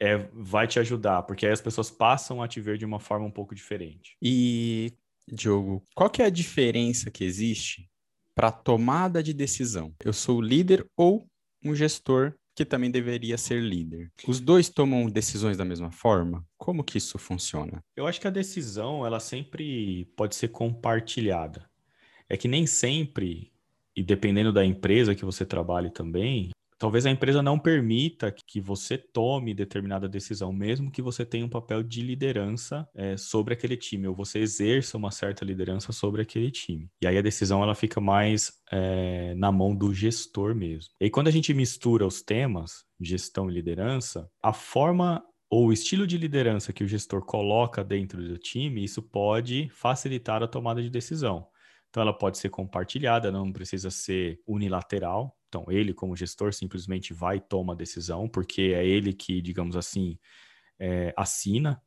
é, 0.00 0.18
vai 0.32 0.66
te 0.66 0.78
ajudar, 0.78 1.22
porque 1.22 1.46
aí 1.46 1.52
as 1.52 1.60
pessoas 1.60 1.90
passam 1.90 2.42
a 2.42 2.48
te 2.48 2.60
ver 2.60 2.78
de 2.78 2.84
uma 2.84 3.00
forma 3.00 3.26
um 3.26 3.30
pouco 3.30 3.54
diferente. 3.54 4.16
E, 4.22 4.92
Diogo, 5.26 5.82
qual 5.94 6.10
que 6.10 6.22
é 6.22 6.26
a 6.26 6.30
diferença 6.30 7.10
que 7.10 7.24
existe 7.24 7.88
para 8.34 8.52
tomada 8.52 9.22
de 9.22 9.32
decisão? 9.32 9.94
Eu 10.04 10.12
sou 10.12 10.40
líder 10.40 10.86
ou 10.96 11.26
um 11.64 11.74
gestor 11.74 12.34
que 12.54 12.64
também 12.64 12.90
deveria 12.90 13.36
ser 13.36 13.60
líder. 13.60 14.10
Os 14.26 14.40
dois 14.40 14.70
tomam 14.70 15.10
decisões 15.10 15.58
da 15.58 15.64
mesma 15.64 15.90
forma? 15.90 16.42
Como 16.56 16.82
que 16.82 16.96
isso 16.96 17.18
funciona? 17.18 17.84
Eu 17.94 18.06
acho 18.06 18.18
que 18.18 18.26
a 18.26 18.30
decisão, 18.30 19.04
ela 19.04 19.20
sempre 19.20 20.06
pode 20.16 20.34
ser 20.34 20.48
compartilhada. 20.48 21.68
É 22.28 22.36
que 22.36 22.48
nem 22.48 22.66
sempre, 22.66 23.52
e 23.94 24.02
dependendo 24.02 24.54
da 24.54 24.64
empresa 24.64 25.14
que 25.14 25.24
você 25.24 25.44
trabalhe 25.44 25.90
também, 25.90 26.50
talvez 26.78 27.06
a 27.06 27.10
empresa 27.10 27.42
não 27.42 27.58
permita 27.58 28.30
que 28.30 28.60
você 28.60 28.98
tome 28.98 29.54
determinada 29.54 30.08
decisão, 30.08 30.52
mesmo 30.52 30.90
que 30.90 31.02
você 31.02 31.24
tenha 31.24 31.44
um 31.44 31.48
papel 31.48 31.82
de 31.82 32.02
liderança 32.02 32.88
é, 32.94 33.16
sobre 33.16 33.54
aquele 33.54 33.76
time, 33.76 34.08
ou 34.08 34.14
você 34.14 34.38
exerça 34.40 34.96
uma 34.96 35.10
certa 35.10 35.44
liderança 35.44 35.92
sobre 35.92 36.22
aquele 36.22 36.50
time. 36.50 36.90
E 37.02 37.06
aí 37.06 37.16
a 37.16 37.22
decisão 37.22 37.62
ela 37.62 37.74
fica 37.74 38.00
mais 38.00 38.52
é, 38.70 39.34
na 39.34 39.50
mão 39.50 39.74
do 39.74 39.92
gestor 39.92 40.54
mesmo. 40.54 40.90
E 41.00 41.10
quando 41.10 41.28
a 41.28 41.32
gente 41.32 41.52
mistura 41.54 42.06
os 42.06 42.22
temas, 42.22 42.84
gestão 43.00 43.50
e 43.50 43.54
liderança, 43.54 44.28
a 44.42 44.52
forma 44.52 45.22
ou 45.48 45.68
o 45.68 45.72
estilo 45.72 46.06
de 46.06 46.18
liderança 46.18 46.72
que 46.72 46.82
o 46.82 46.88
gestor 46.88 47.24
coloca 47.24 47.84
dentro 47.84 48.26
do 48.26 48.36
time, 48.36 48.82
isso 48.82 49.00
pode 49.02 49.68
facilitar 49.70 50.42
a 50.42 50.48
tomada 50.48 50.82
de 50.82 50.90
decisão. 50.90 51.46
Então, 51.88 52.02
ela 52.02 52.12
pode 52.12 52.36
ser 52.38 52.50
compartilhada, 52.50 53.30
não 53.30 53.52
precisa 53.52 53.90
ser 53.90 54.40
unilateral. 54.46 55.35
Então, 55.56 55.64
ele, 55.72 55.94
como 55.94 56.14
gestor, 56.14 56.52
simplesmente 56.52 57.14
vai 57.14 57.38
e 57.38 57.40
toma 57.40 57.72
a 57.72 57.76
decisão, 57.76 58.28
porque 58.28 58.74
é 58.76 58.86
ele 58.86 59.14
que, 59.14 59.40
digamos 59.40 59.74
assim, 59.74 60.18
é, 60.78 61.14
assina 61.16 61.80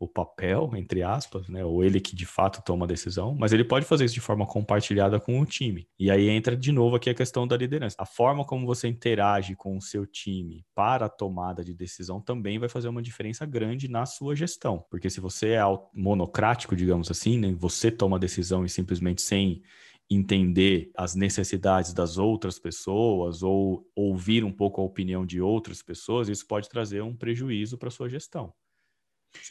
o 0.00 0.06
papel, 0.06 0.70
entre 0.76 1.02
aspas, 1.02 1.48
né? 1.48 1.64
Ou 1.64 1.82
ele 1.82 2.00
que 2.00 2.14
de 2.14 2.24
fato 2.24 2.62
toma 2.62 2.84
a 2.84 2.88
decisão, 2.88 3.34
mas 3.34 3.52
ele 3.52 3.64
pode 3.64 3.84
fazer 3.84 4.04
isso 4.04 4.14
de 4.14 4.20
forma 4.20 4.46
compartilhada 4.46 5.18
com 5.18 5.40
o 5.40 5.44
time. 5.44 5.88
E 5.98 6.08
aí 6.08 6.28
entra 6.28 6.56
de 6.56 6.70
novo 6.70 6.94
aqui 6.94 7.10
a 7.10 7.14
questão 7.14 7.48
da 7.48 7.56
liderança. 7.56 7.96
A 7.98 8.06
forma 8.06 8.44
como 8.44 8.64
você 8.64 8.86
interage 8.86 9.56
com 9.56 9.76
o 9.76 9.82
seu 9.82 10.06
time 10.06 10.64
para 10.72 11.06
a 11.06 11.08
tomada 11.08 11.64
de 11.64 11.74
decisão 11.74 12.20
também 12.20 12.60
vai 12.60 12.68
fazer 12.68 12.86
uma 12.86 13.02
diferença 13.02 13.44
grande 13.44 13.88
na 13.88 14.06
sua 14.06 14.36
gestão. 14.36 14.86
Porque 14.88 15.10
se 15.10 15.18
você 15.20 15.54
é 15.54 15.62
monocrático, 15.92 16.76
digamos 16.76 17.10
assim, 17.10 17.36
né? 17.36 17.52
Você 17.58 17.90
toma 17.90 18.16
a 18.16 18.20
decisão 18.20 18.64
e 18.64 18.68
simplesmente 18.68 19.20
sem 19.20 19.64
entender 20.10 20.90
as 20.96 21.14
necessidades 21.14 21.92
das 21.92 22.16
outras 22.16 22.58
pessoas 22.58 23.42
ou 23.42 23.86
ouvir 23.94 24.42
um 24.44 24.52
pouco 24.52 24.80
a 24.80 24.84
opinião 24.84 25.26
de 25.26 25.40
outras 25.40 25.82
pessoas, 25.82 26.28
isso 26.28 26.46
pode 26.46 26.68
trazer 26.68 27.02
um 27.02 27.14
prejuízo 27.14 27.76
para 27.76 27.90
sua 27.90 28.08
gestão. 28.08 28.52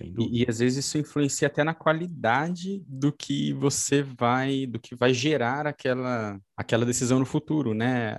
E, 0.02 0.42
e, 0.42 0.46
às 0.50 0.60
vezes 0.60 0.86
isso 0.86 0.98
influencia 0.98 1.48
até 1.48 1.64
na 1.64 1.74
qualidade 1.74 2.84
do 2.88 3.12
que 3.12 3.54
você 3.54 4.02
vai, 4.02 4.66
do 4.66 4.80
que 4.80 4.96
vai 4.96 5.14
gerar 5.14 5.68
aquela, 5.68 6.40
aquela 6.56 6.86
decisão 6.86 7.20
no 7.20 7.26
futuro, 7.26 7.74
né? 7.74 8.16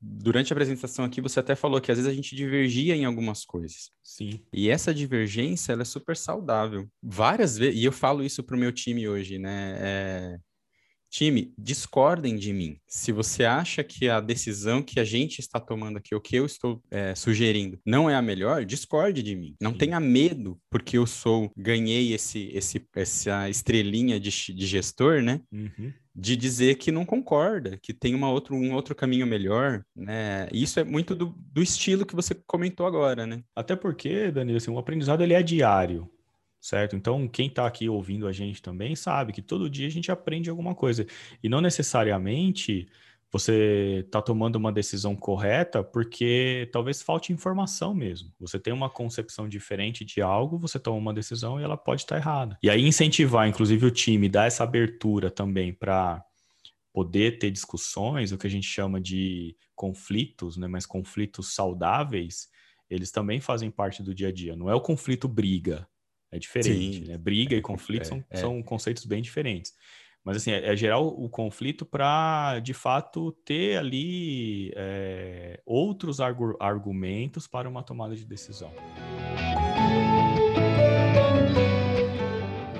Durante 0.00 0.52
a 0.52 0.54
apresentação 0.54 1.04
aqui, 1.04 1.20
você 1.20 1.40
até 1.40 1.54
falou 1.54 1.80
que 1.80 1.90
às 1.90 1.98
vezes 1.98 2.10
a 2.10 2.14
gente 2.14 2.36
divergia 2.36 2.94
em 2.94 3.04
algumas 3.04 3.44
coisas. 3.44 3.90
Sim. 4.02 4.40
E 4.52 4.68
essa 4.68 4.92
divergência, 4.92 5.72
ela 5.72 5.82
é 5.82 5.86
super 5.86 6.16
saudável. 6.16 6.88
Várias 7.02 7.56
vezes, 7.56 7.80
e 7.80 7.84
eu 7.84 7.92
falo 7.92 8.22
isso 8.22 8.42
pro 8.42 8.58
meu 8.58 8.72
time 8.72 9.08
hoje, 9.08 9.38
né? 9.38 9.76
É, 9.78 10.38
Time, 11.10 11.52
discordem 11.58 12.36
de 12.36 12.52
mim. 12.52 12.78
Se 12.86 13.12
você 13.12 13.44
acha 13.44 13.82
que 13.82 14.08
a 14.08 14.20
decisão 14.20 14.82
que 14.82 15.00
a 15.00 15.04
gente 15.04 15.38
está 15.38 15.58
tomando 15.58 15.98
aqui, 15.98 16.14
o 16.14 16.20
que 16.20 16.36
eu 16.36 16.46
estou 16.46 16.82
é, 16.90 17.14
sugerindo, 17.14 17.78
não 17.84 18.08
é 18.10 18.14
a 18.14 18.22
melhor, 18.22 18.64
discorde 18.64 19.22
de 19.22 19.34
mim. 19.34 19.54
Não 19.60 19.72
Sim. 19.72 19.78
tenha 19.78 20.00
medo, 20.00 20.58
porque 20.70 20.98
eu 20.98 21.06
sou, 21.06 21.50
ganhei 21.56 22.12
esse, 22.12 22.50
esse, 22.52 22.86
essa 22.94 23.48
estrelinha 23.48 24.18
de, 24.20 24.30
de 24.30 24.66
gestor, 24.66 25.22
né? 25.22 25.40
Uhum 25.52 25.92
de 26.18 26.34
dizer 26.34 26.76
que 26.76 26.90
não 26.90 27.04
concorda, 27.04 27.78
que 27.82 27.92
tem 27.92 28.14
uma 28.14 28.30
outro, 28.30 28.56
um 28.56 28.72
outro 28.72 28.94
caminho 28.94 29.26
melhor, 29.26 29.84
né? 29.94 30.48
Isso 30.50 30.80
é 30.80 30.84
muito 30.84 31.14
do, 31.14 31.34
do 31.52 31.62
estilo 31.62 32.06
que 32.06 32.16
você 32.16 32.34
comentou 32.46 32.86
agora, 32.86 33.26
né? 33.26 33.42
Até 33.54 33.76
porque, 33.76 34.30
Danilo, 34.30 34.56
assim, 34.56 34.70
o 34.70 34.78
aprendizado 34.78 35.22
ele 35.22 35.34
é 35.34 35.42
diário 35.42 36.10
certo? 36.66 36.96
Então, 36.96 37.28
quem 37.28 37.46
está 37.46 37.66
aqui 37.66 37.88
ouvindo 37.88 38.26
a 38.26 38.32
gente 38.32 38.60
também 38.60 38.96
sabe 38.96 39.32
que 39.32 39.40
todo 39.40 39.70
dia 39.70 39.86
a 39.86 39.90
gente 39.90 40.10
aprende 40.10 40.50
alguma 40.50 40.74
coisa. 40.74 41.06
E 41.42 41.48
não 41.48 41.60
necessariamente 41.60 42.88
você 43.30 44.02
está 44.04 44.20
tomando 44.20 44.56
uma 44.56 44.72
decisão 44.72 45.14
correta 45.14 45.82
porque 45.84 46.68
talvez 46.72 47.02
falte 47.02 47.32
informação 47.32 47.94
mesmo. 47.94 48.32
Você 48.40 48.58
tem 48.58 48.72
uma 48.72 48.90
concepção 48.90 49.48
diferente 49.48 50.04
de 50.04 50.20
algo, 50.20 50.58
você 50.58 50.78
toma 50.78 50.96
uma 50.96 51.14
decisão 51.14 51.60
e 51.60 51.62
ela 51.62 51.76
pode 51.76 52.02
estar 52.02 52.16
tá 52.16 52.20
errada. 52.20 52.58
E 52.62 52.68
aí 52.68 52.84
incentivar, 52.84 53.48
inclusive, 53.48 53.86
o 53.86 53.90
time, 53.90 54.28
dar 54.28 54.46
essa 54.46 54.64
abertura 54.64 55.30
também 55.30 55.72
para 55.72 56.24
poder 56.92 57.38
ter 57.38 57.50
discussões, 57.50 58.32
o 58.32 58.38
que 58.38 58.46
a 58.46 58.50
gente 58.50 58.66
chama 58.66 59.00
de 59.00 59.54
conflitos, 59.74 60.56
né? 60.56 60.66
mas 60.66 60.86
conflitos 60.86 61.54
saudáveis, 61.54 62.48
eles 62.88 63.10
também 63.10 63.40
fazem 63.40 63.70
parte 63.70 64.02
do 64.02 64.14
dia 64.14 64.28
a 64.28 64.32
dia. 64.32 64.56
Não 64.56 64.70
é 64.70 64.74
o 64.74 64.80
conflito 64.80 65.28
briga, 65.28 65.86
é 66.32 66.38
diferente, 66.38 66.98
Sim. 66.98 67.04
né? 67.06 67.18
Briga 67.18 67.54
é, 67.54 67.58
e 67.58 67.62
conflito 67.62 68.02
é, 68.02 68.04
são, 68.04 68.24
é. 68.30 68.36
são 68.36 68.62
conceitos 68.62 69.04
bem 69.04 69.22
diferentes. 69.22 69.72
Mas, 70.24 70.38
assim, 70.38 70.50
é, 70.50 70.72
é 70.72 70.76
gerar 70.76 70.98
o, 70.98 71.06
o 71.06 71.28
conflito 71.28 71.86
para, 71.86 72.58
de 72.58 72.74
fato, 72.74 73.30
ter 73.44 73.78
ali 73.78 74.72
é, 74.74 75.60
outros 75.64 76.20
argu 76.20 76.56
argumentos 76.58 77.46
para 77.46 77.68
uma 77.68 77.82
tomada 77.82 78.16
de 78.16 78.24
decisão. 78.24 78.72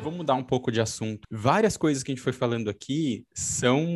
Vamos 0.03 0.17
mudar 0.17 0.35
um 0.35 0.43
pouco 0.43 0.73
de 0.73 0.81
assunto. 0.81 1.21
Várias 1.31 1.77
coisas 1.77 2.03
que 2.03 2.11
a 2.11 2.15
gente 2.15 2.23
foi 2.23 2.33
falando 2.33 2.69
aqui 2.69 3.25
são 3.33 3.87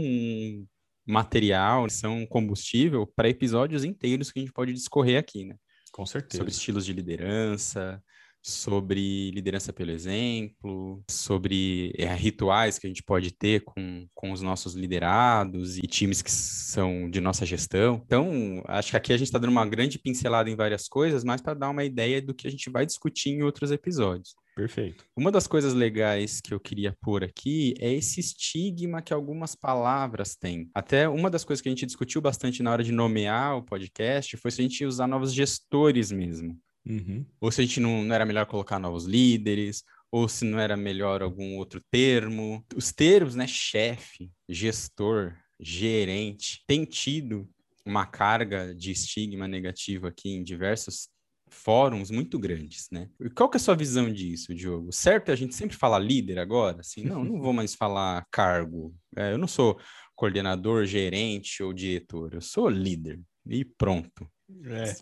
material, 1.04 1.90
são 1.90 2.24
combustível 2.26 3.04
para 3.04 3.28
episódios 3.28 3.82
inteiros 3.84 4.30
que 4.30 4.38
a 4.38 4.42
gente 4.42 4.52
pode 4.52 4.72
discorrer 4.72 5.18
aqui, 5.18 5.44
né? 5.44 5.56
Com 5.90 6.06
certeza. 6.06 6.38
Sobre 6.38 6.52
estilos 6.52 6.86
de 6.86 6.92
liderança, 6.92 8.00
sobre 8.42 9.30
liderança 9.30 9.72
pelo 9.72 9.90
exemplo, 9.90 11.02
sobre 11.08 11.92
é, 11.96 12.12
rituais 12.14 12.78
que 12.78 12.86
a 12.86 12.90
gente 12.90 13.02
pode 13.02 13.32
ter 13.32 13.62
com, 13.62 14.06
com 14.14 14.32
os 14.32 14.40
nossos 14.40 14.74
liderados 14.74 15.76
e 15.76 15.82
times 15.82 16.22
que 16.22 16.30
são 16.30 17.10
de 17.10 17.20
nossa 17.20 17.44
gestão. 17.44 18.02
Então, 18.04 18.62
acho 18.66 18.90
que 18.90 18.96
aqui 18.96 19.12
a 19.12 19.16
gente 19.16 19.28
está 19.28 19.38
dando 19.38 19.50
uma 19.50 19.66
grande 19.66 19.98
pincelada 19.98 20.48
em 20.48 20.56
várias 20.56 20.88
coisas, 20.88 21.24
mas 21.24 21.40
para 21.40 21.54
dar 21.54 21.70
uma 21.70 21.84
ideia 21.84 22.20
do 22.22 22.34
que 22.34 22.46
a 22.46 22.50
gente 22.50 22.70
vai 22.70 22.86
discutir 22.86 23.30
em 23.30 23.42
outros 23.42 23.70
episódios. 23.70 24.34
Perfeito. 24.54 25.04
Uma 25.16 25.30
das 25.30 25.46
coisas 25.46 25.72
legais 25.72 26.40
que 26.40 26.52
eu 26.52 26.60
queria 26.60 26.94
pôr 27.00 27.24
aqui 27.24 27.74
é 27.78 27.92
esse 27.92 28.20
estigma 28.20 29.00
que 29.00 29.14
algumas 29.14 29.54
palavras 29.54 30.36
têm. 30.36 30.68
Até 30.74 31.08
uma 31.08 31.30
das 31.30 31.44
coisas 31.44 31.62
que 31.62 31.68
a 31.68 31.72
gente 31.72 31.86
discutiu 31.86 32.20
bastante 32.20 32.62
na 32.62 32.70
hora 32.70 32.84
de 32.84 32.92
nomear 32.92 33.56
o 33.56 33.62
podcast 33.62 34.36
foi 34.36 34.50
se 34.50 34.60
a 34.60 34.62
gente 34.62 34.84
usar 34.84 35.06
novos 35.06 35.32
gestores 35.32 36.10
mesmo. 36.10 36.58
Uhum. 36.90 37.24
Ou 37.40 37.52
se 37.52 37.60
a 37.60 37.64
gente 37.64 37.78
não, 37.78 38.02
não 38.02 38.14
era 38.14 38.26
melhor 38.26 38.46
colocar 38.46 38.78
novos 38.78 39.04
líderes, 39.04 39.84
ou 40.10 40.28
se 40.28 40.44
não 40.44 40.58
era 40.58 40.76
melhor 40.76 41.22
algum 41.22 41.56
outro 41.56 41.80
termo. 41.90 42.64
Os 42.74 42.92
termos, 42.92 43.36
né, 43.36 43.46
chefe, 43.46 44.30
gestor, 44.48 45.36
gerente, 45.58 46.64
tem 46.66 46.84
tido 46.84 47.48
uma 47.86 48.06
carga 48.06 48.74
de 48.74 48.90
estigma 48.90 49.46
negativo 49.46 50.06
aqui 50.06 50.30
em 50.30 50.42
diversos 50.42 51.08
fóruns 51.48 52.10
muito 52.10 52.38
grandes, 52.38 52.86
né? 52.90 53.08
E 53.20 53.28
qual 53.28 53.48
que 53.48 53.56
é 53.56 53.58
a 53.58 53.62
sua 53.62 53.74
visão 53.74 54.12
disso, 54.12 54.54
Diogo? 54.54 54.92
Certo 54.92 55.30
é 55.30 55.32
a 55.32 55.36
gente 55.36 55.54
sempre 55.54 55.76
fala 55.76 55.98
líder 55.98 56.38
agora? 56.38 56.80
Assim, 56.80 57.04
não, 57.04 57.24
não 57.24 57.40
vou 57.40 57.52
mais 57.52 57.74
falar 57.74 58.24
cargo. 58.30 58.94
É, 59.16 59.32
eu 59.32 59.38
não 59.38 59.48
sou 59.48 59.78
coordenador, 60.14 60.86
gerente 60.86 61.62
ou 61.62 61.72
diretor, 61.72 62.34
eu 62.34 62.40
sou 62.40 62.68
líder. 62.68 63.20
E 63.46 63.64
pronto. 63.64 64.28
É. 64.64 64.94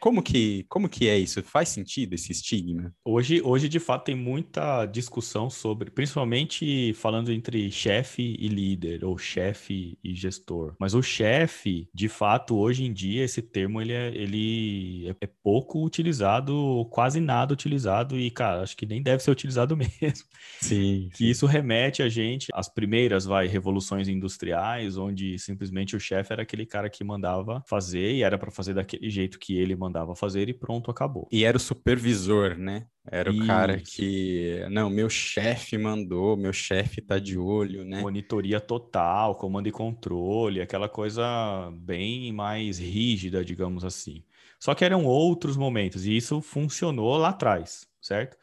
Como, 0.00 0.22
que, 0.22 0.64
como 0.68 0.88
que 0.88 1.08
é 1.08 1.18
isso? 1.18 1.42
Faz 1.42 1.68
sentido 1.68 2.14
esse 2.14 2.32
estigma? 2.32 2.92
Hoje, 3.04 3.40
hoje, 3.42 3.68
de 3.68 3.78
fato, 3.78 4.04
tem 4.04 4.14
muita 4.14 4.86
discussão 4.86 5.48
sobre, 5.48 5.90
principalmente 5.90 6.92
falando 6.94 7.32
entre 7.32 7.70
chefe 7.70 8.36
e 8.38 8.48
líder, 8.48 9.04
ou 9.04 9.16
chefe 9.16 9.98
e 10.02 10.14
gestor. 10.14 10.74
Mas 10.78 10.94
o 10.94 11.02
chefe, 11.02 11.88
de 11.94 12.08
fato, 12.08 12.56
hoje 12.56 12.84
em 12.84 12.92
dia, 12.92 13.24
esse 13.24 13.40
termo 13.40 13.80
ele 13.80 13.92
é, 13.92 14.08
ele 14.14 15.08
é, 15.08 15.16
é 15.24 15.28
pouco 15.42 15.84
utilizado, 15.84 16.86
quase 16.90 17.20
nada 17.20 17.52
utilizado, 17.52 18.18
e, 18.18 18.30
cara, 18.30 18.62
acho 18.62 18.76
que 18.76 18.86
nem 18.86 19.02
deve 19.02 19.22
ser 19.22 19.30
utilizado 19.30 19.76
mesmo. 19.76 20.26
Sim. 20.60 21.08
Que 21.14 21.30
isso 21.30 21.46
remete 21.46 22.02
a 22.02 22.08
gente 22.08 22.48
às 22.52 22.68
primeiras, 22.68 23.24
vai, 23.24 23.46
revoluções 23.46 24.08
industriais, 24.08 24.96
onde 24.96 25.38
simplesmente 25.38 25.94
o 25.94 26.00
chefe 26.00 26.32
era 26.32 26.42
aquele 26.42 26.66
cara 26.66 26.90
que 26.90 27.04
mandava 27.04 27.62
fazer 27.66 28.12
e 28.12 28.22
era 28.22 28.38
para 28.38 28.50
fazer 28.50 28.74
daquele 28.74 28.93
daquele 28.94 29.10
jeito 29.10 29.38
que 29.38 29.56
ele 29.56 29.76
mandava 29.76 30.14
fazer 30.14 30.48
e 30.48 30.54
pronto, 30.54 30.90
acabou. 30.90 31.28
E 31.30 31.44
era 31.44 31.56
o 31.56 31.60
supervisor, 31.60 32.56
né? 32.56 32.86
Era 33.06 33.30
Isso. 33.30 33.42
o 33.42 33.46
cara 33.46 33.78
que, 33.78 34.64
não, 34.70 34.88
meu 34.88 35.10
chefe 35.10 35.76
mandou, 35.76 36.36
meu 36.36 36.52
chefe 36.52 37.02
tá 37.02 37.18
de 37.18 37.38
olho, 37.38 37.84
né? 37.84 38.00
Monitoria 38.00 38.60
total, 38.60 39.34
comando 39.34 39.68
e 39.68 39.72
controle, 39.72 40.60
aquela 40.60 40.88
coisa 40.88 41.70
bem 41.72 42.32
mais 42.32 42.78
rígida, 42.78 43.44
digamos 43.44 43.84
assim. 43.84 44.24
Só 44.58 44.74
que 44.74 44.84
eram 44.84 45.04
outros 45.04 45.56
momentos 45.56 46.06
e 46.06 46.16
isso 46.16 46.40
funcionou 46.40 47.16
lá 47.18 47.28
atrás, 47.30 47.86
certo? 48.00 48.36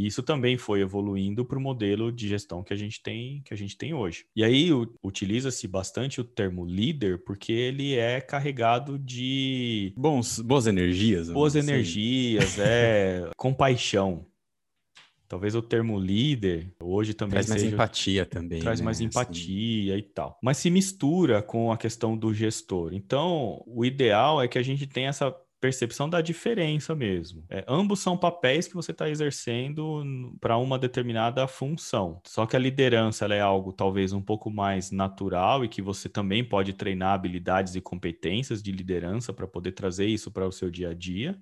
E 0.00 0.06
isso 0.06 0.22
também 0.22 0.56
foi 0.56 0.80
evoluindo 0.80 1.44
para 1.44 1.58
o 1.58 1.60
modelo 1.60 2.10
de 2.10 2.26
gestão 2.26 2.62
que 2.62 2.72
a 2.72 2.76
gente 2.76 3.02
tem, 3.02 3.42
que 3.44 3.52
a 3.52 3.56
gente 3.56 3.76
tem 3.76 3.92
hoje. 3.92 4.24
E 4.34 4.42
aí 4.42 4.70
utiliza-se 5.02 5.68
bastante 5.68 6.22
o 6.22 6.24
termo 6.24 6.64
líder 6.64 7.22
porque 7.22 7.52
ele 7.52 7.94
é 7.94 8.18
carregado 8.18 8.98
de 8.98 9.92
bons, 9.94 10.40
boas 10.40 10.66
energias. 10.66 11.28
Boas 11.28 11.54
energias, 11.54 12.58
é 12.58 13.30
compaixão. 13.36 14.24
Talvez 15.28 15.54
o 15.54 15.60
termo 15.60 16.00
líder 16.00 16.72
hoje 16.82 17.12
também 17.12 17.32
traz 17.32 17.48
mais 17.50 17.62
empatia 17.62 18.24
também. 18.24 18.60
Traz 18.60 18.80
né? 18.80 18.84
mais 18.84 19.00
empatia 19.02 19.94
assim. 19.94 20.02
e 20.02 20.02
tal. 20.02 20.38
Mas 20.42 20.56
se 20.56 20.70
mistura 20.70 21.42
com 21.42 21.70
a 21.70 21.76
questão 21.76 22.16
do 22.16 22.32
gestor. 22.32 22.94
Então, 22.94 23.62
o 23.66 23.84
ideal 23.84 24.42
é 24.42 24.48
que 24.48 24.58
a 24.58 24.62
gente 24.62 24.86
tenha 24.86 25.10
essa 25.10 25.30
percepção 25.60 26.08
da 26.08 26.20
diferença 26.20 26.94
mesmo. 26.94 27.44
É, 27.50 27.64
ambos 27.68 28.00
são 28.00 28.16
papéis 28.16 28.66
que 28.66 28.74
você 28.74 28.92
está 28.92 29.08
exercendo 29.08 30.34
para 30.40 30.56
uma 30.56 30.78
determinada 30.78 31.46
função. 31.46 32.20
Só 32.26 32.46
que 32.46 32.56
a 32.56 32.58
liderança 32.58 33.26
é 33.26 33.40
algo 33.40 33.72
talvez 33.72 34.12
um 34.12 34.22
pouco 34.22 34.50
mais 34.50 34.90
natural 34.90 35.64
e 35.64 35.68
que 35.68 35.82
você 35.82 36.08
também 36.08 36.42
pode 36.42 36.72
treinar 36.72 37.14
habilidades 37.14 37.74
e 37.74 37.80
competências 37.80 38.62
de 38.62 38.72
liderança 38.72 39.32
para 39.32 39.46
poder 39.46 39.72
trazer 39.72 40.06
isso 40.06 40.30
para 40.30 40.46
o 40.46 40.52
seu 40.52 40.70
dia 40.70 40.90
a 40.90 40.94
dia. 40.94 41.38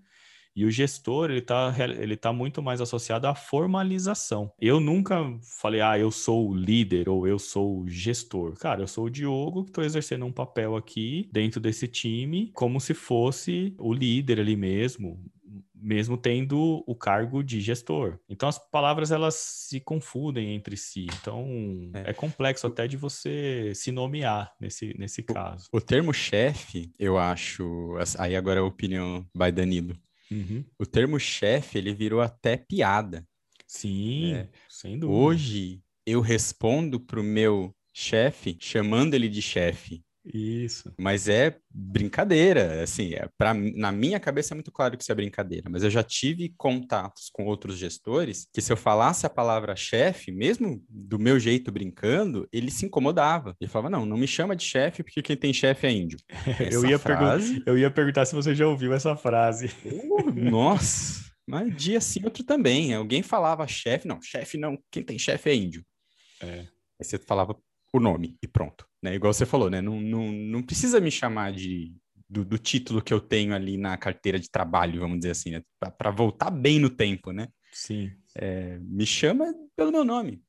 E 0.58 0.64
o 0.64 0.70
gestor, 0.72 1.30
ele 1.30 1.38
está 1.38 1.72
ele 1.78 2.16
tá 2.16 2.32
muito 2.32 2.60
mais 2.60 2.80
associado 2.80 3.28
à 3.28 3.34
formalização. 3.34 4.50
Eu 4.60 4.80
nunca 4.80 5.16
falei, 5.60 5.80
ah, 5.80 5.96
eu 5.96 6.10
sou 6.10 6.50
o 6.50 6.52
líder 6.52 7.08
ou 7.08 7.28
eu 7.28 7.38
sou 7.38 7.82
o 7.82 7.88
gestor. 7.88 8.58
Cara, 8.58 8.82
eu 8.82 8.88
sou 8.88 9.04
o 9.04 9.10
Diogo 9.10 9.62
que 9.62 9.70
estou 9.70 9.84
exercendo 9.84 10.26
um 10.26 10.32
papel 10.32 10.74
aqui 10.74 11.28
dentro 11.32 11.60
desse 11.60 11.86
time 11.86 12.50
como 12.52 12.80
se 12.80 12.92
fosse 12.92 13.72
o 13.78 13.94
líder 13.94 14.40
ali 14.40 14.56
mesmo, 14.56 15.24
mesmo 15.72 16.16
tendo 16.16 16.82
o 16.84 16.94
cargo 16.96 17.40
de 17.40 17.60
gestor. 17.60 18.18
Então 18.28 18.48
as 18.48 18.58
palavras 18.58 19.12
elas 19.12 19.36
se 19.36 19.78
confundem 19.78 20.56
entre 20.56 20.76
si. 20.76 21.06
Então 21.20 21.46
é, 21.94 22.10
é 22.10 22.12
complexo 22.12 22.66
até 22.66 22.88
de 22.88 22.96
você 22.96 23.70
se 23.76 23.92
nomear 23.92 24.52
nesse, 24.60 24.92
nesse 24.98 25.22
caso. 25.22 25.68
O, 25.70 25.76
o 25.76 25.80
termo 25.80 26.12
chefe, 26.12 26.90
eu 26.98 27.16
acho, 27.16 27.94
aí 28.18 28.34
agora 28.34 28.58
é 28.58 28.62
a 28.62 28.66
opinião 28.66 29.24
by 29.32 29.52
Danilo. 29.52 29.96
Uhum. 30.30 30.64
O 30.78 30.86
termo 30.86 31.18
chefe, 31.18 31.78
ele 31.78 31.92
virou 31.92 32.20
até 32.20 32.56
piada. 32.56 33.26
Sim, 33.66 34.34
é. 34.34 34.48
sem 34.68 34.98
dúvida. 34.98 35.18
Hoje, 35.18 35.82
eu 36.06 36.20
respondo 36.20 37.00
pro 37.00 37.22
meu 37.22 37.74
chefe 37.92 38.56
chamando 38.60 39.14
ele 39.14 39.28
de 39.28 39.42
chefe. 39.42 40.02
Isso. 40.32 40.92
Mas 40.98 41.28
é 41.28 41.56
brincadeira, 41.70 42.82
assim, 42.82 43.14
é, 43.14 43.28
pra, 43.38 43.54
na 43.54 43.90
minha 43.90 44.20
cabeça 44.20 44.52
é 44.52 44.56
muito 44.56 44.70
claro 44.70 44.96
que 44.96 45.02
isso 45.02 45.12
é 45.12 45.14
brincadeira, 45.14 45.68
mas 45.70 45.82
eu 45.82 45.90
já 45.90 46.02
tive 46.02 46.52
contatos 46.56 47.30
com 47.32 47.46
outros 47.46 47.78
gestores 47.78 48.46
que 48.52 48.60
se 48.60 48.72
eu 48.72 48.76
falasse 48.76 49.24
a 49.24 49.30
palavra 49.30 49.74
chefe, 49.76 50.30
mesmo 50.30 50.82
do 50.88 51.18
meu 51.18 51.38
jeito 51.38 51.72
brincando, 51.72 52.48
ele 52.52 52.70
se 52.70 52.84
incomodava. 52.84 53.56
Ele 53.60 53.70
falava, 53.70 53.90
não, 53.90 54.04
não 54.04 54.16
me 54.16 54.26
chama 54.26 54.54
de 54.54 54.64
chefe 54.64 55.02
porque 55.02 55.22
quem 55.22 55.36
tem 55.36 55.52
chefe 55.52 55.86
é 55.86 55.92
índio. 55.92 56.18
eu, 56.70 56.84
ia 56.84 56.98
frase... 56.98 57.62
eu 57.64 57.78
ia 57.78 57.90
perguntar 57.90 58.26
se 58.26 58.34
você 58.34 58.54
já 58.54 58.66
ouviu 58.66 58.92
essa 58.92 59.16
frase. 59.16 59.70
Uh, 59.84 60.30
nossa! 60.32 61.28
Mas 61.46 61.74
dia 61.74 62.00
sim, 62.00 62.20
outro 62.24 62.44
também. 62.44 62.92
Alguém 62.92 63.22
falava 63.22 63.66
chefe, 63.66 64.06
não, 64.06 64.20
chefe 64.20 64.58
não, 64.58 64.78
quem 64.90 65.02
tem 65.02 65.18
chefe 65.18 65.48
é 65.48 65.54
índio. 65.54 65.82
É. 66.42 66.60
Aí 67.00 67.04
você 67.04 67.16
falava 67.18 67.56
o 67.92 68.00
nome 68.00 68.36
e 68.42 68.46
pronto. 68.46 68.86
Né? 69.02 69.14
Igual 69.14 69.32
você 69.32 69.46
falou, 69.46 69.70
né? 69.70 69.80
Não, 69.80 70.00
não, 70.00 70.30
não 70.30 70.62
precisa 70.62 71.00
me 71.00 71.10
chamar 71.10 71.52
de, 71.52 71.94
do, 72.28 72.44
do 72.44 72.58
título 72.58 73.02
que 73.02 73.12
eu 73.12 73.20
tenho 73.20 73.54
ali 73.54 73.76
na 73.76 73.96
carteira 73.96 74.38
de 74.38 74.50
trabalho, 74.50 75.00
vamos 75.00 75.18
dizer 75.18 75.30
assim, 75.30 75.50
né? 75.52 75.62
Para 75.96 76.10
voltar 76.10 76.50
bem 76.50 76.78
no 76.78 76.90
tempo, 76.90 77.32
né? 77.32 77.48
Sim. 77.72 78.12
É, 78.34 78.78
me 78.80 79.06
chama 79.06 79.54
pelo 79.76 79.92
meu 79.92 80.04
nome. 80.04 80.42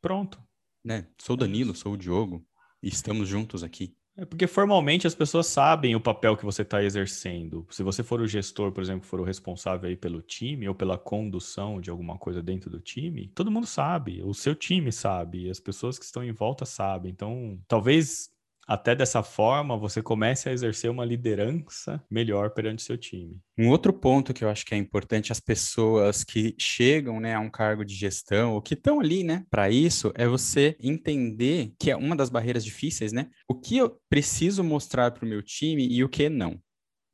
Pronto. 0.00 0.42
Né? 0.84 1.06
Sou 1.20 1.34
o 1.34 1.36
Danilo, 1.36 1.74
sou 1.74 1.94
o 1.94 1.96
Diogo 1.96 2.44
e 2.82 2.88
estamos 2.88 3.28
juntos 3.28 3.62
aqui. 3.62 3.96
É 4.14 4.26
porque 4.26 4.46
formalmente 4.46 5.06
as 5.06 5.14
pessoas 5.14 5.46
sabem 5.46 5.96
o 5.96 6.00
papel 6.00 6.36
que 6.36 6.44
você 6.44 6.60
está 6.62 6.82
exercendo. 6.84 7.66
Se 7.70 7.82
você 7.82 8.02
for 8.02 8.20
o 8.20 8.26
gestor, 8.26 8.70
por 8.70 8.82
exemplo, 8.82 9.06
for 9.06 9.18
o 9.20 9.24
responsável 9.24 9.88
aí 9.88 9.96
pelo 9.96 10.20
time 10.20 10.68
ou 10.68 10.74
pela 10.74 10.98
condução 10.98 11.80
de 11.80 11.88
alguma 11.88 12.18
coisa 12.18 12.42
dentro 12.42 12.68
do 12.68 12.78
time, 12.78 13.28
todo 13.28 13.50
mundo 13.50 13.66
sabe, 13.66 14.22
o 14.22 14.34
seu 14.34 14.54
time 14.54 14.92
sabe, 14.92 15.48
as 15.48 15.58
pessoas 15.58 15.98
que 15.98 16.04
estão 16.04 16.22
em 16.22 16.32
volta 16.32 16.66
sabem. 16.66 17.10
Então, 17.10 17.58
talvez 17.66 18.30
até 18.66 18.94
dessa 18.94 19.22
forma 19.22 19.76
você 19.76 20.02
comece 20.02 20.48
a 20.48 20.52
exercer 20.52 20.90
uma 20.90 21.04
liderança 21.04 22.02
melhor 22.10 22.50
perante 22.50 22.82
seu 22.82 22.96
time. 22.96 23.38
Um 23.58 23.68
outro 23.68 23.92
ponto 23.92 24.32
que 24.32 24.44
eu 24.44 24.48
acho 24.48 24.64
que 24.64 24.74
é 24.74 24.78
importante 24.78 25.32
as 25.32 25.40
pessoas 25.40 26.24
que 26.24 26.54
chegam, 26.58 27.20
né, 27.20 27.34
a 27.34 27.40
um 27.40 27.50
cargo 27.50 27.84
de 27.84 27.94
gestão 27.94 28.54
ou 28.54 28.62
que 28.62 28.74
estão 28.74 29.00
ali, 29.00 29.24
né, 29.24 29.44
para 29.50 29.70
isso 29.70 30.12
é 30.14 30.26
você 30.26 30.76
entender 30.80 31.72
que 31.78 31.90
é 31.90 31.96
uma 31.96 32.16
das 32.16 32.30
barreiras 32.30 32.64
difíceis, 32.64 33.12
né? 33.12 33.28
O 33.48 33.54
que 33.54 33.76
eu 33.76 33.98
preciso 34.08 34.64
mostrar 34.64 35.10
para 35.10 35.24
o 35.24 35.28
meu 35.28 35.42
time 35.42 35.86
e 35.88 36.02
o 36.02 36.08
que 36.08 36.28
não. 36.28 36.60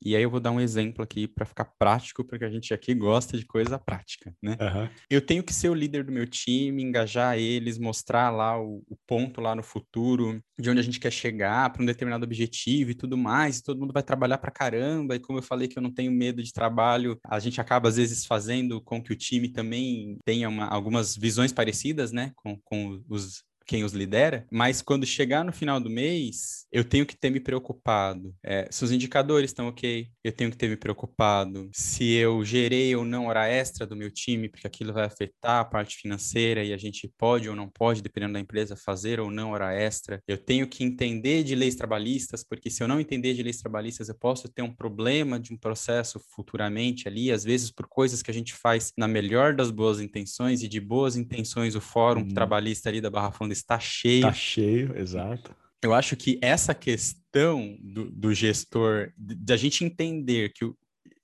E 0.05 0.15
aí 0.15 0.23
eu 0.23 0.31
vou 0.31 0.41
dar 0.41 0.51
um 0.51 0.61
exemplo 0.61 1.03
aqui 1.03 1.27
para 1.27 1.45
ficar 1.45 1.65
prático, 1.65 2.25
porque 2.25 2.45
a 2.45 2.51
gente 2.51 2.73
aqui 2.73 2.95
gosta 2.95 3.37
de 3.37 3.45
coisa 3.45 3.79
prática, 3.79 4.33
né? 4.43 4.57
Uhum. 4.61 4.89
Eu 5.11 5.21
tenho 5.21 5.43
que 5.43 5.53
ser 5.53 5.69
o 5.69 5.75
líder 5.75 6.05
do 6.05 6.13
meu 6.13 6.27
time, 6.27 6.83
engajar 6.83 7.37
eles, 7.37 7.79
mostrar 7.79 8.31
lá 8.31 8.61
o, 8.61 8.83
o 8.89 8.97
ponto 9.07 9.41
lá 9.41 9.55
no 9.55 9.63
futuro, 9.63 10.41
de 10.59 10.71
onde 10.71 10.81
a 10.81 10.83
gente 10.83 11.01
quer 11.01 11.11
chegar 11.11 11.71
para 11.71 11.83
um 11.83 11.87
determinado 11.87 12.25
objetivo 12.25 12.91
e 12.91 12.95
tudo 12.95 13.17
mais. 13.17 13.59
E 13.59 13.63
todo 13.63 13.81
mundo 13.81 13.93
vai 13.93 14.03
trabalhar 14.03 14.39
para 14.39 14.51
caramba. 14.51 15.17
E 15.17 15.21
como 15.21 15.39
eu 15.39 15.43
falei 15.43 15.67
que 15.69 15.79
eu 15.79 15.83
não 15.83 15.93
tenho 15.93 16.13
medo 16.13 16.43
de 16.43 16.53
trabalho, 16.53 17.19
a 17.25 17.39
gente 17.39 17.61
acaba 17.61 17.89
às 17.89 17.97
vezes 17.97 18.25
fazendo 18.25 18.81
com 18.81 19.03
que 19.03 19.13
o 19.13 19.17
time 19.17 19.49
também 19.49 20.17
tenha 20.25 20.49
uma, 20.49 20.67
algumas 20.67 21.17
visões 21.17 21.53
parecidas, 21.53 22.13
né? 22.13 22.33
Com, 22.37 22.57
com 22.65 23.03
os 23.09 23.43
quem 23.69 23.85
os 23.85 23.93
lidera, 23.93 24.47
mas 24.51 24.81
quando 24.81 25.05
chegar 25.05 25.45
no 25.45 25.53
final 25.53 25.79
do 25.79 25.91
mês, 25.91 26.67
eu 26.73 26.83
tenho 26.83 27.05
que 27.05 27.15
ter 27.15 27.29
me 27.29 27.39
preocupado 27.39 28.35
é, 28.43 28.67
se 28.71 28.83
os 28.83 28.91
indicadores 28.91 29.51
estão 29.51 29.69
ok, 29.69 30.09
eu 30.25 30.33
tenho 30.33 30.51
que 30.51 30.57
ter 30.57 30.69
me 30.69 30.77
preocupado 30.77 31.69
se 31.71 32.13
eu 32.15 32.43
gerei 32.43 32.97
ou 32.97 33.05
não 33.05 33.27
hora 33.27 33.47
extra 33.47 33.87
do 33.87 33.95
meu 33.95 34.11
time, 34.11 34.49
porque 34.49 34.67
aquilo 34.67 34.93
vai 34.93 35.05
afetar 35.05 35.61
a 35.61 35.65
parte 35.65 35.97
financeira 35.97 36.65
e 36.65 36.73
a 36.73 36.79
gente 36.79 37.13
pode 37.19 37.47
ou 37.47 37.55
não 37.55 37.69
pode, 37.69 38.01
dependendo 38.01 38.33
da 38.33 38.41
empresa, 38.41 38.75
fazer 38.75 39.21
ou 39.21 39.31
não 39.31 39.51
hora 39.51 39.75
extra. 39.75 40.23
Eu 40.27 40.39
tenho 40.39 40.67
que 40.67 40.83
entender 40.83 41.43
de 41.43 41.55
leis 41.55 41.75
trabalhistas, 41.75 42.43
porque 42.43 42.71
se 42.71 42.83
eu 42.83 42.89
não 42.89 42.99
entender 42.99 43.35
de 43.35 43.43
leis 43.43 43.59
trabalhistas, 43.59 44.09
eu 44.09 44.15
posso 44.15 44.49
ter 44.49 44.63
um 44.63 44.75
problema 44.75 45.39
de 45.39 45.53
um 45.53 45.59
processo 45.59 46.19
futuramente 46.35 47.07
ali, 47.07 47.31
às 47.31 47.45
vezes 47.45 47.71
por 47.71 47.87
coisas 47.87 48.23
que 48.23 48.31
a 48.31 48.35
gente 48.35 48.55
faz 48.55 48.93
na 48.97 49.07
melhor 49.07 49.55
das 49.55 49.71
boas 49.71 50.01
intenções 50.01 50.63
e 50.63 50.69
de 50.69 50.81
boas 50.81 51.17
intenções, 51.17 51.75
o 51.75 51.81
fórum 51.83 52.23
hum. 52.23 52.29
trabalhista 52.29 52.89
ali 52.89 53.01
da 53.01 53.11
Barra 53.11 53.31
Funda 53.31 53.58
está 53.59 53.79
cheio. 53.79 54.21
Está 54.21 54.33
cheio, 54.33 54.97
exato. 54.97 55.55
Eu 55.83 55.95
acho 55.95 56.17
que 56.17 56.39
essa 56.43 56.75
questão 56.75 57.77
do, 57.81 58.11
do 58.11 58.35
gestor, 58.35 59.13
da 59.17 59.57
gente 59.57 59.85
entender 59.85 60.53
que 60.53 60.65
o, 60.65 60.77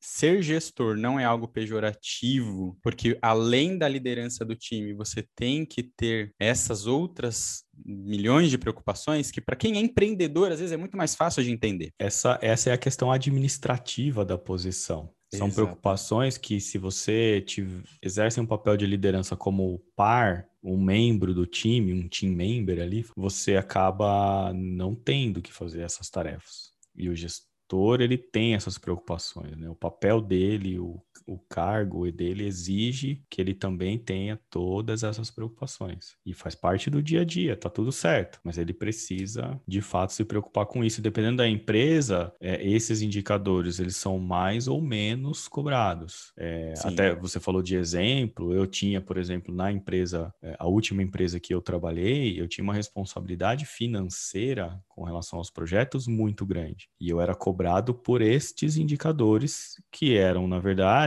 ser 0.05 0.43
gestor 0.43 0.97
não 0.97 1.19
é 1.19 1.25
algo 1.25 1.49
pejorativo, 1.49 2.79
porque 2.83 3.19
além 3.23 3.79
da 3.79 3.89
liderança 3.89 4.45
do 4.45 4.55
time, 4.55 4.93
você 4.93 5.27
tem 5.35 5.65
que 5.65 5.83
ter 5.83 6.35
essas 6.39 6.87
outras 6.87 7.65
milhões 7.85 8.51
de 8.51 8.59
preocupações 8.59 9.31
que 9.31 9.41
para 9.41 9.57
quem 9.57 9.77
é 9.77 9.81
empreendedor 9.81 10.53
às 10.53 10.61
vezes 10.61 10.73
é 10.73 10.77
muito 10.77 10.97
mais 10.97 11.15
fácil 11.15 11.43
de 11.43 11.51
entender. 11.51 11.91
Essa 11.99 12.39
essa 12.43 12.71
é 12.71 12.73
a 12.75 12.79
questão 12.79 13.11
administrativa 13.11 14.25
da 14.25 14.37
posição. 14.37 15.11
São 15.37 15.49
Exato. 15.49 15.67
preocupações 15.67 16.39
que, 16.39 16.61
se 16.61 16.79
você 16.79 17.41
te, 17.41 17.67
exerce 18.03 18.41
um 18.41 18.47
papel 18.47 18.77
de 18.77 18.87
liderança 18.87 19.37
como 19.37 19.81
par, 19.97 20.47
um 20.63 20.83
membro 20.83 21.35
do 21.35 21.47
time, 21.47 21.93
um 21.93 22.09
team 22.09 22.33
member 22.33 22.81
ali, 22.81 23.05
você 23.17 23.57
acaba 23.57 24.53
não 24.55 24.95
tendo 24.95 25.43
que 25.43 25.53
fazer 25.53 25.83
essas 25.83 26.09
tarefas. 26.09 26.73
E 26.97 27.09
o 27.09 27.15
gestor, 27.15 28.01
ele 28.01 28.17
tem 28.17 28.55
essas 28.55 28.79
preocupações, 28.79 29.57
né? 29.57 29.69
O 29.69 29.75
papel 29.75 30.21
dele, 30.21 30.79
o 30.79 31.03
o 31.27 31.39
cargo 31.39 32.11
dele 32.11 32.45
exige 32.45 33.23
que 33.31 33.41
ele 33.41 33.55
também 33.55 33.99
tenha 33.99 34.39
todas 34.51 35.03
essas 35.03 35.31
preocupações. 35.31 36.17
E 36.25 36.35
faz 36.35 36.55
parte 36.55 36.91
do 36.91 37.03
dia 37.03 37.23
a 37.23 37.25
dia, 37.25 37.57
tá 37.57 37.71
tudo 37.71 37.93
certo. 37.93 38.41
Mas 38.45 38.59
ele 38.59 38.73
precisa, 38.73 39.61
de 39.67 39.81
fato, 39.81 40.13
se 40.13 40.25
preocupar 40.25 40.67
com 40.67 40.85
isso. 40.85 41.01
Dependendo 41.01 41.39
da 41.39 41.49
empresa, 41.49 42.33
é, 42.41 42.67
esses 42.67 43.03
indicadores, 43.03 43.79
eles 43.79 43.97
são 43.97 44.19
mais 44.19 44.69
ou 44.69 44.81
menos 44.81 45.49
cobrados. 45.49 46.33
É, 46.37 46.75
até 46.85 47.15
você 47.15 47.41
falou 47.41 47.63
de 47.63 47.77
exemplo, 47.77 48.53
eu 48.53 48.67
tinha, 48.67 49.01
por 49.01 49.17
exemplo, 49.17 49.55
na 49.55 49.73
empresa, 49.73 50.33
é, 50.43 50.57
a 50.59 50.67
última 50.67 51.03
empresa 51.03 51.41
que 51.41 51.55
eu 51.55 51.61
trabalhei, 51.61 52.41
eu 52.41 52.49
tinha 52.49 52.65
uma 52.65 52.75
responsabilidade 52.75 53.67
financeira 53.67 54.79
com 54.89 55.05
relação 55.05 55.39
aos 55.39 55.51
projetos 55.51 56.07
muito 56.07 56.47
grande. 56.47 56.89
E 57.01 57.09
eu 57.09 57.21
era 57.21 57.35
cobrado 57.35 57.95
por 57.95 58.23
estes 58.23 58.77
indicadores 58.77 59.83
que 59.91 60.17
eram, 60.17 60.47
na 60.47 60.59
verdade, 60.59 61.04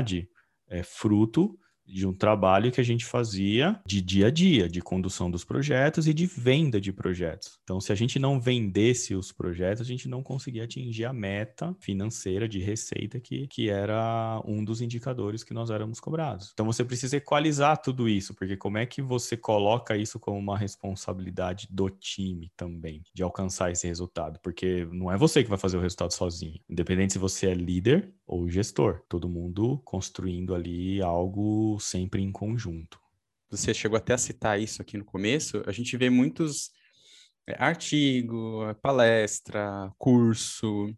é 0.70 0.84
fruto 0.84 1.58
de 1.88 2.06
um 2.06 2.14
trabalho 2.14 2.72
que 2.72 2.82
a 2.82 2.84
gente 2.84 3.06
fazia 3.06 3.80
de 3.86 4.02
dia 4.02 4.28
a 4.28 4.32
dia, 4.32 4.68
de 4.68 4.82
condução 4.82 5.32
dos 5.32 5.46
projetos 5.46 6.08
e 6.08 6.14
de 6.14 6.26
venda 6.26 6.82
de 6.82 6.92
projetos. 6.92 7.58
Então, 7.64 7.80
se 7.80 7.92
a 7.92 7.96
gente 7.96 8.20
não 8.20 8.40
vendesse 8.40 9.16
os 9.16 9.32
projetos, 9.32 9.82
a 9.82 9.86
gente 9.86 10.10
não 10.10 10.22
conseguia 10.22 10.66
atingir 10.66 11.06
a 11.06 11.14
meta 11.14 11.76
financeira 11.80 12.48
de 12.48 12.60
receita 12.60 13.20
que, 13.20 13.48
que 13.48 13.70
era 13.70 14.42
um 14.46 14.64
dos 14.64 14.82
indicadores 14.82 15.44
que 15.44 15.54
nós 15.54 15.70
éramos 15.70 16.00
cobrados. 16.00 16.52
Então, 16.54 16.66
você 16.66 16.84
precisa 16.84 17.18
equalizar 17.18 17.78
tudo 17.78 18.10
isso, 18.10 18.34
porque 18.34 18.58
como 18.58 18.78
é 18.78 18.86
que 18.86 19.02
você 19.02 19.38
coloca 19.38 19.96
isso 19.96 20.20
como 20.20 20.38
uma 20.38 20.58
responsabilidade 20.58 21.68
do 21.72 21.90
time 21.90 22.52
também, 22.58 23.02
de 23.14 23.24
alcançar 23.24 23.72
esse 23.72 23.88
resultado? 23.88 24.40
Porque 24.44 24.86
não 24.92 25.12
é 25.12 25.18
você 25.18 25.42
que 25.42 25.50
vai 25.50 25.58
fazer 25.58 25.78
o 25.78 25.82
resultado 25.82 26.12
sozinho. 26.12 26.60
Independente 26.70 27.14
se 27.14 27.20
você 27.20 27.48
é 27.48 27.54
líder 27.54 28.14
ou 28.28 28.50
gestor, 28.50 29.02
todo 29.08 29.30
mundo 29.30 29.80
construindo 29.86 30.54
ali 30.54 31.02
algo 31.02 31.80
sempre 31.80 32.22
em 32.22 32.32
conjunto. 32.32 33.00
Você 33.50 33.74
chegou 33.74 33.98
até 33.98 34.14
a 34.14 34.18
citar 34.18 34.60
isso 34.60 34.82
aqui 34.82 34.98
no 34.98 35.06
começo, 35.06 35.64
a 35.66 35.72
gente 35.72 35.96
vê 35.96 36.10
muitos 36.10 36.70
é, 37.48 37.56
artigo, 37.58 38.62
palestra, 38.82 39.90
curso, 39.98 40.94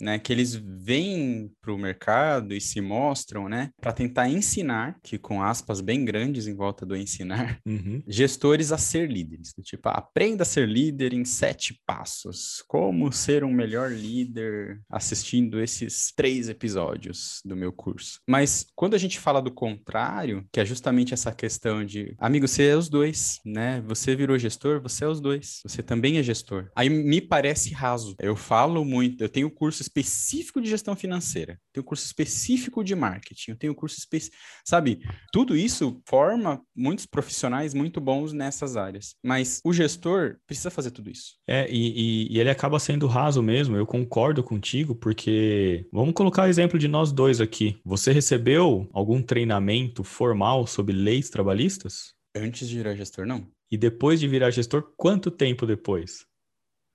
né, 0.00 0.18
que 0.18 0.32
eles 0.32 0.54
vêm 0.54 1.50
para 1.60 1.72
o 1.72 1.78
mercado 1.78 2.54
e 2.54 2.60
se 2.60 2.80
mostram, 2.80 3.48
né, 3.48 3.70
para 3.80 3.92
tentar 3.92 4.28
ensinar, 4.28 4.98
que 5.02 5.18
com 5.18 5.42
aspas 5.42 5.80
bem 5.80 6.04
grandes 6.04 6.46
em 6.46 6.54
volta 6.54 6.84
do 6.84 6.96
ensinar, 6.96 7.58
uhum. 7.66 8.02
gestores 8.08 8.72
a 8.72 8.78
ser 8.78 9.10
líderes. 9.10 9.54
Tipo, 9.62 9.88
aprenda 9.88 10.42
a 10.42 10.46
ser 10.46 10.68
líder 10.68 11.12
em 11.12 11.24
sete 11.24 11.80
passos. 11.86 12.62
Como 12.66 13.12
ser 13.12 13.44
um 13.44 13.52
melhor 13.52 13.90
líder 13.90 14.80
assistindo 14.90 15.60
esses 15.60 16.12
três 16.14 16.48
episódios 16.48 17.40
do 17.44 17.56
meu 17.56 17.72
curso. 17.72 18.20
Mas 18.28 18.66
quando 18.74 18.94
a 18.94 18.98
gente 18.98 19.18
fala 19.18 19.40
do 19.40 19.50
contrário, 19.50 20.46
que 20.52 20.60
é 20.60 20.64
justamente 20.64 21.14
essa 21.14 21.32
questão 21.32 21.84
de, 21.84 22.14
amigo, 22.18 22.48
você 22.48 22.68
é 22.68 22.76
os 22.76 22.88
dois, 22.88 23.40
né? 23.44 23.82
Você 23.86 24.16
virou 24.16 24.38
gestor, 24.38 24.80
você 24.80 25.04
é 25.04 25.08
os 25.08 25.20
dois. 25.20 25.60
Você 25.64 25.82
também 25.82 26.18
é 26.18 26.22
gestor. 26.22 26.70
Aí 26.74 26.88
me 26.88 27.20
parece 27.20 27.72
raso. 27.72 28.14
Eu 28.20 28.36
falo 28.36 28.84
muito, 28.84 29.22
eu 29.22 29.28
tenho 29.28 29.50
curso 29.50 29.83
específico 29.84 30.60
de 30.60 30.68
gestão 30.68 30.96
financeira, 30.96 31.58
tenho 31.72 31.84
curso 31.84 32.04
específico 32.04 32.82
de 32.82 32.94
marketing, 32.94 33.52
eu 33.52 33.56
tenho 33.56 33.74
curso 33.74 33.98
específico, 33.98 34.36
sabe? 34.64 35.00
Tudo 35.32 35.56
isso 35.56 36.00
forma 36.06 36.62
muitos 36.74 37.06
profissionais 37.06 37.74
muito 37.74 38.00
bons 38.00 38.32
nessas 38.32 38.76
áreas, 38.76 39.14
mas 39.22 39.60
o 39.64 39.72
gestor 39.72 40.36
precisa 40.46 40.70
fazer 40.70 40.90
tudo 40.90 41.10
isso. 41.10 41.34
É, 41.46 41.70
e, 41.70 42.28
e, 42.28 42.34
e 42.34 42.40
ele 42.40 42.50
acaba 42.50 42.78
sendo 42.78 43.06
raso 43.06 43.42
mesmo, 43.42 43.76
eu 43.76 43.86
concordo 43.86 44.42
contigo, 44.42 44.94
porque 44.94 45.86
vamos 45.92 46.14
colocar 46.14 46.44
o 46.44 46.48
exemplo 46.48 46.78
de 46.78 46.88
nós 46.88 47.12
dois 47.12 47.40
aqui. 47.40 47.78
Você 47.84 48.12
recebeu 48.12 48.88
algum 48.92 49.22
treinamento 49.22 50.02
formal 50.02 50.66
sobre 50.66 50.94
leis 50.94 51.28
trabalhistas? 51.30 52.14
Antes 52.34 52.68
de 52.68 52.76
virar 52.76 52.94
gestor, 52.94 53.26
não. 53.26 53.46
E 53.70 53.76
depois 53.76 54.20
de 54.20 54.28
virar 54.28 54.50
gestor, 54.50 54.92
quanto 54.96 55.30
tempo 55.30 55.66
depois? 55.66 56.26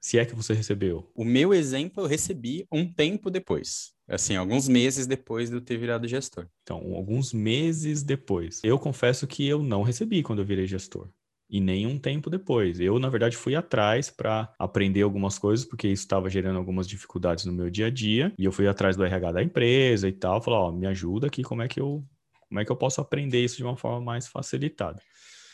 Se 0.02 0.18
é 0.18 0.26
que 0.26 0.36
você 0.36 0.54
recebeu. 0.54 1.12
O 1.14 1.26
meu 1.26 1.54
exemplo 1.54 2.04
eu 2.04 2.08
recebi 2.08 2.66
um 2.72 2.92
tempo 2.92 3.30
depois. 3.30 3.92
Assim, 4.08 4.36
alguns 4.36 4.68
meses 4.68 5.06
depois 5.06 5.50
de 5.50 5.58
eu 5.58 5.62
ter 5.62 5.78
virado 5.78 6.08
gestor. 6.08 6.48
Então, 6.64 6.78
alguns 6.96 7.32
meses 7.32 8.02
depois. 8.02 8.60
Eu 8.64 8.80
confesso 8.80 9.28
que 9.28 9.48
eu 9.48 9.62
não 9.62 9.84
recebi 9.84 10.24
quando 10.24 10.40
eu 10.40 10.46
virei 10.46 10.66
gestor. 10.66 11.10
E 11.50 11.60
nem 11.60 11.86
um 11.86 11.98
tempo 11.98 12.30
depois. 12.30 12.80
Eu, 12.80 12.98
na 12.98 13.10
verdade, 13.10 13.36
fui 13.36 13.56
atrás 13.56 14.10
para 14.10 14.54
aprender 14.58 15.02
algumas 15.02 15.38
coisas, 15.38 15.66
porque 15.66 15.88
isso 15.88 16.04
estava 16.04 16.30
gerando 16.30 16.58
algumas 16.58 16.88
dificuldades 16.88 17.46
no 17.46 17.52
meu 17.52 17.70
dia 17.70 17.88
a 17.88 17.90
dia. 17.90 18.34
E 18.38 18.46
eu 18.46 18.52
fui 18.52 18.68
atrás 18.68 18.96
do 18.96 19.04
RH 19.04 19.32
da 19.32 19.44
empresa 19.44 20.08
e 20.08 20.12
tal. 20.12 20.42
Falar, 20.42 20.60
ó, 20.60 20.72
me 20.72 20.88
ajuda 20.88 21.28
aqui, 21.28 21.44
como 21.44 21.62
é 21.62 21.68
que 21.68 21.80
eu, 21.80 22.04
como 22.48 22.60
é 22.60 22.66
que 22.66 22.72
eu 22.72 22.76
posso 22.76 23.02
aprender 23.02 23.44
isso 23.44 23.58
de 23.58 23.64
uma 23.64 23.78
forma 23.78 24.02
mais 24.02 24.28
facilitada. 24.28 25.02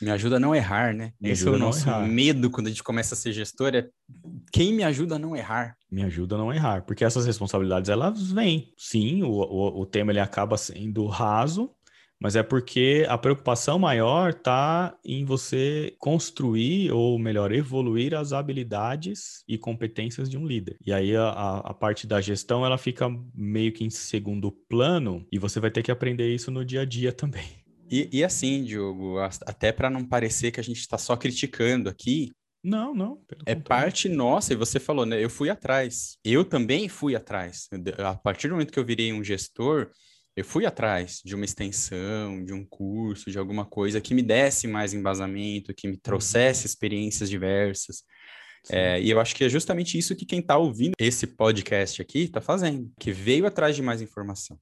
Me 0.06 0.12
ajuda 0.12 0.36
a 0.36 0.40
não 0.40 0.54
errar, 0.54 0.94
né? 0.94 1.14
Me 1.20 1.32
Esse 1.32 1.48
é 1.48 1.50
o 1.50 1.58
nosso 1.58 1.90
medo 2.02 2.52
quando 2.52 2.68
a 2.68 2.70
gente 2.70 2.84
começa 2.84 3.16
a 3.16 3.18
ser 3.18 3.34
gestor, 3.34 3.74
é 3.74 3.88
quem 4.52 4.72
me 4.72 4.84
ajuda 4.84 5.16
a 5.16 5.20
não 5.20 5.36
errar. 5.36 5.76
Me 5.92 6.04
ajuda 6.04 6.36
a 6.36 6.38
não 6.38 6.54
errar, 6.54 6.84
porque 6.84 7.04
essas 7.04 7.26
responsabilidades, 7.26 7.90
elas 7.90 8.32
vêm. 8.32 8.72
Sim, 8.78 9.24
o, 9.24 9.32
o, 9.32 9.82
o 9.82 9.84
tema 9.84 10.12
ele 10.12 10.20
acaba 10.20 10.58
sendo 10.58 11.08
raso, 11.08 11.72
mas 12.22 12.36
é 12.36 12.44
porque 12.44 13.04
a 13.10 13.18
preocupação 13.18 13.80
maior 13.80 14.30
está 14.30 14.96
em 15.04 15.26
você 15.26 15.96
construir, 15.98 16.92
ou 16.92 17.18
melhor, 17.18 17.52
evoluir 17.52 18.14
as 18.14 18.32
habilidades 18.32 19.44
e 19.48 19.58
competências 19.58 20.30
de 20.30 20.38
um 20.38 20.46
líder. 20.46 20.78
E 20.86 20.94
aí 20.94 21.16
a, 21.16 21.30
a, 21.30 21.74
parte 21.74 22.06
da 22.06 22.22
gestão, 22.22 22.64
ela 22.64 22.78
fica 22.78 23.08
meio 23.34 23.72
que 23.72 23.84
em 23.84 23.90
segundo 23.90 24.52
plano, 24.70 25.26
e 25.32 25.40
você 25.40 25.60
vai 25.60 25.72
ter 25.72 25.82
que 25.82 25.92
aprender 25.92 26.32
isso 26.32 26.52
no 26.52 26.64
dia 26.64 26.82
a 26.82 26.86
dia 26.86 27.12
também. 27.12 27.65
E, 27.90 28.10
e 28.12 28.24
assim, 28.24 28.64
Diogo, 28.64 29.18
até 29.20 29.72
para 29.72 29.90
não 29.90 30.06
parecer 30.06 30.52
que 30.52 30.60
a 30.60 30.64
gente 30.64 30.80
está 30.80 30.98
só 30.98 31.16
criticando 31.16 31.90
aqui, 31.90 32.32
não, 32.64 32.96
não. 32.96 33.22
É 33.46 33.54
contrário. 33.54 33.64
parte 33.64 34.10
nossa, 34.10 34.52
e 34.52 34.56
você 34.56 34.80
falou, 34.80 35.06
né? 35.06 35.24
Eu 35.24 35.30
fui 35.30 35.52
atrás. 35.52 36.18
Eu 36.26 36.44
também 36.44 36.90
fui 36.90 37.16
atrás. 37.16 37.70
A 38.00 38.16
partir 38.16 38.48
do 38.48 38.56
momento 38.56 38.74
que 38.74 38.80
eu 38.80 38.86
virei 38.86 39.14
um 39.14 39.24
gestor, 39.24 39.92
eu 40.36 40.44
fui 40.44 40.66
atrás 40.66 41.22
de 41.24 41.36
uma 41.36 41.46
extensão, 41.46 42.44
de 42.44 42.54
um 42.54 42.66
curso, 42.66 43.30
de 43.30 43.38
alguma 43.38 43.66
coisa 43.66 44.02
que 44.02 44.16
me 44.16 44.24
desse 44.24 44.68
mais 44.68 44.96
embasamento, 44.96 45.76
que 45.76 45.88
me 45.88 45.96
trouxesse 45.96 46.62
uhum. 46.62 46.66
experiências 46.66 47.30
diversas. 47.30 48.04
É, 48.70 49.00
e 49.00 49.12
eu 49.12 49.20
acho 49.20 49.36
que 49.36 49.44
é 49.44 49.50
justamente 49.50 49.96
isso 49.96 50.16
que 50.16 50.26
quem 50.26 50.40
está 50.40 50.58
ouvindo 50.58 50.94
esse 51.00 51.28
podcast 51.28 52.02
aqui 52.02 52.24
está 52.24 52.42
fazendo, 52.42 52.92
que 53.00 53.12
veio 53.12 53.46
atrás 53.46 53.76
de 53.76 53.84
mais 53.84 54.02
informação. 54.02 54.60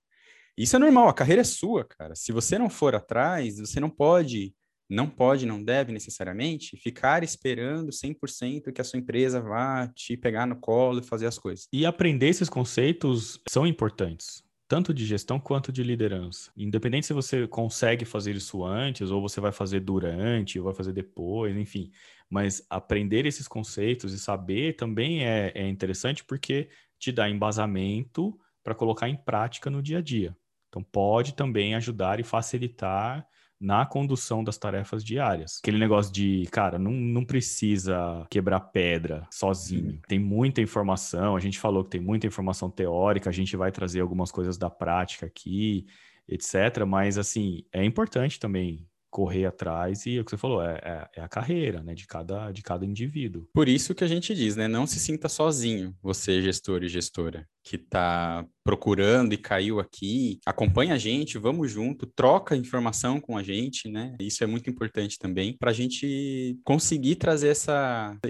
Isso 0.57 0.75
é 0.75 0.79
normal, 0.79 1.07
a 1.07 1.13
carreira 1.13 1.41
é 1.41 1.45
sua, 1.45 1.83
cara. 1.83 2.15
Se 2.15 2.31
você 2.31 2.57
não 2.57 2.69
for 2.69 2.95
atrás, 2.95 3.59
você 3.59 3.79
não 3.79 3.89
pode, 3.89 4.53
não 4.89 5.09
pode, 5.09 5.45
não 5.45 5.63
deve 5.63 5.91
necessariamente 5.91 6.77
ficar 6.77 7.23
esperando 7.23 7.91
100% 7.91 8.71
que 8.71 8.81
a 8.81 8.83
sua 8.83 8.99
empresa 8.99 9.41
vá 9.41 9.87
te 9.87 10.15
pegar 10.15 10.45
no 10.45 10.55
colo 10.55 10.99
e 10.99 11.03
fazer 11.03 11.25
as 11.25 11.39
coisas. 11.39 11.67
E 11.73 11.85
aprender 11.85 12.27
esses 12.27 12.49
conceitos 12.49 13.39
são 13.49 13.65
importantes 13.65 14.43
tanto 14.73 14.91
de 14.91 15.05
gestão 15.05 15.39
quanto 15.39 15.71
de 15.71 15.83
liderança. 15.83 16.51
Independente 16.57 17.05
se 17.05 17.13
você 17.13 17.47
consegue 17.47 18.05
fazer 18.05 18.35
isso 18.35 18.63
antes, 18.63 19.11
ou 19.11 19.21
você 19.21 19.39
vai 19.39 19.51
fazer 19.51 19.81
durante, 19.81 20.57
ou 20.57 20.65
vai 20.65 20.73
fazer 20.73 20.91
depois, 20.91 21.55
enfim. 21.55 21.91
Mas 22.27 22.65
aprender 22.69 23.27
esses 23.27 23.47
conceitos 23.47 24.13
e 24.13 24.17
saber 24.17 24.75
também 24.75 25.23
é, 25.23 25.51
é 25.53 25.67
interessante 25.67 26.23
porque 26.23 26.69
te 26.97 27.11
dá 27.11 27.29
embasamento 27.29 28.35
para 28.63 28.73
colocar 28.73 29.07
em 29.07 29.15
prática 29.15 29.69
no 29.69 29.79
dia 29.79 29.99
a 29.99 30.01
dia. 30.01 30.35
Então, 30.73 30.81
pode 30.81 31.35
também 31.35 31.75
ajudar 31.75 32.19
e 32.19 32.23
facilitar 32.23 33.23
na 33.61 33.85
condução 33.85 34.43
das 34.43 34.57
tarefas 34.57 35.03
diárias. 35.03 35.59
Aquele 35.61 35.77
negócio 35.77 36.11
de, 36.11 36.47
cara, 36.51 36.79
não, 36.79 36.91
não 36.91 37.23
precisa 37.23 38.25
quebrar 38.27 38.59
pedra 38.59 39.27
sozinho. 39.31 39.91
Uhum. 39.91 39.99
Tem 40.07 40.17
muita 40.17 40.61
informação, 40.61 41.35
a 41.35 41.39
gente 41.39 41.59
falou 41.59 41.83
que 41.83 41.91
tem 41.91 42.01
muita 42.01 42.25
informação 42.25 42.71
teórica, 42.71 43.29
a 43.29 43.33
gente 43.33 43.55
vai 43.55 43.71
trazer 43.71 44.01
algumas 44.01 44.31
coisas 44.31 44.57
da 44.57 44.69
prática 44.69 45.27
aqui, 45.27 45.85
etc. 46.27 46.83
Mas, 46.87 47.19
assim, 47.19 47.63
é 47.71 47.85
importante 47.85 48.39
também 48.39 48.87
correr 49.11 49.45
atrás 49.45 50.07
e 50.07 50.17
é 50.17 50.21
o 50.21 50.25
que 50.25 50.31
você 50.31 50.37
falou, 50.37 50.59
é, 50.63 50.79
é, 50.83 51.09
é, 51.17 51.21
a 51.21 51.27
carreira, 51.29 51.83
né, 51.83 51.93
de 51.93 52.07
cada, 52.07 52.51
de 52.51 52.63
cada 52.63 52.83
indivíduo. 52.83 53.47
Por 53.53 53.69
isso 53.69 53.93
que 53.93 54.03
a 54.03 54.07
gente 54.07 54.33
diz, 54.33 54.55
né, 54.55 54.67
não 54.67 54.87
se 54.87 54.99
sinta 54.99 55.29
sozinho, 55.29 55.95
você 56.01 56.41
gestor 56.41 56.83
e 56.83 56.89
gestora. 56.89 57.47
Que 57.63 57.77
está 57.77 58.45
procurando 58.63 59.33
e 59.33 59.37
caiu 59.37 59.79
aqui, 59.79 60.39
acompanha 60.45 60.93
a 60.93 60.97
gente, 60.97 61.37
vamos 61.37 61.71
junto, 61.71 62.05
troca 62.05 62.55
informação 62.55 63.19
com 63.19 63.37
a 63.37 63.43
gente, 63.43 63.89
né? 63.89 64.15
Isso 64.19 64.43
é 64.43 64.47
muito 64.47 64.69
importante 64.69 65.19
também 65.19 65.57
para 65.57 65.71
a 65.71 65.73
gente 65.73 66.57
conseguir 66.63 67.15
trazer 67.15 67.49
esse 67.49 67.71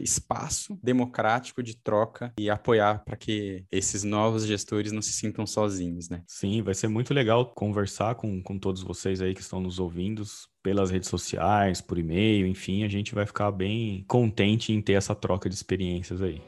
espaço 0.01 0.77
democrático 0.81 1.61
de 1.61 1.77
troca 1.77 2.33
e 2.39 2.49
apoiar 2.49 3.03
para 3.03 3.15
que 3.15 3.63
esses 3.71 4.03
novos 4.03 4.45
gestores 4.45 4.91
não 4.91 5.01
se 5.01 5.13
sintam 5.13 5.45
sozinhos, 5.45 6.09
né? 6.09 6.23
Sim, 6.27 6.61
vai 6.61 6.73
ser 6.73 6.87
muito 6.87 7.13
legal 7.13 7.53
conversar 7.53 8.15
com, 8.15 8.41
com 8.41 8.57
todos 8.57 8.81
vocês 8.81 9.21
aí 9.21 9.33
que 9.33 9.41
estão 9.41 9.61
nos 9.61 9.79
ouvindo 9.79 10.23
pelas 10.63 10.89
redes 10.89 11.09
sociais, 11.09 11.81
por 11.81 11.97
e-mail, 11.97 12.47
enfim, 12.47 12.83
a 12.83 12.87
gente 12.87 13.13
vai 13.13 13.25
ficar 13.25 13.51
bem 13.51 14.05
contente 14.07 14.71
em 14.71 14.81
ter 14.81 14.93
essa 14.93 15.13
troca 15.13 15.49
de 15.49 15.55
experiências 15.55 16.21
aí. 16.21 16.41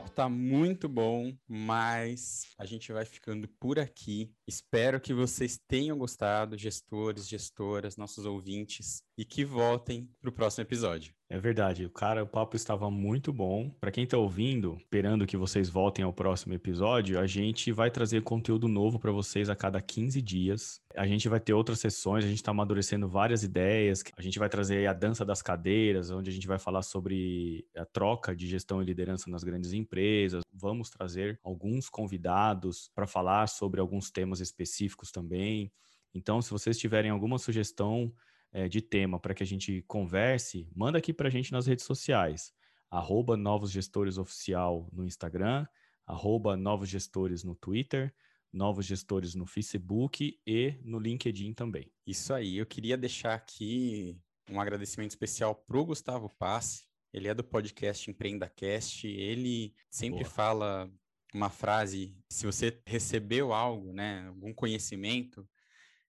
Papo 0.00 0.10
tá 0.10 0.28
muito 0.30 0.88
bom, 0.88 1.36
mas 1.46 2.46
a 2.56 2.64
gente 2.64 2.90
vai 2.90 3.04
ficando 3.04 3.46
por 3.60 3.78
aqui. 3.78 4.32
Espero 4.46 4.98
que 4.98 5.12
vocês 5.12 5.60
tenham 5.68 5.98
gostado, 5.98 6.56
gestores, 6.56 7.28
gestoras, 7.28 7.98
nossos 7.98 8.24
ouvintes, 8.24 9.02
e 9.18 9.26
que 9.26 9.44
voltem 9.44 10.08
para 10.18 10.30
o 10.30 10.32
próximo 10.32 10.62
episódio. 10.62 11.14
É 11.32 11.38
verdade, 11.38 11.86
o 11.86 11.90
cara, 11.90 12.24
o 12.24 12.26
papo 12.26 12.56
estava 12.56 12.90
muito 12.90 13.32
bom. 13.32 13.70
Para 13.80 13.92
quem 13.92 14.02
está 14.02 14.18
ouvindo, 14.18 14.76
esperando 14.80 15.24
que 15.24 15.36
vocês 15.36 15.68
voltem 15.68 16.04
ao 16.04 16.12
próximo 16.12 16.54
episódio, 16.54 17.20
a 17.20 17.26
gente 17.26 17.70
vai 17.70 17.88
trazer 17.88 18.24
conteúdo 18.24 18.66
novo 18.66 18.98
para 18.98 19.12
vocês 19.12 19.48
a 19.48 19.54
cada 19.54 19.80
15 19.80 20.20
dias. 20.20 20.80
A 20.96 21.06
gente 21.06 21.28
vai 21.28 21.38
ter 21.38 21.52
outras 21.52 21.78
sessões, 21.78 22.24
a 22.24 22.28
gente 22.28 22.38
está 22.38 22.50
amadurecendo 22.50 23.08
várias 23.08 23.44
ideias. 23.44 24.02
A 24.16 24.22
gente 24.22 24.40
vai 24.40 24.48
trazer 24.48 24.88
a 24.88 24.92
dança 24.92 25.24
das 25.24 25.40
cadeiras, 25.40 26.10
onde 26.10 26.30
a 26.30 26.32
gente 26.32 26.48
vai 26.48 26.58
falar 26.58 26.82
sobre 26.82 27.64
a 27.76 27.84
troca 27.84 28.34
de 28.34 28.48
gestão 28.48 28.82
e 28.82 28.84
liderança 28.84 29.30
nas 29.30 29.44
grandes 29.44 29.72
empresas. 29.72 30.42
Vamos 30.52 30.90
trazer 30.90 31.38
alguns 31.44 31.88
convidados 31.88 32.90
para 32.92 33.06
falar 33.06 33.46
sobre 33.48 33.80
alguns 33.80 34.10
temas 34.10 34.40
específicos 34.40 35.12
também. 35.12 35.70
Então, 36.12 36.42
se 36.42 36.50
vocês 36.50 36.76
tiverem 36.76 37.12
alguma 37.12 37.38
sugestão, 37.38 38.12
é, 38.52 38.68
de 38.68 38.80
tema 38.80 39.18
para 39.18 39.34
que 39.34 39.42
a 39.42 39.46
gente 39.46 39.82
converse, 39.86 40.68
manda 40.74 40.98
aqui 40.98 41.12
para 41.12 41.28
a 41.28 41.30
gente 41.30 41.52
nas 41.52 41.66
redes 41.66 41.84
sociais. 41.84 42.52
Arroba 42.90 43.36
Novos 43.36 43.70
Gestores 43.70 44.18
Oficial 44.18 44.88
no 44.92 45.04
Instagram, 45.04 45.66
arroba 46.06 46.56
Novos 46.56 46.88
Gestores 46.88 47.44
no 47.44 47.54
Twitter, 47.54 48.12
Novos 48.52 48.84
Gestores 48.84 49.34
no 49.34 49.46
Facebook 49.46 50.40
e 50.44 50.74
no 50.82 50.98
LinkedIn 50.98 51.52
também. 51.52 51.92
Isso 52.04 52.34
aí, 52.34 52.56
eu 52.56 52.66
queria 52.66 52.96
deixar 52.96 53.34
aqui 53.34 54.18
um 54.50 54.60
agradecimento 54.60 55.10
especial 55.10 55.54
para 55.54 55.78
o 55.78 55.84
Gustavo 55.84 56.28
Passe. 56.36 56.84
Ele 57.12 57.28
é 57.28 57.34
do 57.34 57.44
podcast 57.44 58.10
EmpreendaCast. 58.10 59.06
Ele 59.06 59.72
sempre 59.88 60.20
Boa. 60.20 60.30
fala 60.30 60.92
uma 61.32 61.48
frase: 61.48 62.16
se 62.28 62.44
você 62.44 62.80
recebeu 62.84 63.52
algo, 63.52 63.92
né, 63.92 64.26
algum 64.26 64.52
conhecimento, 64.52 65.48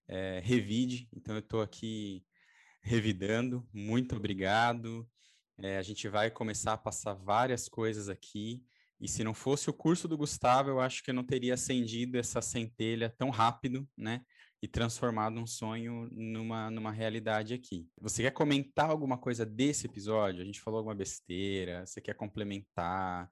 é, 0.07 0.41
revide. 0.43 1.07
Então, 1.13 1.35
eu 1.35 1.39
estou 1.39 1.61
aqui 1.61 2.25
revidando. 2.81 3.67
Muito 3.73 4.15
obrigado. 4.15 5.07
É, 5.57 5.77
a 5.77 5.81
gente 5.81 6.07
vai 6.07 6.31
começar 6.31 6.73
a 6.73 6.77
passar 6.77 7.13
várias 7.13 7.69
coisas 7.69 8.09
aqui. 8.09 8.63
E 8.99 9.07
se 9.07 9.23
não 9.23 9.33
fosse 9.33 9.69
o 9.69 9.73
curso 9.73 10.07
do 10.07 10.17
Gustavo, 10.17 10.69
eu 10.69 10.79
acho 10.79 11.03
que 11.03 11.09
eu 11.09 11.15
não 11.15 11.23
teria 11.23 11.55
acendido 11.55 12.17
essa 12.17 12.41
centelha 12.41 13.09
tão 13.09 13.29
rápido, 13.29 13.87
né? 13.97 14.21
E 14.61 14.67
transformado 14.67 15.39
um 15.39 15.47
sonho 15.47 16.07
numa, 16.11 16.69
numa 16.69 16.91
realidade 16.91 17.53
aqui. 17.53 17.87
Você 17.99 18.21
quer 18.21 18.31
comentar 18.31 18.89
alguma 18.91 19.17
coisa 19.17 19.43
desse 19.43 19.87
episódio? 19.87 20.41
A 20.41 20.45
gente 20.45 20.61
falou 20.61 20.77
alguma 20.79 20.93
besteira? 20.93 21.83
Você 21.83 21.99
quer 21.99 22.13
complementar? 22.13 23.27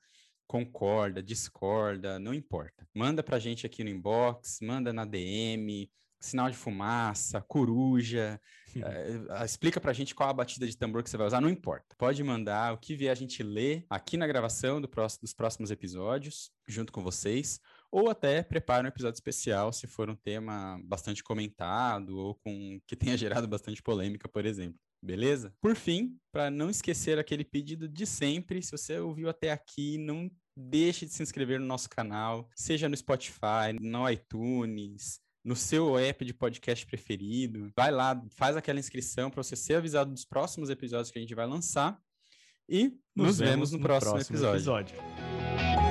Concorda, 0.48 1.22
discorda, 1.22 2.18
não 2.18 2.34
importa. 2.34 2.88
Manda 2.92 3.22
pra 3.22 3.38
gente 3.38 3.68
aqui 3.68 3.84
no 3.84 3.92
inbox, 3.92 4.58
manda 4.64 4.92
na 4.92 5.06
DM, 5.06 5.88
sinal 6.20 6.50
de 6.50 6.58
fumaça, 6.58 7.42
coruja. 7.42 8.40
é, 8.76 8.76
explica 9.46 9.80
pra 9.80 9.94
gente 9.94 10.14
qual 10.14 10.30
a 10.30 10.34
batida 10.34 10.68
de 10.68 10.78
tambor 10.78 11.04
que 11.04 11.10
você 11.10 11.18
vai 11.18 11.28
usar, 11.28 11.42
não 11.42 11.50
importa. 11.50 11.96
Pode 11.98 12.24
mandar 12.24 12.74
o 12.74 12.78
que 12.78 12.96
vier 12.96 13.12
a 13.12 13.16
gente 13.16 13.42
ler 13.42 13.86
aqui 13.90 14.18
na 14.18 14.28
gravação 14.28 14.82
do 14.82 14.88
próximo, 14.88 15.22
dos 15.22 15.34
próximos 15.34 15.72
episódios, 15.72 16.52
junto 16.68 16.92
com 16.92 17.02
vocês, 17.02 17.60
ou 17.92 18.10
até 18.10 18.44
prepara 18.44 18.86
um 18.86 18.90
episódio 18.90 19.16
especial 19.16 19.72
se 19.72 19.88
for 19.88 20.10
um 20.10 20.16
tema 20.16 20.80
bastante 20.84 21.24
comentado 21.24 22.18
ou 22.18 22.36
com 22.36 22.80
que 22.86 22.96
tenha 22.96 23.18
gerado 23.18 23.48
bastante 23.48 23.82
polêmica, 23.82 24.28
por 24.28 24.46
exemplo. 24.46 24.80
Beleza? 25.02 25.54
Por 25.62 25.76
fim, 25.76 26.18
para 26.30 26.52
não 26.52 26.70
esquecer 26.70 27.18
aquele 27.18 27.46
pedido 27.46 27.88
de 27.88 28.06
sempre, 28.06 28.62
se 28.62 28.72
você 28.72 29.00
ouviu 29.00 29.30
até 29.30 29.52
aqui, 29.52 29.98
não 29.98 30.30
deixe 30.56 31.06
de 31.06 31.14
se 31.14 31.24
inscrever 31.24 31.58
no 31.58 31.66
nosso 31.66 31.90
canal, 31.90 32.50
seja 32.54 32.90
no 32.90 32.98
Spotify, 32.98 33.72
no 33.80 34.10
iTunes, 34.10 35.22
no 35.50 35.56
seu 35.56 35.98
app 35.98 36.24
de 36.24 36.32
podcast 36.32 36.86
preferido. 36.86 37.72
Vai 37.76 37.90
lá, 37.90 38.24
faz 38.30 38.56
aquela 38.56 38.78
inscrição 38.78 39.32
para 39.32 39.42
você 39.42 39.56
ser 39.56 39.78
avisado 39.78 40.12
dos 40.14 40.24
próximos 40.24 40.70
episódios 40.70 41.10
que 41.10 41.18
a 41.18 41.22
gente 41.24 41.34
vai 41.34 41.48
lançar. 41.48 42.00
E 42.70 42.90
nos, 43.16 43.30
nos 43.30 43.38
vemos, 43.40 43.52
vemos, 43.52 43.72
no, 43.72 43.80
próximo, 43.80 44.12
próximo 44.12 44.36
episódio. 44.36 44.94
episódio. 44.94 45.89